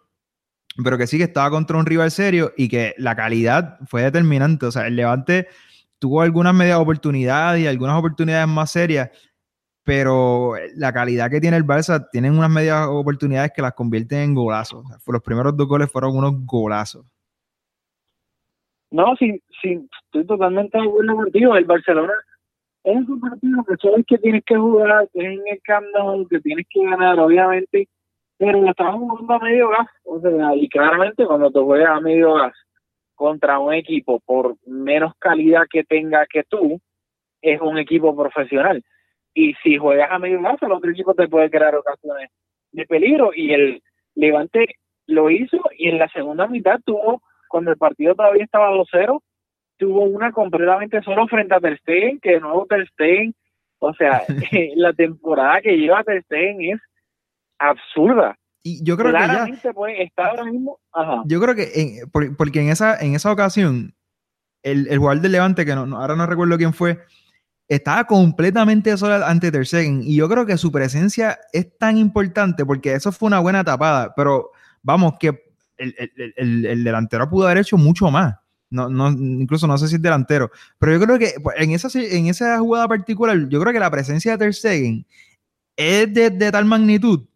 pero 0.83 0.97
que 0.97 1.07
sí 1.07 1.19
que 1.19 1.25
estaba 1.25 1.51
contra 1.51 1.77
un 1.77 1.85
rival 1.85 2.11
serio 2.11 2.55
y 2.57 2.71
que 2.71 2.95
la 2.97 3.15
calidad 3.15 3.79
fue 3.87 4.05
determinante. 4.05 4.65
O 4.65 4.73
sea, 4.73 4.87
el 4.87 4.97
Levante 4.97 5.47
tuvo 5.99 6.23
algunas 6.23 6.55
medias 6.55 6.79
oportunidades 6.79 7.63
y 7.63 7.67
algunas 7.67 7.99
oportunidades 7.99 8.49
más 8.49 8.71
serias, 8.71 9.11
pero 9.89 10.53
la 10.77 10.93
calidad 10.93 11.31
que 11.31 11.41
tiene 11.41 11.57
el 11.57 11.65
Barça 11.65 12.07
tienen 12.13 12.37
unas 12.37 12.51
medias 12.51 12.87
oportunidades 12.91 13.53
que 13.57 13.63
las 13.63 13.73
convierten 13.73 14.19
en 14.19 14.35
golazos. 14.35 14.85
los 15.07 15.23
primeros 15.23 15.57
dos 15.57 15.67
goles 15.67 15.91
fueron 15.91 16.15
unos 16.15 16.45
golazos. 16.45 17.07
No, 18.91 19.17
sí, 19.17 19.43
sí, 19.63 19.81
estoy 20.05 20.27
totalmente 20.27 20.77
de 20.77 20.85
acuerdo 20.85 21.17
contigo. 21.17 21.57
El 21.57 21.65
Barcelona 21.65 22.13
es 22.85 23.09
un 23.09 23.19
partido 23.19 23.65
que 23.65 23.77
sabes 23.81 24.05
que 24.07 24.19
tienes 24.19 24.45
que 24.45 24.57
jugar, 24.57 25.09
que 25.15 25.21
es 25.21 25.41
en 25.41 25.43
el 25.49 26.29
que 26.29 26.41
tienes 26.41 26.67
que 26.69 26.85
ganar, 26.85 27.19
obviamente 27.19 27.89
pero 28.37 28.61
lo 28.61 28.71
estamos 28.71 29.01
jugando 29.01 29.35
a 29.35 29.39
medio 29.39 29.71
gas. 29.71 29.89
O 30.05 30.21
sea, 30.21 30.55
y 30.55 30.69
claramente 30.69 31.25
cuando 31.27 31.51
te 31.51 31.61
juegas 31.61 31.97
a 31.97 32.01
medio 32.01 32.35
gas 32.35 32.53
contra 33.15 33.59
un 33.59 33.73
equipo 33.73 34.21
por 34.21 34.55
menos 34.67 35.15
calidad 35.19 35.63
que 35.69 35.83
tenga 35.83 36.27
que 36.27 36.45
tú, 36.45 36.79
es 37.41 37.59
un 37.63 37.79
equipo 37.79 38.15
profesional. 38.15 38.85
Y 39.39 39.55
si 39.63 39.79
juegas 39.79 40.11
a 40.11 40.19
medio 40.19 40.43
gas, 40.43 40.61
el 40.63 40.73
otro 40.73 40.91
equipo 40.91 41.15
te 41.15 41.29
puede 41.29 41.49
crear 41.49 41.73
ocasiones 41.77 42.29
de 42.73 42.85
peligro. 42.87 43.31
Y 43.33 43.53
el 43.53 43.83
Levante 44.17 44.67
lo 45.07 45.31
hizo 45.31 45.59
y 45.79 45.91
en 45.91 45.99
la 45.99 46.09
segunda 46.09 46.49
mitad 46.49 46.81
tuvo, 46.85 47.23
cuando 47.49 47.71
el 47.71 47.77
partido 47.77 48.17
todavía 48.17 48.43
estaba 48.43 48.73
2-0, 48.73 49.23
tuvo 49.77 50.03
una 50.03 50.33
completamente 50.33 51.01
solo 51.03 51.29
frente 51.29 51.55
a 51.55 51.61
Ter 51.61 51.79
Stegen, 51.79 52.19
que 52.19 52.33
de 52.33 52.41
nuevo 52.41 52.67
Ter 52.67 52.89
Stegen, 52.89 53.33
o 53.79 53.95
sea, 53.95 54.23
la 54.75 54.93
temporada 54.93 55.61
que 55.61 55.77
lleva 55.77 56.03
Ter 56.03 56.25
Stegen 56.25 56.75
es 56.75 56.81
absurda. 57.61 58.37
Y 58.65 58.85
yo 58.85 58.97
creo 58.97 59.13
que 59.13 59.19
ya, 59.19 59.45
ahora 60.17 60.45
mismo. 60.47 60.81
Yo 61.27 61.41
creo 61.41 61.55
que 61.55 62.03
porque 62.37 62.61
en 62.61 62.71
esa, 62.71 62.99
en 62.99 63.15
esa 63.15 63.31
ocasión, 63.31 63.95
el, 64.65 64.89
el 64.89 64.99
jugador 64.99 65.23
del 65.23 65.31
Levante, 65.31 65.65
que 65.65 65.77
no, 65.77 65.97
ahora 65.97 66.17
no 66.17 66.27
recuerdo 66.27 66.57
quién 66.57 66.75
fue, 66.75 66.99
estaba 67.69 68.05
completamente 68.05 68.97
solo 68.97 69.25
ante 69.25 69.53
Ter 69.53 69.67
Stegen. 69.67 70.03
Y 70.03 70.17
yo 70.17 70.29
creo 70.29 70.47
que 70.47 70.57
su 70.57 70.73
presencia 70.73 71.39
es 71.53 71.77
tan 71.79 71.99
importante 71.99 72.65
porque 72.65 72.95
eso 72.95 73.13
fue 73.13 73.27
una 73.27 73.41
buena 73.41 73.63
tapada. 73.63 74.15
Pero 74.15 74.51
vamos, 74.83 75.15
que 75.21 75.55
el, 75.77 75.95
el, 76.37 76.67
el 76.67 76.85
delantero 76.85 77.29
pudo 77.29 77.47
haber 77.47 77.59
hecho 77.59 77.77
mucho 77.77 78.11
más. 78.11 78.37
No, 78.71 78.89
no, 78.89 79.11
incluso 79.11 79.67
no 79.67 79.79
sé 79.79 79.89
si 79.89 79.97
es 79.97 80.03
delantero. 80.03 80.51
Pero 80.79 80.93
yo 80.93 81.01
creo 81.01 81.19
que 81.19 81.35
pues, 81.43 81.57
en 81.59 81.71
esa, 81.71 81.89
en 81.99 82.27
esa 82.27 82.59
jugada 82.59 82.89
particular, 82.89 83.49
yo 83.49 83.61
creo 83.61 83.73
que 83.73 83.81
la 83.81 83.91
presencia 83.91 84.33
de 84.33 84.39
Ter 84.39 84.55
Stegen 84.55 85.07
es 85.77 86.13
de, 86.13 86.31
de 86.31 86.51
tal 86.51 86.65
magnitud 86.65 87.27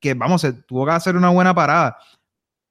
que 0.00 0.14
vamos, 0.14 0.40
se 0.40 0.52
tuvo 0.52 0.86
que 0.86 0.92
hacer 0.92 1.16
una 1.16 1.30
buena 1.30 1.54
parada. 1.54 1.98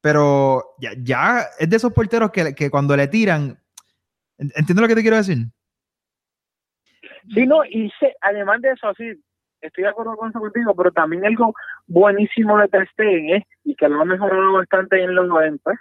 Pero 0.02 0.76
ya, 0.78 1.48
es 1.58 1.70
de 1.70 1.76
esos 1.78 1.92
porteros 1.92 2.32
que, 2.32 2.70
cuando 2.70 2.96
le 2.96 3.08
tiran, 3.08 3.60
entiendo 4.38 4.82
lo 4.82 4.88
que 4.88 4.96
te 4.96 5.02
quiero 5.02 5.18
decir. 5.18 5.48
Sí, 7.34 7.46
no, 7.46 7.66
y 7.66 7.92
además 8.22 8.62
de 8.62 8.72
eso, 8.72 8.88
así, 8.88 9.14
estoy 9.62 9.84
de 9.84 9.90
acuerdo 9.90 10.16
con 10.16 10.30
eso 10.30 10.40
contigo, 10.40 10.76
pero 10.76 10.92
también 10.92 11.26
algo 11.26 11.54
buenísimo 11.88 12.58
de 12.58 12.68
Ter 12.68 12.88
Stegen 12.90 13.30
es, 13.36 13.44
y 13.64 13.76
que 13.76 13.90
lo 13.90 14.02
ha 14.02 14.06
mejorado 14.06 14.54
bastante 14.54 15.02
en 15.02 15.16
los 15.16 15.28
en, 15.44 15.58
pues, 15.60 15.80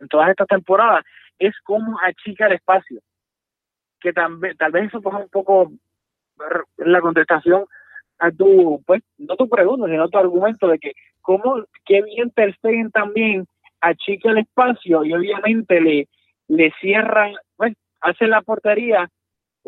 en 0.00 0.08
todas 0.08 0.30
estas 0.30 0.48
temporadas, 0.48 1.04
es 1.38 1.54
cómo 1.64 1.98
achica 2.02 2.46
el 2.46 2.54
espacio. 2.54 3.00
Que 4.00 4.12
vez, 4.40 4.56
tal 4.56 4.72
vez 4.72 4.86
eso 4.86 5.02
fue 5.02 5.14
un 5.14 5.28
poco 5.28 5.72
la 6.76 7.00
contestación 7.00 7.64
a 8.18 8.30
tu, 8.30 8.82
pues, 8.86 9.02
no 9.18 9.36
tu 9.36 9.48
pregunta, 9.48 9.86
sino 9.86 10.08
tu 10.08 10.18
argumento 10.18 10.68
de 10.68 10.78
que 10.78 10.92
cómo, 11.20 11.64
qué 11.84 12.02
bien 12.02 12.30
Ter 12.30 12.56
también 12.92 13.46
achica 13.80 14.30
el 14.30 14.38
espacio 14.38 15.04
y 15.04 15.12
obviamente 15.12 15.80
le, 15.80 16.08
le 16.48 16.72
cierra, 16.80 17.30
pues, 17.56 17.74
hace 18.00 18.26
la 18.26 18.42
portería 18.42 19.08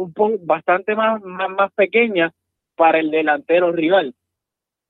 un 0.02 0.12
poco 0.12 0.36
bastante 0.42 0.94
más, 0.94 1.22
más, 1.22 1.50
más 1.50 1.72
pequeña 1.72 2.32
para 2.76 2.98
el 2.98 3.10
delantero 3.10 3.72
rival. 3.72 4.14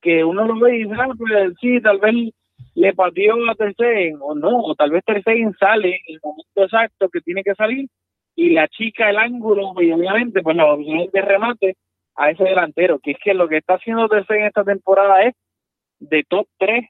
Que 0.01 0.25
uno 0.25 0.47
lo 0.47 0.59
ve 0.59 0.77
y 0.77 0.85
dice, 0.85 0.95
ah, 0.99 1.09
pues, 1.17 1.55
sí, 1.61 1.81
tal 1.81 1.99
vez 1.99 2.33
le 2.75 2.95
pateó 2.95 3.35
a 3.51 3.55
Ter 3.55 4.15
o 4.21 4.35
no, 4.35 4.61
o 4.61 4.75
tal 4.75 4.91
vez 4.91 5.05
Ter 5.05 5.23
sale 5.59 5.89
en 5.89 6.15
el 6.15 6.21
momento 6.23 6.63
exacto 6.63 7.09
que 7.09 7.21
tiene 7.21 7.43
que 7.43 7.55
salir 7.55 7.89
y 8.37 8.51
la 8.51 8.69
chica 8.69 9.11
el 9.11 9.19
ángulo 9.19 9.75
y 9.83 9.91
obviamente 9.93 10.41
pues 10.43 10.57
la 10.57 10.73
opción 10.73 11.09
de 11.13 11.21
remate 11.21 11.77
a 12.15 12.31
ese 12.31 12.45
delantero, 12.45 12.99
que 12.99 13.13
es 13.13 13.19
que 13.23 13.35
lo 13.35 13.49
que 13.49 13.59
está 13.59 13.75
haciendo 13.75 14.09
Ter 14.09 14.25
en 14.29 14.47
esta 14.47 14.65
temporada 14.65 15.23
es 15.25 15.35
de 15.99 16.25
top 16.29 16.47
3 16.59 16.87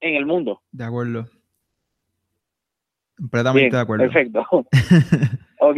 en 0.00 0.14
el 0.14 0.26
mundo. 0.26 0.62
De 0.70 0.84
acuerdo. 0.84 1.26
Completamente 3.16 3.76
de 3.76 3.82
acuerdo. 3.82 4.04
Perfecto. 4.04 4.46
ok. 5.60 5.76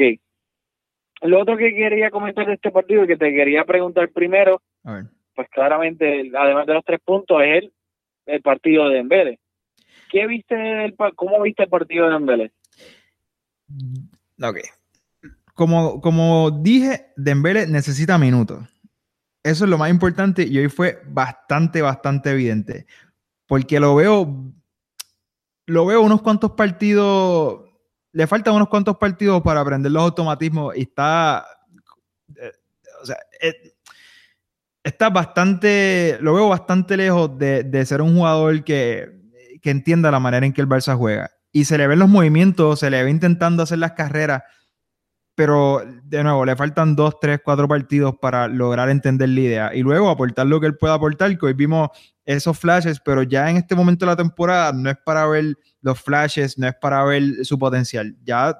Lo 1.22 1.40
otro 1.40 1.56
que 1.56 1.74
quería 1.74 2.10
comentar 2.10 2.46
de 2.46 2.54
este 2.54 2.70
partido 2.70 3.04
y 3.04 3.06
que 3.06 3.16
te 3.16 3.32
quería 3.32 3.64
preguntar 3.64 4.10
primero, 4.10 4.60
pues 5.34 5.48
claramente, 5.50 6.30
además 6.36 6.66
de 6.66 6.74
los 6.74 6.84
tres 6.84 7.00
puntos, 7.04 7.40
es 7.42 7.62
el, 7.62 7.72
el 8.26 8.42
partido 8.42 8.88
de 8.88 8.96
Dembélé. 8.96 9.38
¿Qué 10.10 10.26
viste 10.26 10.54
del, 10.54 10.94
¿Cómo 11.14 11.40
viste 11.42 11.62
el 11.62 11.68
partido 11.68 12.06
de 12.06 12.12
Dembélé? 12.12 12.52
Ok. 14.42 14.58
Como, 15.54 16.00
como 16.00 16.50
dije, 16.50 17.12
Dembélé 17.16 17.66
necesita 17.66 18.18
minutos. 18.18 18.68
Eso 19.44 19.64
es 19.64 19.70
lo 19.70 19.78
más 19.78 19.90
importante 19.90 20.44
y 20.44 20.58
hoy 20.58 20.68
fue 20.68 21.02
bastante, 21.06 21.82
bastante 21.82 22.30
evidente. 22.30 22.86
Porque 23.46 23.78
lo 23.80 23.94
veo, 23.94 24.52
lo 25.66 25.86
veo 25.86 26.02
unos 26.02 26.22
cuantos 26.22 26.52
partidos 26.52 27.61
le 28.12 28.26
faltan 28.26 28.54
unos 28.54 28.68
cuantos 28.68 28.96
partidos 28.98 29.42
para 29.42 29.60
aprender 29.60 29.90
los 29.90 30.02
automatismos 30.02 30.76
y 30.76 30.82
está. 30.82 31.44
Eh, 32.36 32.52
o 33.02 33.06
sea, 33.06 33.16
eh, 33.40 33.74
está 34.84 35.10
bastante. 35.10 36.18
Lo 36.20 36.34
veo 36.34 36.48
bastante 36.48 36.96
lejos 36.96 37.36
de, 37.38 37.84
ser 37.86 38.02
un 38.02 38.14
jugador 38.14 38.64
que, 38.64 39.08
que, 39.62 39.70
entienda 39.70 40.10
la 40.10 40.20
manera 40.20 40.44
en 40.44 40.52
que 40.52 40.60
el 40.60 40.68
Barça 40.68 40.96
juega. 40.96 41.30
Y 41.52 41.64
se 41.64 41.78
le 41.78 41.86
ven 41.86 41.98
los 41.98 42.08
movimientos, 42.08 42.80
se 42.80 42.90
le 42.90 43.02
ve 43.02 43.10
intentando 43.10 43.62
hacer 43.62 43.78
las 43.78 43.92
carreras. 43.92 44.42
Pero, 45.34 45.82
de 46.04 46.22
nuevo, 46.22 46.44
le 46.44 46.54
faltan 46.56 46.94
dos, 46.94 47.18
tres, 47.18 47.40
cuatro 47.42 47.66
partidos 47.66 48.14
para 48.20 48.48
lograr 48.48 48.90
entender 48.90 49.30
la 49.30 49.40
idea. 49.40 49.74
Y 49.74 49.82
luego 49.82 50.10
aportar 50.10 50.46
lo 50.46 50.60
que 50.60 50.66
él 50.66 50.76
pueda 50.76 50.94
aportar, 50.94 51.36
que 51.38 51.46
hoy 51.46 51.54
vimos 51.54 51.88
esos 52.24 52.58
flashes, 52.58 53.00
pero 53.00 53.22
ya 53.22 53.50
en 53.50 53.56
este 53.56 53.74
momento 53.74 54.04
de 54.04 54.12
la 54.12 54.16
temporada 54.16 54.72
no 54.72 54.90
es 54.90 54.96
para 55.04 55.26
ver 55.26 55.56
los 55.80 56.00
flashes, 56.00 56.58
no 56.58 56.68
es 56.68 56.74
para 56.74 57.02
ver 57.04 57.44
su 57.44 57.58
potencial. 57.58 58.16
Ya 58.24 58.56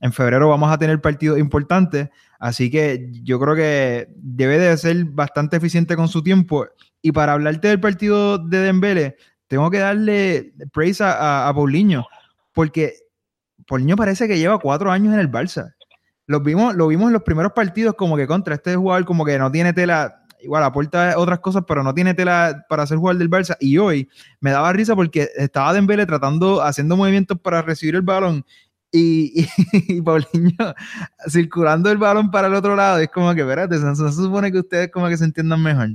en 0.00 0.12
febrero 0.12 0.48
vamos 0.48 0.72
a 0.72 0.78
tener 0.78 1.00
partidos 1.00 1.38
importantes, 1.38 2.08
así 2.38 2.70
que 2.70 3.10
yo 3.22 3.38
creo 3.38 3.54
que 3.54 4.08
debe 4.16 4.58
de 4.58 4.76
ser 4.76 5.04
bastante 5.04 5.58
eficiente 5.58 5.94
con 5.94 6.08
su 6.08 6.22
tiempo. 6.22 6.66
Y 7.02 7.12
para 7.12 7.34
hablarte 7.34 7.68
del 7.68 7.80
partido 7.80 8.38
de 8.38 8.58
Dembele, 8.58 9.16
tengo 9.46 9.70
que 9.70 9.78
darle 9.78 10.54
praise 10.72 11.04
a, 11.04 11.48
a 11.48 11.54
Paulinho, 11.54 12.06
porque 12.52 12.94
Paulinho 13.70 13.94
parece 13.94 14.26
que 14.26 14.36
lleva 14.36 14.58
cuatro 14.58 14.90
años 14.90 15.14
en 15.14 15.20
el 15.20 15.30
Barça. 15.30 15.74
Lo 16.26 16.40
vimos, 16.40 16.74
lo 16.74 16.88
vimos 16.88 17.06
en 17.06 17.12
los 17.12 17.22
primeros 17.22 17.52
partidos 17.52 17.94
como 17.94 18.16
que 18.16 18.26
contra 18.26 18.56
este 18.56 18.74
jugador 18.74 19.04
como 19.04 19.24
que 19.24 19.38
no 19.38 19.48
tiene 19.52 19.72
tela, 19.72 20.24
igual 20.42 20.64
aporta 20.64 21.14
otras 21.16 21.38
cosas, 21.38 21.62
pero 21.68 21.84
no 21.84 21.94
tiene 21.94 22.12
tela 22.14 22.66
para 22.68 22.84
ser 22.84 22.98
jugador 22.98 23.18
del 23.18 23.30
Barça. 23.30 23.56
Y 23.60 23.78
hoy 23.78 24.08
me 24.40 24.50
daba 24.50 24.72
risa 24.72 24.96
porque 24.96 25.28
estaba 25.36 25.72
Dembele 25.72 26.04
tratando, 26.04 26.60
haciendo 26.62 26.96
movimientos 26.96 27.38
para 27.38 27.62
recibir 27.62 27.94
el 27.94 28.02
balón 28.02 28.44
y, 28.90 29.46
y, 29.72 30.00
Paulinho 30.02 30.74
circulando 31.28 31.92
el 31.92 31.98
balón 31.98 32.32
para 32.32 32.48
el 32.48 32.54
otro 32.54 32.74
lado. 32.74 32.98
Es 32.98 33.08
como 33.10 33.32
que, 33.36 33.42
espérate, 33.42 33.78
se, 33.78 33.94
se 33.94 34.12
supone 34.12 34.50
que 34.50 34.58
ustedes 34.58 34.90
como 34.90 35.06
que 35.06 35.16
se 35.16 35.24
entiendan 35.24 35.62
mejor. 35.62 35.90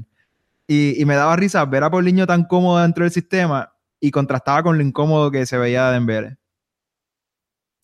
Y, 0.66 1.02
y, 1.02 1.04
me 1.04 1.16
daba 1.16 1.36
risa 1.36 1.66
ver 1.66 1.84
a 1.84 1.92
Paulinho 1.92 2.26
tan 2.26 2.46
cómodo 2.46 2.82
dentro 2.82 3.04
del 3.04 3.12
sistema 3.12 3.74
y 4.00 4.12
contrastaba 4.12 4.64
con 4.64 4.78
lo 4.78 4.84
incómodo 4.84 5.30
que 5.30 5.46
se 5.46 5.58
veía 5.58 5.88
de 5.88 5.94
Dembele. 5.96 6.38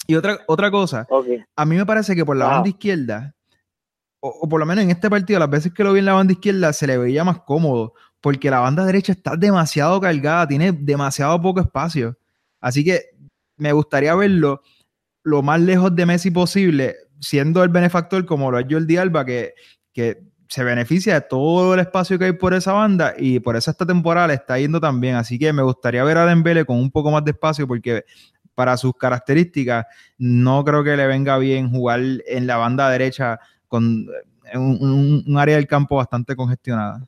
Y 0.07 0.15
otra, 0.15 0.39
otra 0.47 0.71
cosa, 0.71 1.07
a 1.55 1.65
mí 1.65 1.75
me 1.75 1.85
parece 1.85 2.15
que 2.15 2.25
por 2.25 2.35
la 2.35 2.47
banda 2.47 2.69
izquierda, 2.69 3.35
o, 4.19 4.47
por 4.47 4.59
lo 4.59 4.65
menos 4.65 4.83
en 4.83 4.91
este 4.91 5.09
partido, 5.09 5.39
las 5.39 5.49
veces 5.49 5.73
que 5.73 5.83
lo 5.83 5.93
vi 5.93 5.99
en 5.99 6.05
la 6.05 6.13
banda 6.13 6.33
izquierda, 6.33 6.73
se 6.73 6.87
le 6.87 6.97
veía 6.97 7.23
más 7.23 7.41
cómodo, 7.41 7.93
porque 8.19 8.49
la 8.49 8.59
banda 8.59 8.85
derecha 8.85 9.11
está 9.11 9.35
demasiado 9.35 9.99
cargada, 10.01 10.47
tiene 10.47 10.71
demasiado 10.71 11.41
poco 11.41 11.59
espacio. 11.59 12.17
Así 12.59 12.83
que 12.83 13.01
me 13.57 13.73
gustaría 13.73 14.13
verlo 14.15 14.61
lo 15.23 15.41
más 15.41 15.59
lejos 15.59 15.95
de 15.95 16.05
Messi 16.05 16.31
posible, 16.31 16.95
siendo 17.19 17.63
el 17.63 17.69
benefactor 17.69 18.25
como 18.25 18.51
lo 18.51 18.59
es 18.59 18.65
Jordi 18.69 18.97
Alba, 18.97 19.25
que, 19.25 19.53
que 19.93 20.23
se 20.51 20.63
beneficia 20.63 21.13
de 21.13 21.21
todo 21.21 21.73
el 21.73 21.79
espacio 21.79 22.19
que 22.19 22.25
hay 22.25 22.33
por 22.33 22.53
esa 22.53 22.73
banda 22.73 23.13
y 23.17 23.39
por 23.39 23.55
eso 23.55 23.71
esta 23.71 23.85
temporada 23.85 24.27
le 24.27 24.33
está 24.33 24.59
yendo 24.59 24.81
también. 24.81 25.15
Así 25.15 25.39
que 25.39 25.53
me 25.53 25.63
gustaría 25.63 26.03
ver 26.03 26.17
a 26.17 26.25
Dembele 26.25 26.65
con 26.65 26.77
un 26.77 26.91
poco 26.91 27.09
más 27.09 27.23
de 27.23 27.31
espacio 27.31 27.65
porque 27.67 28.03
para 28.55 28.77
sus 28.77 28.93
características 28.93 29.85
no 30.17 30.63
creo 30.63 30.83
que 30.83 30.95
le 30.95 31.07
venga 31.07 31.37
bien 31.37 31.71
jugar 31.71 31.99
en 32.27 32.47
la 32.47 32.57
banda 32.57 32.89
derecha 32.89 33.39
con 33.67 34.07
eh, 34.53 34.57
un, 34.57 35.37
área 35.37 35.55
del 35.55 35.67
campo 35.67 35.95
bastante 35.95 36.35
congestionada. 36.35 36.99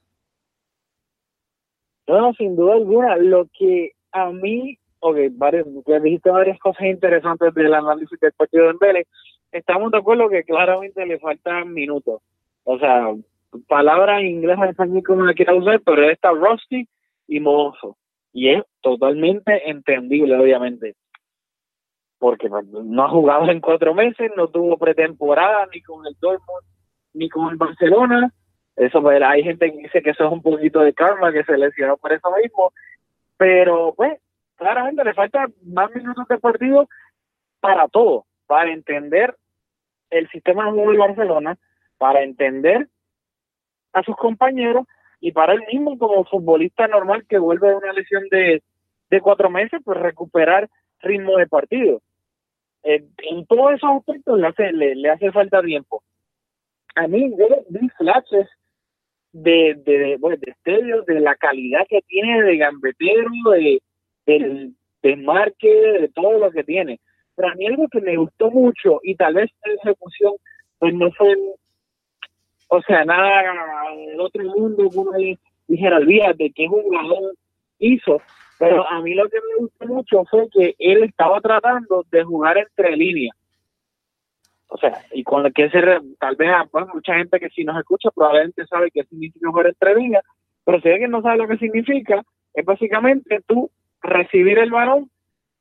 No, 2.07 2.33
sin 2.33 2.55
duda 2.55 2.73
alguna. 2.73 3.17
Lo 3.17 3.47
que 3.57 3.91
a 4.11 4.31
mí, 4.31 4.77
ok, 4.99 5.17
varios, 5.31 5.67
dijiste 6.01 6.29
varias 6.29 6.59
cosas 6.59 6.85
interesantes 6.85 7.53
del 7.53 7.73
análisis 7.73 8.19
del 8.19 8.33
partido 8.33 8.67
de 8.67 8.73
Vélez. 8.79 9.07
Estamos 9.51 9.91
de 9.91 9.97
acuerdo 9.97 10.29
que 10.29 10.43
claramente 10.43 11.05
le 11.05 11.19
faltan 11.19 11.73
minutos. 11.73 12.21
O 12.63 12.79
sea, 12.79 13.13
palabras 13.67 14.21
en 14.21 14.49
español 14.49 15.03
como 15.05 15.25
la 15.25 15.33
quiera 15.33 15.53
usar, 15.53 15.81
pero 15.85 16.09
está 16.09 16.31
rusty 16.31 16.87
y 17.27 17.39
mozo. 17.39 17.97
Y 18.31 18.49
es 18.49 18.63
totalmente 18.81 19.69
entendible, 19.69 20.35
obviamente 20.35 20.95
porque 22.23 22.47
no 22.47 23.03
ha 23.03 23.09
jugado 23.09 23.51
en 23.51 23.59
cuatro 23.59 23.93
meses, 23.93 24.31
no 24.37 24.47
tuvo 24.47 24.77
pretemporada 24.77 25.67
ni 25.73 25.81
con 25.81 26.07
el 26.07 26.15
Dortmund 26.21 26.63
ni 27.13 27.27
con 27.27 27.49
el 27.49 27.57
Barcelona. 27.57 28.31
Eso 28.77 29.01
pues, 29.01 29.21
hay 29.21 29.43
gente 29.43 29.69
que 29.69 29.77
dice 29.79 30.01
que 30.01 30.11
eso 30.11 30.27
es 30.27 30.31
un 30.31 30.41
poquito 30.41 30.79
de 30.79 30.93
karma, 30.93 31.33
que 31.33 31.43
se 31.43 31.57
lesionó 31.57 31.97
por 31.97 32.13
eso 32.13 32.29
mismo, 32.41 32.71
pero 33.35 33.93
pues 33.97 34.21
claramente 34.55 35.03
le 35.03 35.13
falta 35.13 35.47
más 35.65 35.93
minutos 35.93 36.25
de 36.29 36.37
partido 36.37 36.87
para 37.59 37.89
todo, 37.89 38.25
para 38.47 38.71
entender 38.71 39.35
el 40.09 40.29
sistema 40.29 40.63
de 40.63 40.71
juego 40.71 40.91
de 40.93 40.97
Barcelona, 40.99 41.57
para 41.97 42.23
entender 42.23 42.87
a 43.91 44.01
sus 44.01 44.15
compañeros 44.15 44.87
y 45.19 45.33
para 45.33 45.55
él 45.55 45.63
mismo 45.69 45.97
como 45.97 46.23
futbolista 46.23 46.87
normal 46.87 47.25
que 47.27 47.37
vuelve 47.37 47.67
de 47.67 47.75
una 47.75 47.91
lesión 47.91 48.23
de, 48.31 48.63
de 49.09 49.19
cuatro 49.19 49.49
meses, 49.49 49.81
pues 49.83 49.99
recuperar 49.99 50.69
ritmo 51.01 51.35
de 51.35 51.47
partido 51.47 52.01
en 52.83 53.45
todos 53.47 53.73
esos 53.73 53.89
aspectos 53.97 54.39
le 54.39 54.47
hace, 54.47 54.71
le, 54.73 55.09
hace 55.09 55.31
falta 55.31 55.61
tiempo. 55.61 56.03
A 56.95 57.07
mí, 57.07 57.31
yo 57.37 57.47
vi 57.69 57.89
flashes 57.97 58.47
de, 59.31 59.75
de, 59.85 60.17
bueno, 60.19 60.37
de 60.37 61.03
de 61.07 61.19
la 61.19 61.35
calidad 61.35 61.85
que 61.89 62.01
tiene 62.07 62.43
de 62.43 62.57
gambetero, 62.57 63.31
de, 63.51 63.81
del 64.25 64.75
desmarque, 65.01 65.69
de 65.69 66.09
todo 66.09 66.39
lo 66.39 66.51
que 66.51 66.63
tiene. 66.63 66.99
Pero 67.35 67.49
a 67.49 67.55
mí 67.55 67.65
algo 67.65 67.87
que 67.89 68.01
me 68.01 68.15
gustó 68.15 68.51
mucho 68.51 68.99
y 69.03 69.15
tal 69.15 69.35
vez 69.35 69.49
la 69.65 69.73
ejecución 69.73 70.33
pues 70.77 70.93
no 70.93 71.11
fue, 71.13 71.33
o 72.67 72.81
sea, 72.81 73.05
nada 73.05 73.41
del 73.95 74.19
otro 74.19 74.43
mundo, 74.43 74.89
como 74.93 75.11
dijera, 75.67 75.97
olvídate 75.97 76.51
que 76.51 76.63
un 76.63 76.83
jugador 76.83 77.33
hizo, 77.79 78.21
pero 78.59 78.87
a 78.89 79.01
mí 79.01 79.13
lo 79.13 79.29
que 79.29 79.37
me 79.37 79.63
gustó 79.63 79.85
mucho 79.87 80.23
fue 80.29 80.47
que 80.49 80.75
él 80.79 81.03
estaba 81.03 81.41
tratando 81.41 82.05
de 82.11 82.23
jugar 82.23 82.57
entre 82.57 82.95
líneas. 82.95 83.35
O 84.67 84.77
sea, 84.77 85.03
y 85.11 85.23
con 85.23 85.43
lo 85.43 85.51
que 85.51 85.69
se 85.69 85.81
tal 86.19 86.35
vez 86.35 86.49
pues, 86.71 86.85
mucha 86.93 87.15
gente 87.15 87.39
que 87.39 87.49
si 87.49 87.63
nos 87.63 87.77
escucha 87.77 88.09
probablemente 88.09 88.65
sabe 88.65 88.89
qué 88.91 89.03
significa 89.03 89.49
jugar 89.49 89.67
entre 89.67 89.95
líneas, 89.95 90.23
pero 90.65 90.81
si 90.81 90.89
alguien 90.89 91.11
no 91.11 91.21
sabe 91.21 91.37
lo 91.37 91.47
que 91.47 91.57
significa, 91.57 92.23
es 92.53 92.65
básicamente 92.65 93.39
tú 93.47 93.69
recibir 94.01 94.57
el 94.59 94.71
balón 94.71 95.09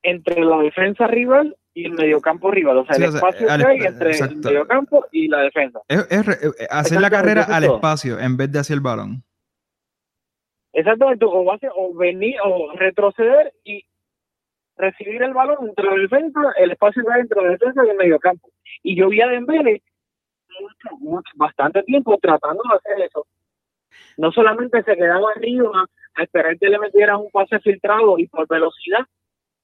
entre 0.03 0.45
la 0.45 0.59
defensa 0.59 1.07
rival 1.07 1.57
y 1.75 1.87
el 1.87 1.93
mediocampo 1.93 2.51
rival, 2.51 2.79
o 2.79 2.85
sea, 2.85 2.95
Sí, 2.97 3.03
el 3.03 3.09
o 3.09 3.13
sea, 3.13 3.19
espacio 3.19 3.47
que 3.47 3.53
hay 3.53 3.79
entre 3.79 4.11
exacto. 4.11 4.35
el 4.35 4.41
mediocampo 4.41 5.07
y 5.11 5.29
la 5.29 5.41
defensa. 5.41 5.81
Es, 5.89 6.07
eh, 6.11 6.67
hacer 6.71 7.01
la 7.01 7.11
carrera 7.11 7.45
al 7.45 7.65
espacio 7.65 8.19
en 8.19 8.37
vez 8.37 8.53
de 8.53 8.59
hacia 8.59 8.75
el 8.75 8.81
balón. 8.81 9.25
Exactamente, 10.73 11.25
o, 11.25 11.45
base, 11.45 11.69
o 11.75 11.95
venir 11.95 12.37
o 12.45 12.73
retroceder 12.73 13.53
y 13.65 13.85
recibir 14.77 15.23
el 15.23 15.35
balón 15.35 15.69
entre 15.69 15.85
la 15.85 15.97
defensa, 15.97 16.41
el 16.57 16.71
espacio 16.73 17.05
que 17.05 17.13
hay 17.13 17.21
entre 17.21 17.43
la 17.43 17.51
defensa 17.51 17.83
y 17.85 17.91
el 17.91 17.97
mediocampo. 17.97 18.49
Y 18.83 18.97
yo 18.97 19.09
vi 19.09 19.21
a 19.21 19.29
Dembele 19.29 19.83
mucho, 20.61 20.97
mucho, 20.99 21.31
bastante 21.37 21.83
tiempo 21.83 22.19
tratando 22.21 22.63
de 22.69 22.77
hacer 22.77 23.07
eso. 23.07 23.27
No 24.17 24.33
solamente 24.33 24.83
se 24.83 24.97
quedaba 24.97 25.31
arriba 25.35 25.85
a 26.15 26.23
esperar 26.23 26.59
que 26.59 26.69
le 26.69 26.79
metieran 26.79 27.17
un 27.17 27.31
pase 27.31 27.59
filtrado 27.61 28.19
y 28.19 28.27
por 28.27 28.47
velocidad 28.49 29.07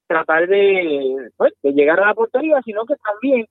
tratar 0.07 0.47
de, 0.47 1.29
pues, 1.37 1.53
de 1.61 1.71
llegar 1.71 1.99
a 1.99 2.07
la 2.07 2.13
portería, 2.15 2.61
sino 2.63 2.85
que 2.85 2.95
también 2.95 3.47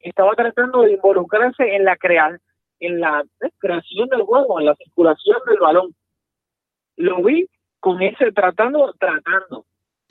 estaba 0.00 0.34
tratando 0.34 0.82
de 0.82 0.92
involucrarse 0.92 1.76
en 1.76 1.84
la 1.84 1.96
crea 1.96 2.38
en 2.80 3.00
la 3.00 3.24
eh, 3.40 3.50
creación 3.58 4.08
del 4.08 4.22
juego, 4.22 4.58
en 4.58 4.66
la 4.66 4.74
circulación 4.74 5.38
del 5.46 5.58
balón. 5.60 5.94
Lo 6.96 7.22
vi 7.22 7.48
con 7.80 8.00
ese 8.02 8.32
tratando, 8.32 8.94
tratando. 8.98 9.66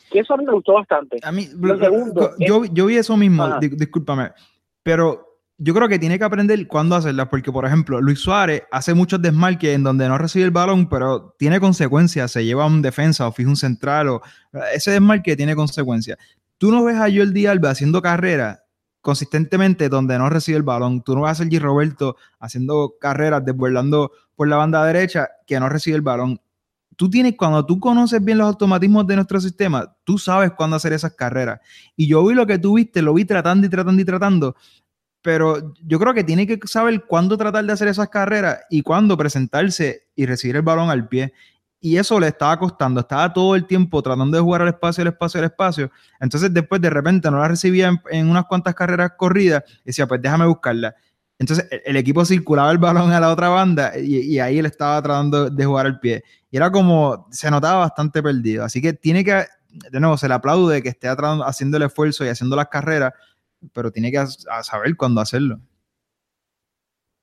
Que 0.10 0.20
eso 0.20 0.34
a 0.34 0.38
mí 0.38 0.46
me 0.46 0.54
gustó 0.54 0.74
bastante. 0.74 1.20
A 1.24 1.32
mí, 1.32 1.48
Lo 1.60 1.78
segundo 1.78 2.32
yo, 2.40 2.66
yo 2.66 2.86
vi 2.88 2.98
eso 2.98 3.16
mismo, 3.16 3.60
discúlpame, 3.60 4.32
pero 4.84 5.32
yo 5.64 5.76
creo 5.76 5.88
que 5.88 6.00
tiene 6.00 6.18
que 6.18 6.26
aprender 6.26 6.68
cuándo 6.68 6.96
hacerlas, 6.96 7.28
porque 7.30 7.52
por 7.52 7.68
ejemplo, 7.68 8.02
Luis 8.02 8.20
Suárez 8.20 8.64
hace 8.72 8.96
muchos 8.96 9.22
desmarques 9.22 9.76
en 9.76 9.84
donde 9.84 10.08
no 10.08 10.18
recibe 10.18 10.44
el 10.46 10.52
balón, 10.52 10.90
pero 10.90 11.36
tiene 11.38 11.60
consecuencias, 11.60 12.32
se 12.32 12.44
lleva 12.44 12.66
un 12.66 12.82
defensa 12.82 13.28
o 13.28 13.32
fija 13.32 13.48
un 13.48 13.56
central, 13.56 14.10
o 14.10 14.22
ese 14.74 14.90
desmarque 14.90 15.36
tiene 15.36 15.56
consecuencias. 15.56 16.18
Tú 16.58 16.72
no 16.72 16.84
ves 16.84 16.96
a 16.96 17.12
Jordi 17.14 17.46
Alba 17.46 17.70
haciendo 17.70 18.02
carrera 18.02 18.64
consistentemente 19.02 19.88
donde 19.88 20.18
no 20.18 20.30
recibe 20.30 20.58
el 20.58 20.64
balón, 20.64 21.04
tú 21.04 21.16
no 21.16 21.22
ves 21.22 21.32
a 21.32 21.36
Sergi 21.36 21.60
Roberto 21.60 22.16
haciendo 22.40 22.96
carreras, 23.00 23.46
desbordando 23.46 24.12
por 24.36 24.48
la 24.48 24.58
banda 24.58 24.84
derecha 24.84 25.30
que 25.46 25.60
no 25.60 25.70
recibe 25.70 25.96
el 25.96 26.02
balón 26.02 26.40
tú 26.96 27.10
tienes, 27.10 27.36
cuando 27.38 27.66
tú 27.66 27.80
conoces 27.80 28.24
bien 28.24 28.38
los 28.38 28.48
automatismos 28.48 29.08
de 29.08 29.16
nuestro 29.16 29.40
sistema, 29.40 29.96
tú 30.04 30.18
sabes 30.18 30.52
cuándo 30.52 30.76
hacer 30.76 30.94
esas 30.94 31.14
carreras. 31.14 31.60
Y 31.96 32.08
yo 32.08 32.26
vi 32.26 32.36
lo 32.36 32.46
que 32.46 32.60
tú 32.60 32.76
viste, 32.76 33.02
lo 33.02 33.14
vi 33.14 33.26
tratando 33.26 33.68
y 33.68 33.70
tratando 33.70 34.02
y 34.02 34.06
tratando, 34.06 34.56
pero 35.22 35.74
yo 35.84 36.00
creo 36.00 36.14
que 36.14 36.24
tiene 36.24 36.48
que 36.48 36.60
saber 36.66 37.06
cuándo 37.06 37.38
tratar 37.38 37.66
de 37.66 37.74
hacer 37.74 37.88
esas 37.88 38.10
carreras 38.10 38.62
y 38.70 38.82
cuándo 38.82 39.16
presentarse 39.18 40.08
y 40.16 40.26
recibir 40.26 40.56
el 40.56 40.62
balón 40.64 40.90
al 40.90 41.08
pie. 41.08 41.34
Y 41.80 41.98
eso 41.98 42.20
le 42.20 42.28
estaba 42.28 42.60
costando, 42.60 43.02
estaba 43.02 43.34
todo 43.34 43.56
el 43.56 43.66
tiempo 43.66 44.02
tratando 44.04 44.38
de 44.38 44.44
jugar 44.44 44.62
al 44.62 44.68
espacio, 44.68 45.02
al 45.02 45.08
espacio, 45.08 45.40
al 45.40 45.46
espacio. 45.46 45.92
Entonces 46.20 46.54
después 46.54 46.80
de 46.80 46.92
repente 46.92 47.32
no 47.32 47.40
la 47.40 47.48
recibía 47.48 47.88
en, 47.88 48.00
en 48.12 48.30
unas 48.30 48.46
cuantas 48.46 48.76
carreras 48.76 49.14
corridas 49.18 49.64
y 49.84 49.86
decía, 49.86 50.08
pues 50.08 50.22
déjame 50.22 50.46
buscarla. 50.46 50.96
Entonces 51.42 51.68
el, 51.72 51.82
el 51.86 51.98
equipo 51.98 52.24
circulaba 52.24 52.72
el 52.72 52.78
balón 52.78 53.12
a 53.12 53.20
la 53.20 53.32
otra 53.32 53.50
banda 53.50 53.94
y, 53.98 54.38
ahí 54.38 54.60
él 54.60 54.68
estaba 54.68 55.02
tratando 55.02 55.50
de 55.50 55.66
jugar 55.66 55.88
al 55.88 56.00
pie. 56.00 56.22
Y 56.52 56.58
era 56.58 56.72
como, 56.72 57.26
se 57.32 57.50
notaba 57.50 57.80
bastante 57.80 58.22
perdido. 58.22 58.64
Así 58.64 58.80
que 58.80 58.94
tiene 58.94 59.24
que, 59.24 59.46
de 59.90 60.00
nuevo, 60.00 60.18
se 60.18 60.28
le 60.28 60.36
aplaude 60.36 60.84
que 60.84 60.90
esté 60.90 61.08
haciendo 61.10 61.78
el 61.78 61.84
esfuerzo 61.84 62.24
y 62.24 62.28
haciendo 62.28 62.56
las 62.56 62.68
carreras, 62.68 63.14
pero 63.74 63.90
tiene 63.90 64.12
que 64.12 64.24
saber 64.62 64.96
cuándo 64.96 65.20
hacerlo. 65.20 65.58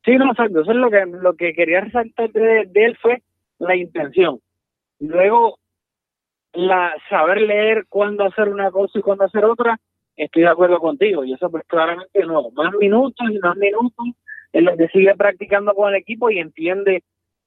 Sí, 0.04 0.16
no, 0.16 0.32
exacto. 0.32 0.62
Eso 0.62 0.72
es 0.72 0.78
lo 0.78 0.90
que, 0.90 1.06
lo 1.06 1.34
que 1.34 1.54
quería 1.54 1.82
resaltar 1.82 2.32
de, 2.32 2.66
de 2.66 2.84
él 2.86 2.98
fue 3.00 3.22
la 3.60 3.76
intención. 3.76 4.40
Luego, 4.98 5.60
la 6.54 6.92
saber 7.08 7.40
leer 7.40 7.86
cuándo 7.88 8.24
hacer 8.24 8.48
una 8.48 8.72
cosa 8.72 8.98
y 8.98 9.02
cuándo 9.02 9.26
hacer 9.26 9.44
otra, 9.44 9.78
estoy 10.18 10.42
de 10.42 10.48
acuerdo 10.48 10.78
contigo. 10.78 11.24
Y 11.24 11.32
eso 11.32 11.50
pues 11.50 11.64
claramente 11.66 12.24
no. 12.24 12.50
Más 12.50 12.74
minutos 12.74 13.26
y 13.30 13.38
más 13.38 13.56
minutos 13.56 14.06
en 14.52 14.64
lo 14.64 14.76
que 14.76 14.88
sigue 14.88 15.14
practicando 15.14 15.74
con 15.74 15.90
el 15.90 16.00
equipo 16.00 16.30
y 16.30 16.38
entiende 16.38 17.02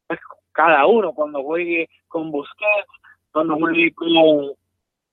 pues, 0.07 0.19
cada 0.51 0.85
uno 0.87 1.13
cuando 1.13 1.43
juegue 1.43 1.89
con 2.07 2.31
Busquets, 2.31 2.87
cuando 3.31 3.57
juegue 3.57 3.93
con 3.93 4.51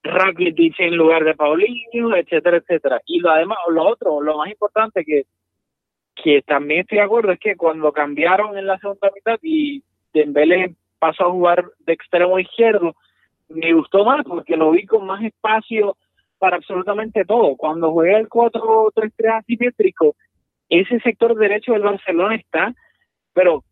Rakitic 0.03 0.81
en 0.81 0.97
lugar 0.97 1.25
de 1.25 1.35
Paulinho, 1.35 2.17
etcétera, 2.17 2.59
etcétera. 2.59 3.01
Y 3.07 3.21
lo 3.21 3.31
además, 3.31 3.59
lo 3.69 3.87
otro, 3.87 4.21
lo 4.21 4.39
más 4.39 4.51
importante 4.51 5.05
que 5.05 5.25
que 6.23 6.43
también 6.43 6.81
estoy 6.81 6.99
de 6.99 7.05
acuerdo 7.05 7.33
es 7.33 7.39
que 7.39 7.57
cuando 7.57 7.93
cambiaron 7.93 8.59
en 8.59 8.67
la 8.67 8.79
segunda 8.79 9.11
mitad 9.15 9.39
y 9.43 9.83
Dembélé 10.13 10.75
pasó 10.99 11.27
a 11.27 11.31
jugar 11.31 11.65
de 11.81 11.93
extremo 11.93 12.39
izquierdo, 12.39 12.95
me 13.49 13.73
gustó 13.73 14.05
más 14.05 14.25
porque 14.25 14.57
lo 14.57 14.71
vi 14.73 14.85
con 14.85 15.07
más 15.07 15.23
espacio 15.23 15.97
para 16.39 16.57
absolutamente 16.57 17.25
todo. 17.25 17.57
Cuando 17.57 17.93
juega 17.93 18.19
el 18.19 18.29
4-3-3 18.29 19.39
asimétrico, 19.39 20.17
ese 20.69 21.01
sector 21.01 21.37
derecho 21.37 21.73
del 21.73 21.83
Barcelona 21.83 22.37
está, 22.37 22.75
pero, 23.33 23.65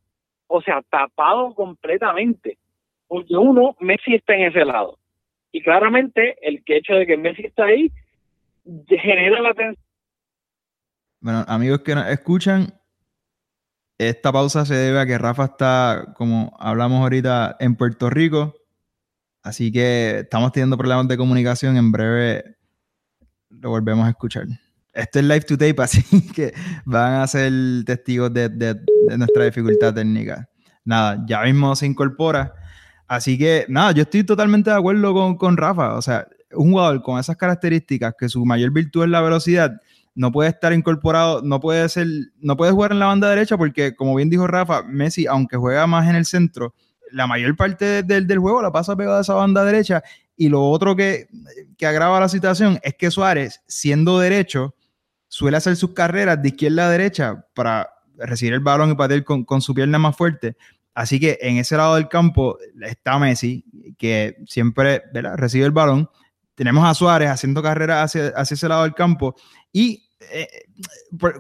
o 0.47 0.61
sea, 0.63 0.83
tapado 0.91 1.55
completamente. 1.55 2.59
Porque 3.09 3.35
uno, 3.37 3.77
Messi 3.81 4.15
está 4.15 4.35
en 4.35 4.47
ese 4.47 4.65
lado. 4.65 4.99
Y 5.53 5.63
claramente 5.63 6.37
el 6.43 6.63
que 6.65 6.79
hecho 6.79 6.95
de 6.95 7.07
que 7.07 7.17
Messi 7.17 7.47
está 7.47 7.65
ahí 7.65 7.91
genera 8.89 9.41
la 9.41 9.55
tensión 9.55 9.85
Bueno, 11.21 11.45
amigos 11.47 11.81
que 11.81 11.95
nos 11.95 12.09
escuchan, 12.09 12.75
esta 13.99 14.33
pausa 14.33 14.65
se 14.65 14.75
debe 14.75 15.01
a 15.01 15.07
que 15.07 15.19
Rafa 15.19 15.45
está, 15.45 16.13
como 16.17 16.55
hablamos 16.59 17.01
ahorita, 17.01 17.57
en 17.61 17.77
Puerto 17.77 18.11
Rico. 18.11 18.55
Así 19.43 19.71
que 19.71 20.21
estamos 20.21 20.53
teniendo 20.53 20.77
problemas 20.77 21.09
de 21.09 21.17
comunicación. 21.17 21.77
En 21.77 21.93
breve 21.93 22.56
lo 23.61 23.71
volvemos 23.71 24.07
a 24.07 24.11
escuchar. 24.11 24.47
Esto 24.93 25.19
es 25.19 25.25
live 25.25 25.41
to 25.43 25.59
tape, 25.59 25.77
así 25.83 26.03
que 26.33 26.55
van 26.85 27.15
a 27.21 27.27
ser 27.27 27.53
testigos 27.85 28.33
de, 28.33 28.49
de- 28.49 28.75
de 29.09 29.19
nuestra 29.19 29.45
dificultad 29.45 29.95
técnica. 29.95 30.49
Nada, 30.85 31.23
ya 31.27 31.43
mismo 31.43 31.75
se 31.77 31.87
incorpora. 31.87 32.55
Así 33.09 33.37
que, 33.39 33.67
nada, 33.69 33.93
yo 33.93 34.03
estoy 34.03 34.25
totalmente 34.25 34.71
de 34.71 34.77
acuerdo 34.77 35.13
con, 35.15 35.37
con 35.37 35.57
Rafa. 35.57 35.95
O 35.95 36.03
sea, 36.03 36.27
un 36.53 36.71
jugador 36.73 37.03
con 37.03 37.19
esas 37.21 37.37
características, 37.37 38.15
que 38.19 38.29
su 38.29 38.45
mayor 38.45 38.73
virtud 38.73 39.05
es 39.05 39.11
la 39.11 39.21
velocidad, 39.21 39.81
no 40.15 40.33
puede 40.33 40.49
estar 40.49 40.73
incorporado, 40.73 41.43
no 41.43 41.61
puede 41.61 41.89
ser, 41.89 42.07
no 42.41 42.57
puede 42.57 42.73
jugar 42.73 42.93
en 42.93 42.99
la 43.01 43.07
banda 43.07 43.29
derecha 43.29 43.57
porque, 43.59 43.95
como 43.95 44.15
bien 44.15 44.31
dijo 44.31 44.47
Rafa, 44.47 44.83
Messi, 44.83 45.27
aunque 45.27 45.57
juega 45.57 45.87
más 45.87 46.09
en 46.09 46.17
el 46.17 46.25
centro, 46.25 46.75
la 47.13 47.27
mayor 47.27 47.55
parte 47.55 48.03
del, 48.03 48.27
del 48.27 48.39
juego 48.39 48.63
la 48.63 48.73
pasa 48.73 48.97
pegada 48.97 49.19
a 49.19 49.21
esa 49.21 49.35
banda 49.35 49.63
derecha. 49.65 50.03
Y 50.37 50.49
lo 50.49 50.69
otro 50.69 50.95
que, 50.95 51.29
que 51.79 51.87
agrava 51.87 52.21
la 52.21 52.29
situación 52.29 52.79
es 52.83 52.95
que 52.95 53.11
Suárez, 53.11 53.63
siendo 53.67 54.19
derecho, 54.19 54.75
suele 55.29 55.57
hacer 55.57 55.77
sus 55.77 55.93
carreras 55.93 56.41
de 56.43 56.49
izquierda 56.49 56.87
a 56.87 56.91
derecha 56.91 57.47
para 57.55 57.89
recibir 58.19 58.55
el 58.55 58.61
balón 58.61 58.91
y 58.91 58.95
patear 58.95 59.25
con, 59.25 59.45
con 59.45 59.61
su 59.61 59.75
pierna 59.75 59.99
más 59.99 60.17
fuerte. 60.17 60.57
Así 60.95 61.21
que 61.21 61.39
en 61.43 61.59
ese 61.59 61.77
lado 61.77 61.97
del 61.97 62.09
campo 62.09 62.59
está 62.81 63.19
Messi, 63.19 63.65
que 63.99 64.39
siempre 64.47 65.03
¿verdad? 65.13 65.37
recibe 65.37 65.67
el 65.67 65.73
balón. 65.73 66.09
Tenemos 66.55 66.87
a 66.87 66.95
Suárez 66.95 67.29
haciendo 67.29 67.63
carreras 67.63 68.05
hacia, 68.05 68.29
hacia 68.29 68.55
ese 68.55 68.69
lado 68.69 68.85
del 68.85 68.95
campo. 68.95 69.35
Y 69.73 70.09
eh, 70.31 70.49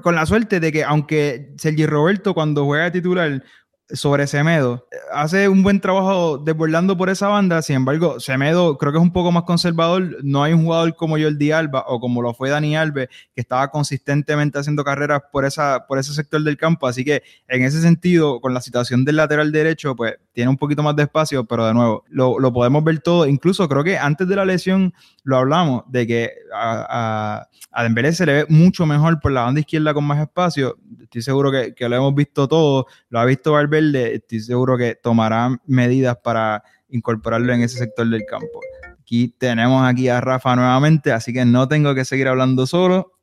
con 0.02 0.14
la 0.14 0.26
suerte 0.26 0.60
de 0.60 0.70
que, 0.70 0.84
aunque 0.84 1.54
Sergi 1.56 1.86
Roberto, 1.86 2.34
cuando 2.34 2.66
juega 2.66 2.92
titular 2.92 3.42
sobre 3.90 4.26
Semedo, 4.26 4.86
hace 5.12 5.48
un 5.48 5.62
buen 5.62 5.80
trabajo 5.80 6.38
desbordando 6.38 6.96
por 6.96 7.08
esa 7.08 7.28
banda. 7.28 7.62
Sin 7.62 7.76
embargo, 7.76 8.18
Semedo 8.18 8.78
creo 8.78 8.92
que 8.92 8.98
es 8.98 9.02
un 9.02 9.12
poco 9.12 9.30
más 9.30 9.44
conservador. 9.44 10.18
No 10.24 10.42
hay 10.42 10.52
un 10.52 10.64
jugador 10.64 10.96
como 10.96 11.18
Jordi 11.18 11.52
Alba 11.52 11.84
o 11.86 12.00
como 12.00 12.20
lo 12.22 12.34
fue 12.34 12.50
Dani 12.50 12.76
Alves, 12.76 13.08
que 13.34 13.40
estaba 13.40 13.70
consistentemente 13.70 14.58
haciendo 14.58 14.82
carreras 14.82 15.22
por, 15.30 15.44
esa, 15.44 15.86
por 15.86 15.98
ese 15.98 16.14
sector 16.14 16.42
del 16.42 16.56
campo. 16.56 16.86
Así 16.86 17.04
que 17.04 17.22
en 17.48 17.62
ese 17.62 17.80
sentido, 17.80 18.40
con 18.40 18.54
la 18.54 18.60
situación 18.60 19.04
del 19.04 19.16
lateral 19.16 19.52
derecho, 19.52 19.94
pues 19.94 20.14
tiene 20.36 20.50
un 20.50 20.58
poquito 20.58 20.82
más 20.82 20.94
de 20.94 21.04
espacio, 21.04 21.46
pero 21.46 21.66
de 21.66 21.72
nuevo, 21.72 22.04
lo, 22.10 22.38
lo 22.38 22.52
podemos 22.52 22.84
ver 22.84 23.00
todo. 23.00 23.26
Incluso 23.26 23.66
creo 23.70 23.82
que 23.82 23.96
antes 23.96 24.28
de 24.28 24.36
la 24.36 24.44
lesión 24.44 24.92
lo 25.24 25.38
hablamos, 25.38 25.84
de 25.86 26.06
que 26.06 26.30
a, 26.52 27.40
a, 27.40 27.48
a 27.72 27.82
Dembélé 27.82 28.12
se 28.12 28.26
le 28.26 28.32
ve 28.34 28.46
mucho 28.50 28.84
mejor 28.84 29.18
por 29.18 29.32
la 29.32 29.44
banda 29.44 29.60
izquierda 29.60 29.94
con 29.94 30.04
más 30.04 30.20
espacio. 30.20 30.76
Estoy 31.00 31.22
seguro 31.22 31.50
que, 31.50 31.74
que 31.74 31.88
lo 31.88 31.96
hemos 31.96 32.14
visto 32.14 32.46
todo, 32.46 32.84
lo 33.08 33.18
ha 33.18 33.24
visto 33.24 33.52
Valverde, 33.52 34.16
estoy 34.16 34.40
seguro 34.40 34.76
que 34.76 34.94
tomará 34.94 35.58
medidas 35.64 36.18
para 36.22 36.62
incorporarlo 36.90 37.54
en 37.54 37.62
ese 37.62 37.78
sector 37.78 38.06
del 38.06 38.26
campo. 38.26 38.60
Aquí 39.00 39.28
tenemos 39.38 39.88
aquí 39.88 40.10
a 40.10 40.20
Rafa 40.20 40.54
nuevamente, 40.54 41.12
así 41.12 41.32
que 41.32 41.46
no 41.46 41.66
tengo 41.66 41.94
que 41.94 42.04
seguir 42.04 42.28
hablando 42.28 42.66
solo. 42.66 43.14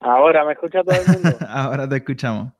Ahora 0.00 0.42
me 0.46 0.54
escucha 0.54 0.82
todo 0.82 0.96
el 0.98 1.06
mundo. 1.06 1.36
Ahora 1.50 1.86
te 1.86 1.96
escuchamos. 1.96 2.54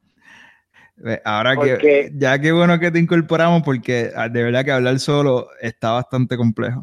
Ahora 1.25 1.55
Porque- 1.55 1.79
que 1.79 2.11
ya 2.15 2.39
qué 2.39 2.53
bueno 2.53 2.79
que 2.79 2.91
te 2.91 2.99
incorporamos 2.99 3.63
porque 3.63 4.11
ah, 4.17 4.29
de 4.29 4.43
verdad 4.43 4.65
que 4.65 4.73
hablar 4.73 4.99
solo 4.99 5.49
está 5.61 5.93
bastante 5.93 6.37
complejo. 6.37 6.83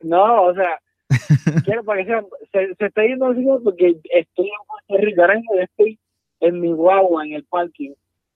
No, 0.00 0.44
o 0.44 0.54
sea, 0.54 0.78
quiero 1.64 1.82
para 1.84 2.00
que 2.00 2.06
sepan, 2.06 2.26
se, 2.52 2.74
se 2.74 2.86
está 2.86 3.02
yendo 3.02 3.26
así 3.26 3.44
porque 3.64 3.96
estoy 4.10 4.46
en 4.46 4.66
Puerto 4.66 5.04
Rico, 5.04 5.22
ahora 5.22 5.40
estoy 5.62 5.98
en 6.40 6.60
mi 6.60 6.72
guagua, 6.72 7.24
en 7.24 7.32
el 7.32 7.44
parking, 7.44 7.92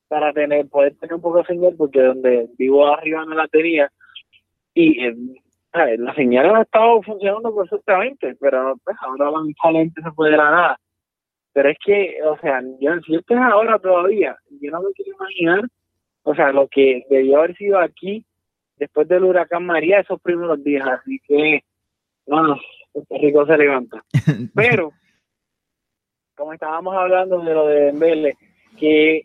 para 0.09 0.33
tener 0.33 0.67
poder 0.69 0.95
tener 0.97 1.15
un 1.15 1.21
poco 1.21 1.39
de 1.39 1.45
señal, 1.45 1.75
porque 1.77 2.01
donde 2.01 2.49
vivo 2.59 2.87
arriba 2.87 3.25
no 3.27 3.35
la 3.35 3.47
tenía, 3.49 3.91
y 4.75 5.05
eh, 5.05 5.15
la 5.99 6.15
señal 6.15 6.57
ha 6.57 6.63
estado 6.63 7.03
funcionando 7.03 7.55
perfectamente, 7.55 8.35
pero 8.41 8.77
pues, 8.85 8.97
ahora 9.01 9.31
lamentablemente 9.31 10.03
se 10.03 10.11
puede 10.13 10.37
la 10.37 10.51
nada. 10.51 10.81
Pero 11.59 11.71
es 11.71 11.79
que, 11.85 12.19
o 12.23 12.39
sea, 12.39 12.63
yo, 12.79 12.93
si 13.05 13.17
esto 13.17 13.35
es 13.35 13.41
ahora 13.41 13.81
todavía, 13.81 14.39
yo 14.61 14.71
no 14.71 14.81
me 14.81 14.93
quiero 14.93 15.17
imaginar, 15.17 15.65
o 16.23 16.33
sea, 16.33 16.53
lo 16.53 16.69
que 16.69 17.05
debió 17.11 17.39
haber 17.39 17.57
sido 17.57 17.81
aquí 17.81 18.25
después 18.77 19.09
del 19.09 19.25
huracán 19.25 19.67
María 19.67 19.99
esos 19.99 20.21
primeros 20.21 20.63
días. 20.63 20.87
Así 20.87 21.19
que, 21.27 21.65
bueno, 22.29 22.61
Puerto 22.93 23.19
Rico 23.21 23.45
se 23.45 23.59
levanta. 23.59 24.05
Pero, 24.55 24.93
como 26.37 26.53
estábamos 26.53 26.95
hablando 26.95 27.41
de 27.41 27.53
lo 27.53 27.67
de 27.67 27.81
Dembele, 27.87 28.35
que 28.79 29.23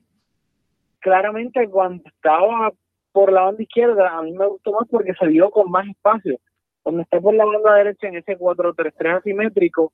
claramente 1.02 1.70
cuando 1.70 2.02
estaba 2.10 2.74
por 3.12 3.32
la 3.32 3.44
banda 3.44 3.62
izquierda, 3.62 4.10
a 4.10 4.24
mí 4.24 4.32
me 4.32 4.48
gustó 4.48 4.72
más 4.72 4.88
porque 4.90 5.14
se 5.14 5.28
dio 5.28 5.52
con 5.52 5.70
más 5.70 5.88
espacio. 5.88 6.40
Cuando 6.82 7.04
está 7.04 7.22
por 7.22 7.36
la 7.36 7.46
banda 7.46 7.76
derecha 7.76 8.08
en 8.08 8.16
ese 8.16 8.40
4-3-3 8.40 9.20
asimétrico, 9.20 9.94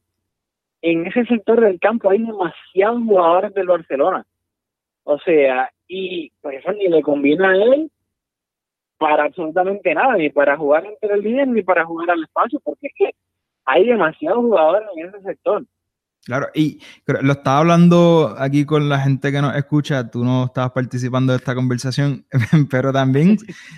en 0.81 1.07
ese 1.07 1.25
sector 1.25 1.59
del 1.61 1.79
campo 1.79 2.09
hay 2.09 2.19
demasiados 2.19 3.03
jugadores 3.03 3.53
del 3.53 3.67
Barcelona. 3.67 4.25
O 5.03 5.17
sea, 5.19 5.71
y 5.87 6.31
pues 6.41 6.59
eso 6.59 6.71
ni 6.73 6.87
le 6.87 7.01
conviene 7.01 7.45
a 7.45 7.51
él 7.51 7.91
para 8.97 9.23
absolutamente 9.25 9.93
nada, 9.93 10.15
ni 10.17 10.29
para 10.29 10.57
jugar 10.57 10.85
entre 10.85 11.15
el 11.15 11.21
líder 11.21 11.47
ni 11.47 11.63
para 11.63 11.85
jugar 11.85 12.11
al 12.11 12.23
espacio, 12.23 12.59
porque 12.63 12.87
es 12.87 12.93
que 12.95 13.11
hay 13.65 13.87
demasiados 13.87 14.39
jugadores 14.39 14.87
en 14.95 15.07
ese 15.07 15.21
sector. 15.21 15.65
Claro, 16.25 16.47
y 16.53 16.81
lo 17.05 17.31
estaba 17.31 17.59
hablando 17.59 18.35
aquí 18.37 18.65
con 18.65 18.89
la 18.89 18.99
gente 18.99 19.31
que 19.31 19.41
nos 19.41 19.55
escucha, 19.55 20.11
tú 20.11 20.23
no 20.23 20.45
estabas 20.45 20.71
participando 20.71 21.31
de 21.31 21.37
esta 21.37 21.55
conversación, 21.55 22.25
pero 22.69 22.91
también 22.91 23.37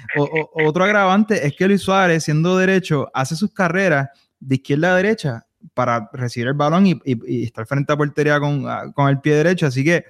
otro 0.66 0.84
agravante 0.84 1.46
es 1.46 1.56
que 1.56 1.68
Luis 1.68 1.82
Suárez, 1.82 2.24
siendo 2.24 2.58
derecho, 2.58 3.10
hace 3.14 3.36
sus 3.36 3.54
carreras 3.54 4.10
de 4.40 4.56
izquierda 4.56 4.92
a 4.92 4.98
derecha 4.98 5.46
para 5.74 6.10
recibir 6.14 6.48
el 6.48 6.54
balón 6.54 6.88
y, 6.88 7.00
estar 7.44 7.66
frente 7.66 7.94
a 7.94 7.98
portería 7.98 8.40
con, 8.40 8.66
con, 8.94 9.10
el 9.10 9.20
pie 9.22 9.36
derecho, 9.36 9.68
así 9.68 9.84
que 9.84 10.06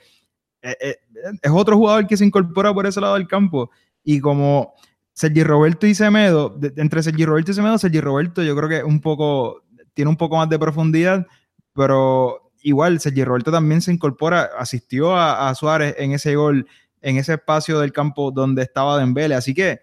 eh, 0.62 0.78
eh, 0.80 0.96
es 1.42 1.52
otro 1.52 1.78
jugador 1.78 2.08
que 2.08 2.18
se 2.18 2.26
incorpora 2.26 2.74
por 2.74 2.86
ese 2.86 3.02
lado 3.02 3.16
del 3.16 3.28
campo. 3.28 3.72
Y 4.04 4.20
como 4.20 4.74
Sergi 5.14 5.44
Roberto 5.44 5.88
y 5.88 5.96
Semedo, 5.96 6.58
entre 6.78 7.04
Sergi 7.04 7.26
Roberto 7.26 7.52
y 7.52 7.54
Semedo, 7.54 7.78
Sergi 7.78 8.02
Roberto 8.02 8.44
yo 8.44 8.56
creo 8.56 8.70
que 8.70 8.84
un 8.84 9.02
poco, 9.02 9.64
tiene 9.94 10.10
un 10.10 10.18
poco 10.18 10.38
más 10.38 10.50
de 10.50 10.60
profundidad, 10.60 11.28
pero 11.74 12.52
igual 12.62 13.00
Sergi 13.00 13.24
Roberto 13.24 13.52
también 13.52 13.82
se 13.82 13.92
incorpora, 13.92 14.50
asistió 14.58 15.16
a, 15.16 15.54
Suárez 15.56 15.96
en 15.98 16.14
ese 16.14 16.36
gol, 16.36 16.68
en 17.02 17.18
ese 17.18 17.34
espacio 17.34 17.80
del 17.80 17.92
campo 17.92 18.32
donde 18.32 18.64
estaba 18.64 18.98
Dembele, 18.98 19.36
así 19.36 19.54
que 19.54 19.82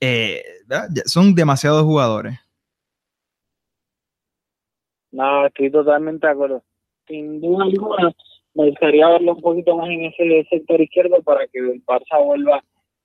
eh, 0.00 0.42
son 1.06 1.34
demasiados 1.34 1.84
jugadores. 1.84 2.38
No, 5.12 5.46
estoy 5.46 5.70
totalmente 5.70 6.26
de 6.26 6.32
acuerdo. 6.32 6.62
Sin 7.06 7.40
duda 7.40 7.64
alguna, 7.64 8.12
me 8.54 8.70
gustaría 8.70 9.08
verlo 9.08 9.34
un 9.34 9.40
poquito 9.40 9.76
más 9.76 9.88
en 9.90 10.06
ese 10.06 10.46
sector 10.50 10.80
izquierdo 10.80 11.22
para 11.22 11.46
que 11.46 11.58
el 11.58 11.84
Barça 11.84 12.24
vuelva, 12.24 12.62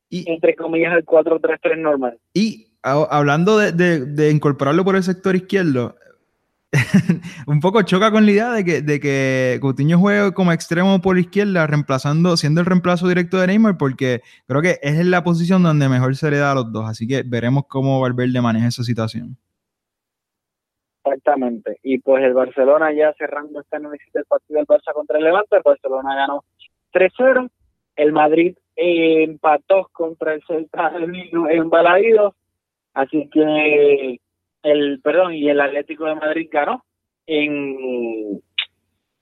entre 0.10 0.56
comillas, 0.56 0.94
al 0.94 1.06
4-3-3 1.06 1.78
normal. 1.78 2.18
Y 2.34 2.68
hablando 2.82 3.58
de, 3.58 4.32
incorporarlo 4.32 4.86
por 4.86 4.96
el 4.96 5.04
sector 5.04 5.36
izquierdo, 5.36 5.96
un 7.48 7.60
poco 7.60 7.82
choca 7.82 8.12
con 8.12 8.26
la 8.26 8.32
idea 8.32 8.52
de 8.52 8.64
que, 8.64 8.82
de 8.82 9.00
que 9.00 9.58
Coutinho 9.62 10.00
juegue 10.00 10.34
como 10.34 10.52
extremo 10.52 11.02
por 11.02 11.18
izquierda, 11.18 11.68
reemplazando, 11.68 12.38
siendo 12.38 12.62
el 12.62 12.68
reemplazo 12.68 13.08
directo 13.08 13.38
de 13.38 13.48
Neymar, 13.48 13.78
porque 13.78 14.22
creo 14.48 14.62
que 14.62 14.80
es 14.82 15.06
la 15.06 15.24
posición 15.24 15.64
donde 15.64 15.90
mejor 15.90 16.16
se 16.16 16.30
le 16.32 16.38
da 16.38 16.52
a 16.52 16.56
los 16.56 16.72
dos. 16.72 16.90
Así 16.90 17.08
que 17.08 17.24
veremos 17.24 17.66
cómo 17.68 18.00
Valverde 18.00 18.42
maneja 18.42 18.68
esa 18.68 18.84
situación. 18.84 19.38
Exactamente. 21.08 21.80
Y 21.84 22.00
pues 22.00 22.24
el 22.24 22.34
Barcelona 22.34 22.92
ya 22.94 23.14
cerrando 23.14 23.62
este 23.62 23.78
análisis 23.78 24.12
del 24.14 24.26
partido 24.26 24.58
del 24.58 24.68
Barça 24.68 24.94
contra 24.94 25.18
el 25.18 25.24
Levante, 25.24 25.58
el 25.58 25.62
Barcelona 25.64 26.16
ganó 26.16 26.44
3-0. 26.94 27.50
El 27.96 28.12
Madrid 28.12 28.56
empató 28.76 29.90
contra 29.92 30.34
el 30.34 30.44
Celta 30.46 30.94
en 31.50 31.70
Balaidos. 31.70 32.34
Así 32.94 33.30
que 33.32 34.20
el, 34.64 35.02
perdón, 35.02 35.34
y 35.34 35.50
el 35.50 35.60
Atlético 35.60 36.06
de 36.06 36.16
Madrid 36.16 36.50
ganó 36.52 36.84
en, 37.26 38.42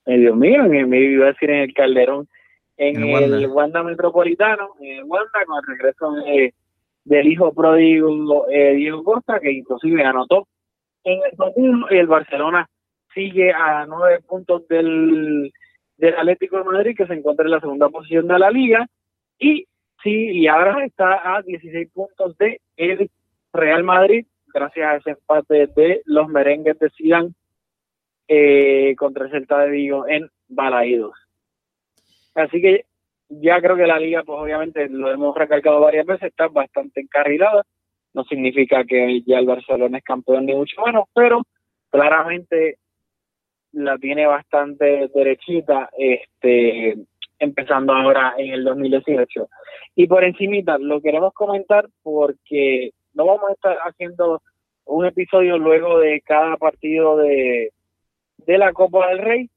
Dios 0.06 0.36
mío, 0.36 0.64
en, 0.64 0.88
me 0.88 1.00
iba 1.00 1.26
a 1.26 1.32
decir 1.32 1.50
en 1.50 1.60
el 1.62 1.74
Calderón, 1.74 2.28
en 2.76 3.02
el, 3.02 3.46
Wanda. 3.48 3.82
Metropolitano, 3.82 4.70
en 4.80 4.98
el 4.98 5.04
Wanda, 5.04 5.44
con 5.46 5.58
el 5.58 5.66
regreso 5.66 6.12
del 7.04 7.26
hijo 7.26 7.52
pródigo 7.52 8.48
eh, 8.50 8.74
Diego 8.74 9.02
Costa, 9.04 9.40
que 9.40 9.52
inclusive 9.52 10.04
anotó 10.04 10.46
en 11.06 11.20
el 11.22 11.36
partido, 11.36 11.88
el 11.88 12.06
Barcelona 12.08 12.68
sigue 13.14 13.52
a 13.52 13.86
nueve 13.86 14.20
puntos 14.26 14.66
del, 14.68 15.52
del 15.96 16.16
Atlético 16.16 16.58
de 16.58 16.64
Madrid, 16.64 16.96
que 16.96 17.06
se 17.06 17.14
encuentra 17.14 17.44
en 17.44 17.52
la 17.52 17.60
segunda 17.60 17.88
posición 17.88 18.26
de 18.26 18.38
la 18.38 18.50
liga, 18.50 18.86
y 19.38 19.66
sí, 20.02 20.30
y 20.32 20.48
ahora 20.48 20.84
está 20.84 21.36
a 21.36 21.42
16 21.42 21.90
puntos 21.92 22.36
de 22.38 22.60
el 22.76 23.08
Real 23.52 23.84
Madrid, 23.84 24.26
gracias 24.52 24.86
a 24.86 24.96
ese 24.96 25.10
empate 25.10 25.68
de 25.68 26.02
los 26.06 26.28
merengues 26.28 26.78
de 26.80 26.90
Zidane 26.90 27.30
eh, 28.26 28.96
contra 28.98 29.26
el 29.26 29.30
Celta 29.30 29.60
de 29.60 29.70
Vigo 29.70 30.08
en 30.08 30.28
Balaídos. 30.48 31.14
Así 32.34 32.60
que 32.60 32.84
ya 33.28 33.60
creo 33.60 33.76
que 33.76 33.86
la 33.86 34.00
liga, 34.00 34.24
pues 34.24 34.40
obviamente 34.40 34.88
lo 34.88 35.10
hemos 35.10 35.36
recalcado 35.36 35.80
varias 35.80 36.04
veces, 36.04 36.30
está 36.30 36.48
bastante 36.48 37.00
encarrilada. 37.00 37.62
No 38.16 38.24
significa 38.24 38.82
que 38.84 39.20
ya 39.26 39.38
el 39.38 39.44
Barcelona 39.44 39.98
es 39.98 40.04
campeón 40.04 40.46
ni 40.46 40.54
mucho 40.54 40.80
menos, 40.86 41.04
pero 41.14 41.42
claramente 41.90 42.78
la 43.72 43.98
tiene 43.98 44.26
bastante 44.26 45.10
derechita, 45.14 45.90
este, 45.98 46.96
empezando 47.38 47.92
ahora 47.92 48.32
en 48.38 48.54
el 48.54 48.64
2018. 48.64 49.48
Y 49.96 50.06
por 50.06 50.24
encimita, 50.24 50.78
lo 50.78 51.02
queremos 51.02 51.34
comentar 51.34 51.86
porque 52.02 52.92
no 53.12 53.26
vamos 53.26 53.50
a 53.50 53.52
estar 53.52 53.76
haciendo 53.84 54.40
un 54.86 55.04
episodio 55.04 55.58
luego 55.58 55.98
de 55.98 56.22
cada 56.22 56.56
partido 56.56 57.18
de, 57.18 57.70
de 58.38 58.58
la 58.58 58.72
Copa 58.72 59.08
del 59.08 59.18
Rey, 59.18 59.50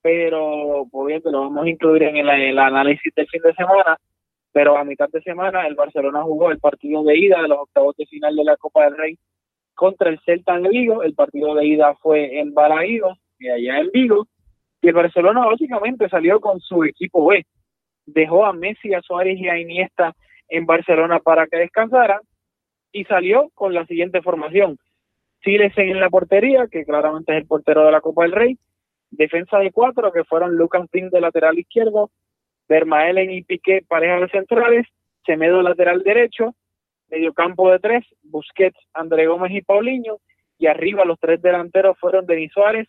pero 0.00 0.86
obviamente 0.90 1.30
lo 1.30 1.42
vamos 1.42 1.66
a 1.66 1.68
incluir 1.68 2.04
en 2.04 2.16
el, 2.16 2.58
análisis 2.58 3.14
del 3.14 3.28
fin 3.28 3.42
de 3.42 3.52
semana. 3.52 3.98
Pero 4.58 4.76
a 4.76 4.82
mitad 4.82 5.08
de 5.08 5.22
semana 5.22 5.68
el 5.68 5.76
Barcelona 5.76 6.24
jugó 6.24 6.50
el 6.50 6.58
partido 6.58 7.04
de 7.04 7.16
ida 7.16 7.40
de 7.40 7.46
los 7.46 7.60
octavos 7.60 7.94
de 7.96 8.06
final 8.06 8.34
de 8.34 8.42
la 8.42 8.56
Copa 8.56 8.86
del 8.86 8.96
Rey 8.96 9.16
contra 9.72 10.10
el 10.10 10.18
Celta 10.24 10.56
en 10.56 10.64
Vigo. 10.64 11.04
El 11.04 11.14
partido 11.14 11.54
de 11.54 11.64
ida 11.64 11.94
fue 12.02 12.40
en 12.40 12.52
Balaídos, 12.52 13.16
y 13.38 13.50
allá 13.50 13.78
en 13.78 13.90
Vigo. 13.92 14.26
Y 14.82 14.88
el 14.88 14.94
Barcelona 14.94 15.46
básicamente 15.46 16.08
salió 16.08 16.40
con 16.40 16.58
su 16.58 16.82
equipo 16.82 17.24
B. 17.28 17.46
Dejó 18.04 18.44
a 18.44 18.52
Messi, 18.52 18.94
a 18.94 19.00
Suárez 19.00 19.38
y 19.38 19.48
a 19.48 19.60
Iniesta 19.60 20.12
en 20.48 20.66
Barcelona 20.66 21.20
para 21.20 21.46
que 21.46 21.58
descansaran 21.58 22.18
y 22.90 23.04
salió 23.04 23.50
con 23.54 23.72
la 23.72 23.86
siguiente 23.86 24.22
formación. 24.22 24.76
Siles 25.44 25.72
en 25.78 26.00
la 26.00 26.10
portería, 26.10 26.66
que 26.66 26.84
claramente 26.84 27.30
es 27.30 27.42
el 27.42 27.46
portero 27.46 27.84
de 27.84 27.92
la 27.92 28.00
Copa 28.00 28.24
del 28.24 28.32
Rey. 28.32 28.58
Defensa 29.12 29.60
de 29.60 29.70
cuatro, 29.70 30.10
que 30.10 30.24
fueron 30.24 30.56
Lucas 30.56 30.84
Dean 30.90 31.10
de 31.10 31.20
lateral 31.20 31.56
izquierdo, 31.60 32.10
Bermaelen 32.68 33.30
y 33.30 33.42
Piqué, 33.42 33.82
pareja 33.86 34.20
de 34.20 34.28
centrales, 34.28 34.86
Semedo 35.24 35.60
lateral 35.62 36.02
derecho, 36.02 36.54
mediocampo 37.10 37.70
de 37.70 37.78
tres, 37.78 38.04
Busquets, 38.22 38.78
André 38.94 39.26
Gómez 39.26 39.52
y 39.52 39.62
Paulinho, 39.62 40.18
y 40.58 40.66
arriba 40.66 41.04
los 41.04 41.18
tres 41.20 41.40
delanteros 41.42 41.98
fueron 41.98 42.26
Denis 42.26 42.52
Suárez, 42.52 42.88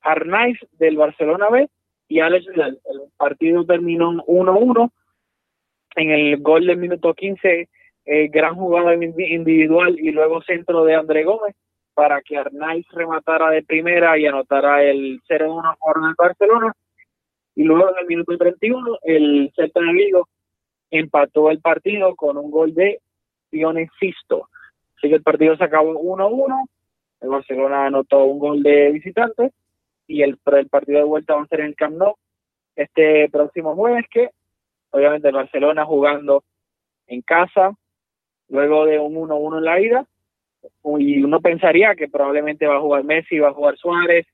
Arnaiz 0.00 0.58
del 0.72 0.96
Barcelona 0.96 1.48
B 1.50 1.68
y 2.08 2.20
Alex 2.20 2.46
El 2.56 2.78
partido 3.16 3.64
terminó 3.64 4.12
1-1. 4.12 4.90
En 5.96 6.10
el 6.10 6.42
gol 6.42 6.66
del 6.66 6.76
minuto 6.76 7.14
15 7.14 7.68
eh, 8.06 8.28
gran 8.28 8.54
jugada 8.54 8.94
individual 8.94 9.98
y 9.98 10.10
luego 10.10 10.42
centro 10.42 10.84
de 10.84 10.94
André 10.94 11.24
Gómez 11.24 11.54
para 11.94 12.20
que 12.20 12.36
Arnaiz 12.36 12.86
rematara 12.92 13.50
de 13.50 13.62
primera 13.62 14.18
y 14.18 14.26
anotara 14.26 14.82
el 14.82 15.22
0-1 15.28 15.76
por 15.78 15.96
el 16.06 16.14
Barcelona. 16.16 16.72
Y 17.56 17.64
luego 17.64 17.90
en 17.90 17.98
el 18.00 18.06
minuto 18.06 18.36
31 18.36 18.98
el 19.02 19.52
Celta 19.54 19.80
de 19.80 19.92
Vigo 19.92 20.28
empató 20.90 21.50
el 21.50 21.60
partido 21.60 22.14
con 22.16 22.36
un 22.36 22.50
gol 22.50 22.74
de 22.74 23.00
Pione 23.50 23.88
Sisto. 23.98 24.48
Así 24.96 25.08
que 25.08 25.16
el 25.16 25.22
partido 25.22 25.56
se 25.56 25.64
acabó 25.64 25.94
1-1. 25.94 26.68
El 27.20 27.28
Barcelona 27.28 27.86
anotó 27.86 28.24
un 28.24 28.38
gol 28.38 28.62
de 28.62 28.90
visitante 28.92 29.52
y 30.06 30.22
el, 30.22 30.38
el 30.44 30.68
partido 30.68 30.98
de 30.98 31.04
vuelta 31.04 31.34
va 31.34 31.42
a 31.42 31.46
ser 31.46 31.60
en 31.60 31.66
el 31.66 31.76
Camp 31.76 31.96
Nou 31.96 32.16
este 32.76 33.28
próximo 33.30 33.74
jueves 33.76 34.04
que 34.10 34.30
obviamente 34.90 35.28
el 35.28 35.34
Barcelona 35.34 35.84
jugando 35.84 36.42
en 37.06 37.22
casa 37.22 37.72
luego 38.48 38.84
de 38.86 38.98
un 38.98 39.14
1-1 39.14 39.58
en 39.58 39.64
la 39.64 39.80
ida. 39.80 40.06
Y 40.98 41.22
uno 41.22 41.40
pensaría 41.40 41.94
que 41.94 42.08
probablemente 42.08 42.66
va 42.66 42.76
a 42.76 42.80
jugar 42.80 43.04
Messi, 43.04 43.38
va 43.38 43.48
a 43.48 43.54
jugar 43.54 43.76
Suárez, 43.76 44.26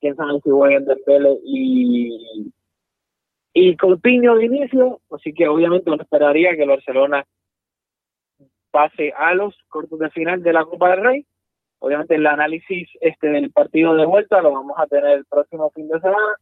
quién 0.00 0.16
sabe 0.16 0.40
si 0.42 0.50
juega 0.50 0.76
en 0.76 0.84
Dembele 0.84 1.38
y, 1.44 2.52
y 3.52 3.76
Coutinho 3.76 4.36
de 4.36 4.46
inicio, 4.46 5.00
así 5.10 5.32
que 5.32 5.48
obviamente 5.48 5.90
uno 5.90 6.02
esperaría 6.02 6.56
que 6.56 6.62
el 6.62 6.70
Barcelona 6.70 7.24
pase 8.70 9.12
a 9.16 9.34
los 9.34 9.56
cortos 9.68 9.98
de 9.98 10.10
final 10.10 10.42
de 10.42 10.52
la 10.52 10.64
Copa 10.64 10.90
del 10.90 11.04
Rey. 11.04 11.26
Obviamente 11.80 12.14
el 12.14 12.26
análisis 12.26 12.88
este 13.00 13.28
del 13.28 13.50
partido 13.50 13.94
de 13.94 14.06
vuelta 14.06 14.42
lo 14.42 14.52
vamos 14.52 14.76
a 14.78 14.86
tener 14.86 15.18
el 15.18 15.24
próximo 15.24 15.70
fin 15.70 15.88
de 15.88 16.00
semana, 16.00 16.36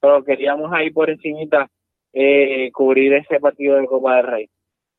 pero 0.00 0.22
queríamos 0.24 0.72
ahí 0.72 0.90
por 0.90 1.10
encimita 1.10 1.68
eh, 2.12 2.70
cubrir 2.72 3.12
ese 3.14 3.40
partido 3.40 3.76
de 3.76 3.86
Copa 3.86 4.16
del 4.16 4.26
Rey. 4.26 4.48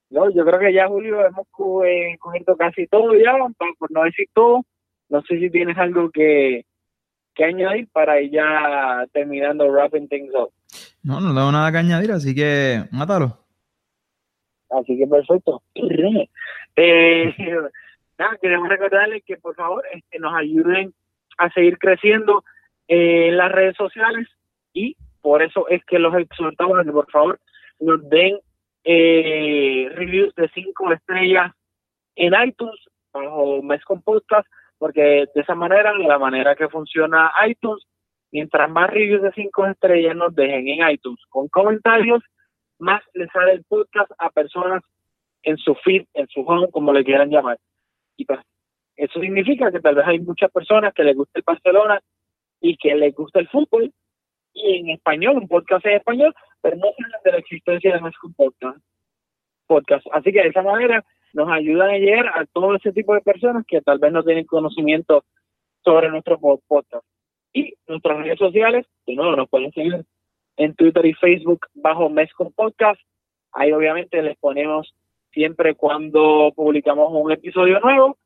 No, 0.09 0.29
yo 0.29 0.45
creo 0.45 0.59
que 0.59 0.73
ya 0.73 0.87
Julio 0.87 1.25
hemos 1.25 1.47
eh, 1.85 2.17
cubierto 2.19 2.55
casi 2.55 2.87
todo 2.87 3.15
ya, 3.15 3.35
por 3.79 3.91
no 3.91 4.03
decir 4.03 4.27
todo. 4.33 4.63
No 5.09 5.21
sé 5.21 5.39
si 5.39 5.49
tienes 5.49 5.77
algo 5.77 6.09
que, 6.11 6.65
que 7.35 7.45
añadir 7.45 7.87
para 7.91 8.19
ir 8.21 8.31
ya 8.31 9.05
terminando 9.13 9.67
wrapping 9.67 10.07
things 10.07 10.33
up. 10.33 10.51
No, 11.03 11.19
no 11.19 11.33
tengo 11.35 11.51
nada 11.51 11.71
que 11.71 11.77
añadir, 11.77 12.11
así 12.11 12.33
que 12.33 12.85
mátalo. 12.91 13.37
Así 14.69 14.97
que 14.97 15.07
perfecto. 15.07 15.61
Eh, 16.77 17.33
nada, 18.19 18.37
queremos 18.41 18.67
recordarles 18.67 19.23
que 19.25 19.37
por 19.37 19.55
favor 19.55 19.81
este, 19.93 20.19
nos 20.19 20.35
ayuden 20.35 20.93
a 21.37 21.49
seguir 21.51 21.77
creciendo 21.77 22.43
eh, 22.89 23.29
en 23.29 23.37
las 23.37 23.49
redes 23.49 23.77
sociales 23.77 24.27
y 24.73 24.97
por 25.21 25.41
eso 25.41 25.69
es 25.69 25.85
que 25.85 25.99
los 25.99 26.13
exhortamos 26.15 26.77
a 26.77 26.83
que 26.83 26.91
por 26.91 27.09
favor 27.09 27.39
nos 27.79 28.09
den 28.09 28.37
eh, 28.83 29.89
reviews 29.95 30.35
de 30.35 30.49
cinco 30.49 30.91
estrellas 30.91 31.53
en 32.17 32.33
iTunes 32.45 32.75
bajo 33.13 33.61
Mes 33.63 33.83
con 33.85 34.01
Podcast, 34.01 34.47
porque 34.77 35.25
de 35.33 35.41
esa 35.41 35.55
manera, 35.55 35.93
la 35.93 36.19
manera 36.19 36.55
que 36.55 36.69
funciona 36.69 37.31
iTunes, 37.47 37.83
mientras 38.31 38.69
más 38.69 38.89
reviews 38.89 39.21
de 39.21 39.31
cinco 39.33 39.65
estrellas 39.65 40.15
nos 40.15 40.35
dejen 40.35 40.67
en 40.67 40.89
iTunes 40.89 41.19
con 41.29 41.47
comentarios, 41.47 42.21
más 42.79 43.01
le 43.13 43.27
sale 43.27 43.53
el 43.53 43.63
podcast 43.63 44.11
a 44.17 44.29
personas 44.29 44.83
en 45.43 45.57
su 45.57 45.75
feed, 45.75 46.05
en 46.13 46.27
su 46.27 46.41
home, 46.41 46.69
como 46.71 46.91
le 46.91 47.03
quieran 47.03 47.29
llamar. 47.29 47.57
Y 48.17 48.25
pues, 48.25 48.39
eso 48.95 49.19
significa 49.19 49.71
que 49.71 49.79
tal 49.79 49.95
vez 49.95 50.07
hay 50.07 50.19
muchas 50.19 50.51
personas 50.51 50.93
que 50.93 51.03
les 51.03 51.15
gusta 51.15 51.39
el 51.39 51.43
Barcelona 51.45 51.99
y 52.59 52.75
que 52.77 52.95
les 52.95 53.13
gusta 53.13 53.39
el 53.39 53.47
fútbol, 53.49 53.91
y 54.53 54.77
en 54.77 54.89
español, 54.91 55.37
un 55.37 55.47
podcast 55.47 55.85
en 55.85 55.97
español, 55.97 56.33
pero 56.61 56.77
no 56.77 56.87
saben 56.97 57.21
de 57.23 57.31
la 57.31 57.37
existencia 57.37 57.93
de 57.93 58.01
nuestro 58.01 58.29
podcast. 58.35 58.79
podcast. 59.67 60.05
Así 60.13 60.31
que 60.31 60.41
de 60.41 60.47
esa 60.47 60.61
manera 60.61 61.03
nos 61.35 61.49
ayudan 61.51 61.89
a 61.89 61.97
llegar 61.97 62.27
a 62.27 62.45
todo 62.45 62.75
ese 62.75 62.93
tipo 62.93 63.13
de 63.13 63.19
personas 63.19 63.65
que 63.67 63.81
tal 63.81 63.99
vez 63.99 64.11
no 64.13 64.23
tienen 64.23 64.45
conocimiento 64.45 65.25
sobre 65.83 66.09
nuestro 66.09 66.39
podcast. 66.39 67.05
Y 67.53 67.73
nuestras 67.87 68.19
redes 68.19 68.39
sociales, 68.39 68.85
de 69.05 69.15
nuevo, 69.15 69.35
nos 69.35 69.49
pueden 69.49 69.71
seguir 69.73 70.05
en 70.55 70.73
Twitter 70.75 71.05
y 71.05 71.13
Facebook 71.13 71.67
bajo 71.73 72.09
Mescom 72.09 72.53
Podcast. 72.53 72.99
Ahí 73.51 73.73
obviamente 73.73 74.21
les 74.21 74.37
ponemos 74.37 74.93
siempre 75.31 75.75
cuando 75.75 76.53
publicamos 76.55 77.09
un 77.11 77.31
episodio 77.31 77.81
nuevo. 77.81 78.17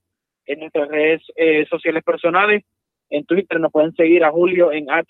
En 0.46 0.60
nuestras 0.60 0.88
redes 0.90 1.24
eh, 1.36 1.66
sociales 1.68 2.04
personales, 2.04 2.64
en 3.10 3.26
Twitter 3.26 3.60
nos 3.60 3.72
pueden 3.72 3.94
seguir 3.96 4.24
a 4.24 4.32
Julio 4.32 4.72
en 4.72 4.90
at 4.92 5.06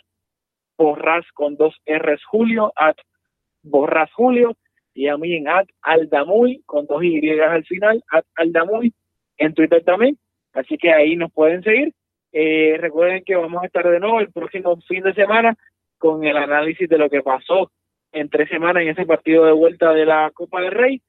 borras 0.77 1.25
con 1.33 1.57
dos 1.57 1.75
R's 1.85 2.23
Julio, 2.25 2.71
at 2.77 2.95
borras 3.61 4.11
Julio, 4.13 4.55
y 4.93 5.07
a 5.07 5.17
mí 5.17 5.35
en 5.35 5.47
at 5.47 5.67
aldamuy 5.81 6.61
con 6.65 6.85
dos 6.85 7.03
Y 7.03 7.29
al 7.39 7.65
final, 7.65 8.03
at 8.11 8.25
aldamuy 8.35 8.93
en 9.37 9.53
Twitter 9.53 9.83
también. 9.83 10.17
Así 10.53 10.77
que 10.77 10.91
ahí 10.91 11.15
nos 11.15 11.31
pueden 11.31 11.63
seguir. 11.63 11.93
Eh, 12.31 12.77
recuerden 12.79 13.23
que 13.25 13.35
vamos 13.35 13.63
a 13.63 13.65
estar 13.65 13.89
de 13.89 13.99
nuevo 13.99 14.19
el 14.19 14.31
próximo 14.31 14.79
fin 14.87 15.03
de 15.03 15.13
semana 15.13 15.55
con 15.97 16.23
el 16.23 16.37
análisis 16.37 16.87
de 16.87 16.97
lo 16.97 17.09
que 17.09 17.21
pasó 17.21 17.71
en 18.11 18.29
tres 18.29 18.49
semanas 18.49 18.83
en 18.83 18.89
ese 18.89 19.05
partido 19.05 19.45
de 19.45 19.51
vuelta 19.51 19.93
de 19.93 20.05
la 20.05 20.31
Copa 20.33 20.61
del 20.61 20.71
Rey 20.71 21.01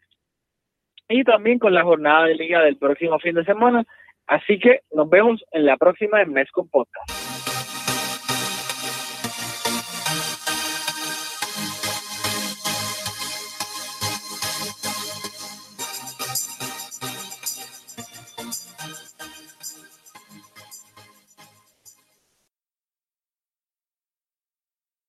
y 1.08 1.24
también 1.24 1.58
con 1.58 1.74
la 1.74 1.82
jornada 1.82 2.26
de 2.26 2.34
liga 2.34 2.62
del 2.62 2.76
próximo 2.76 3.18
fin 3.18 3.34
de 3.34 3.44
semana. 3.44 3.84
Así 4.26 4.58
que 4.58 4.80
nos 4.92 5.08
vemos 5.10 5.44
en 5.50 5.66
la 5.66 5.76
próxima 5.76 6.22
en 6.22 6.32
Mes 6.32 6.50
con 6.52 6.68
Podcast. 6.68 7.19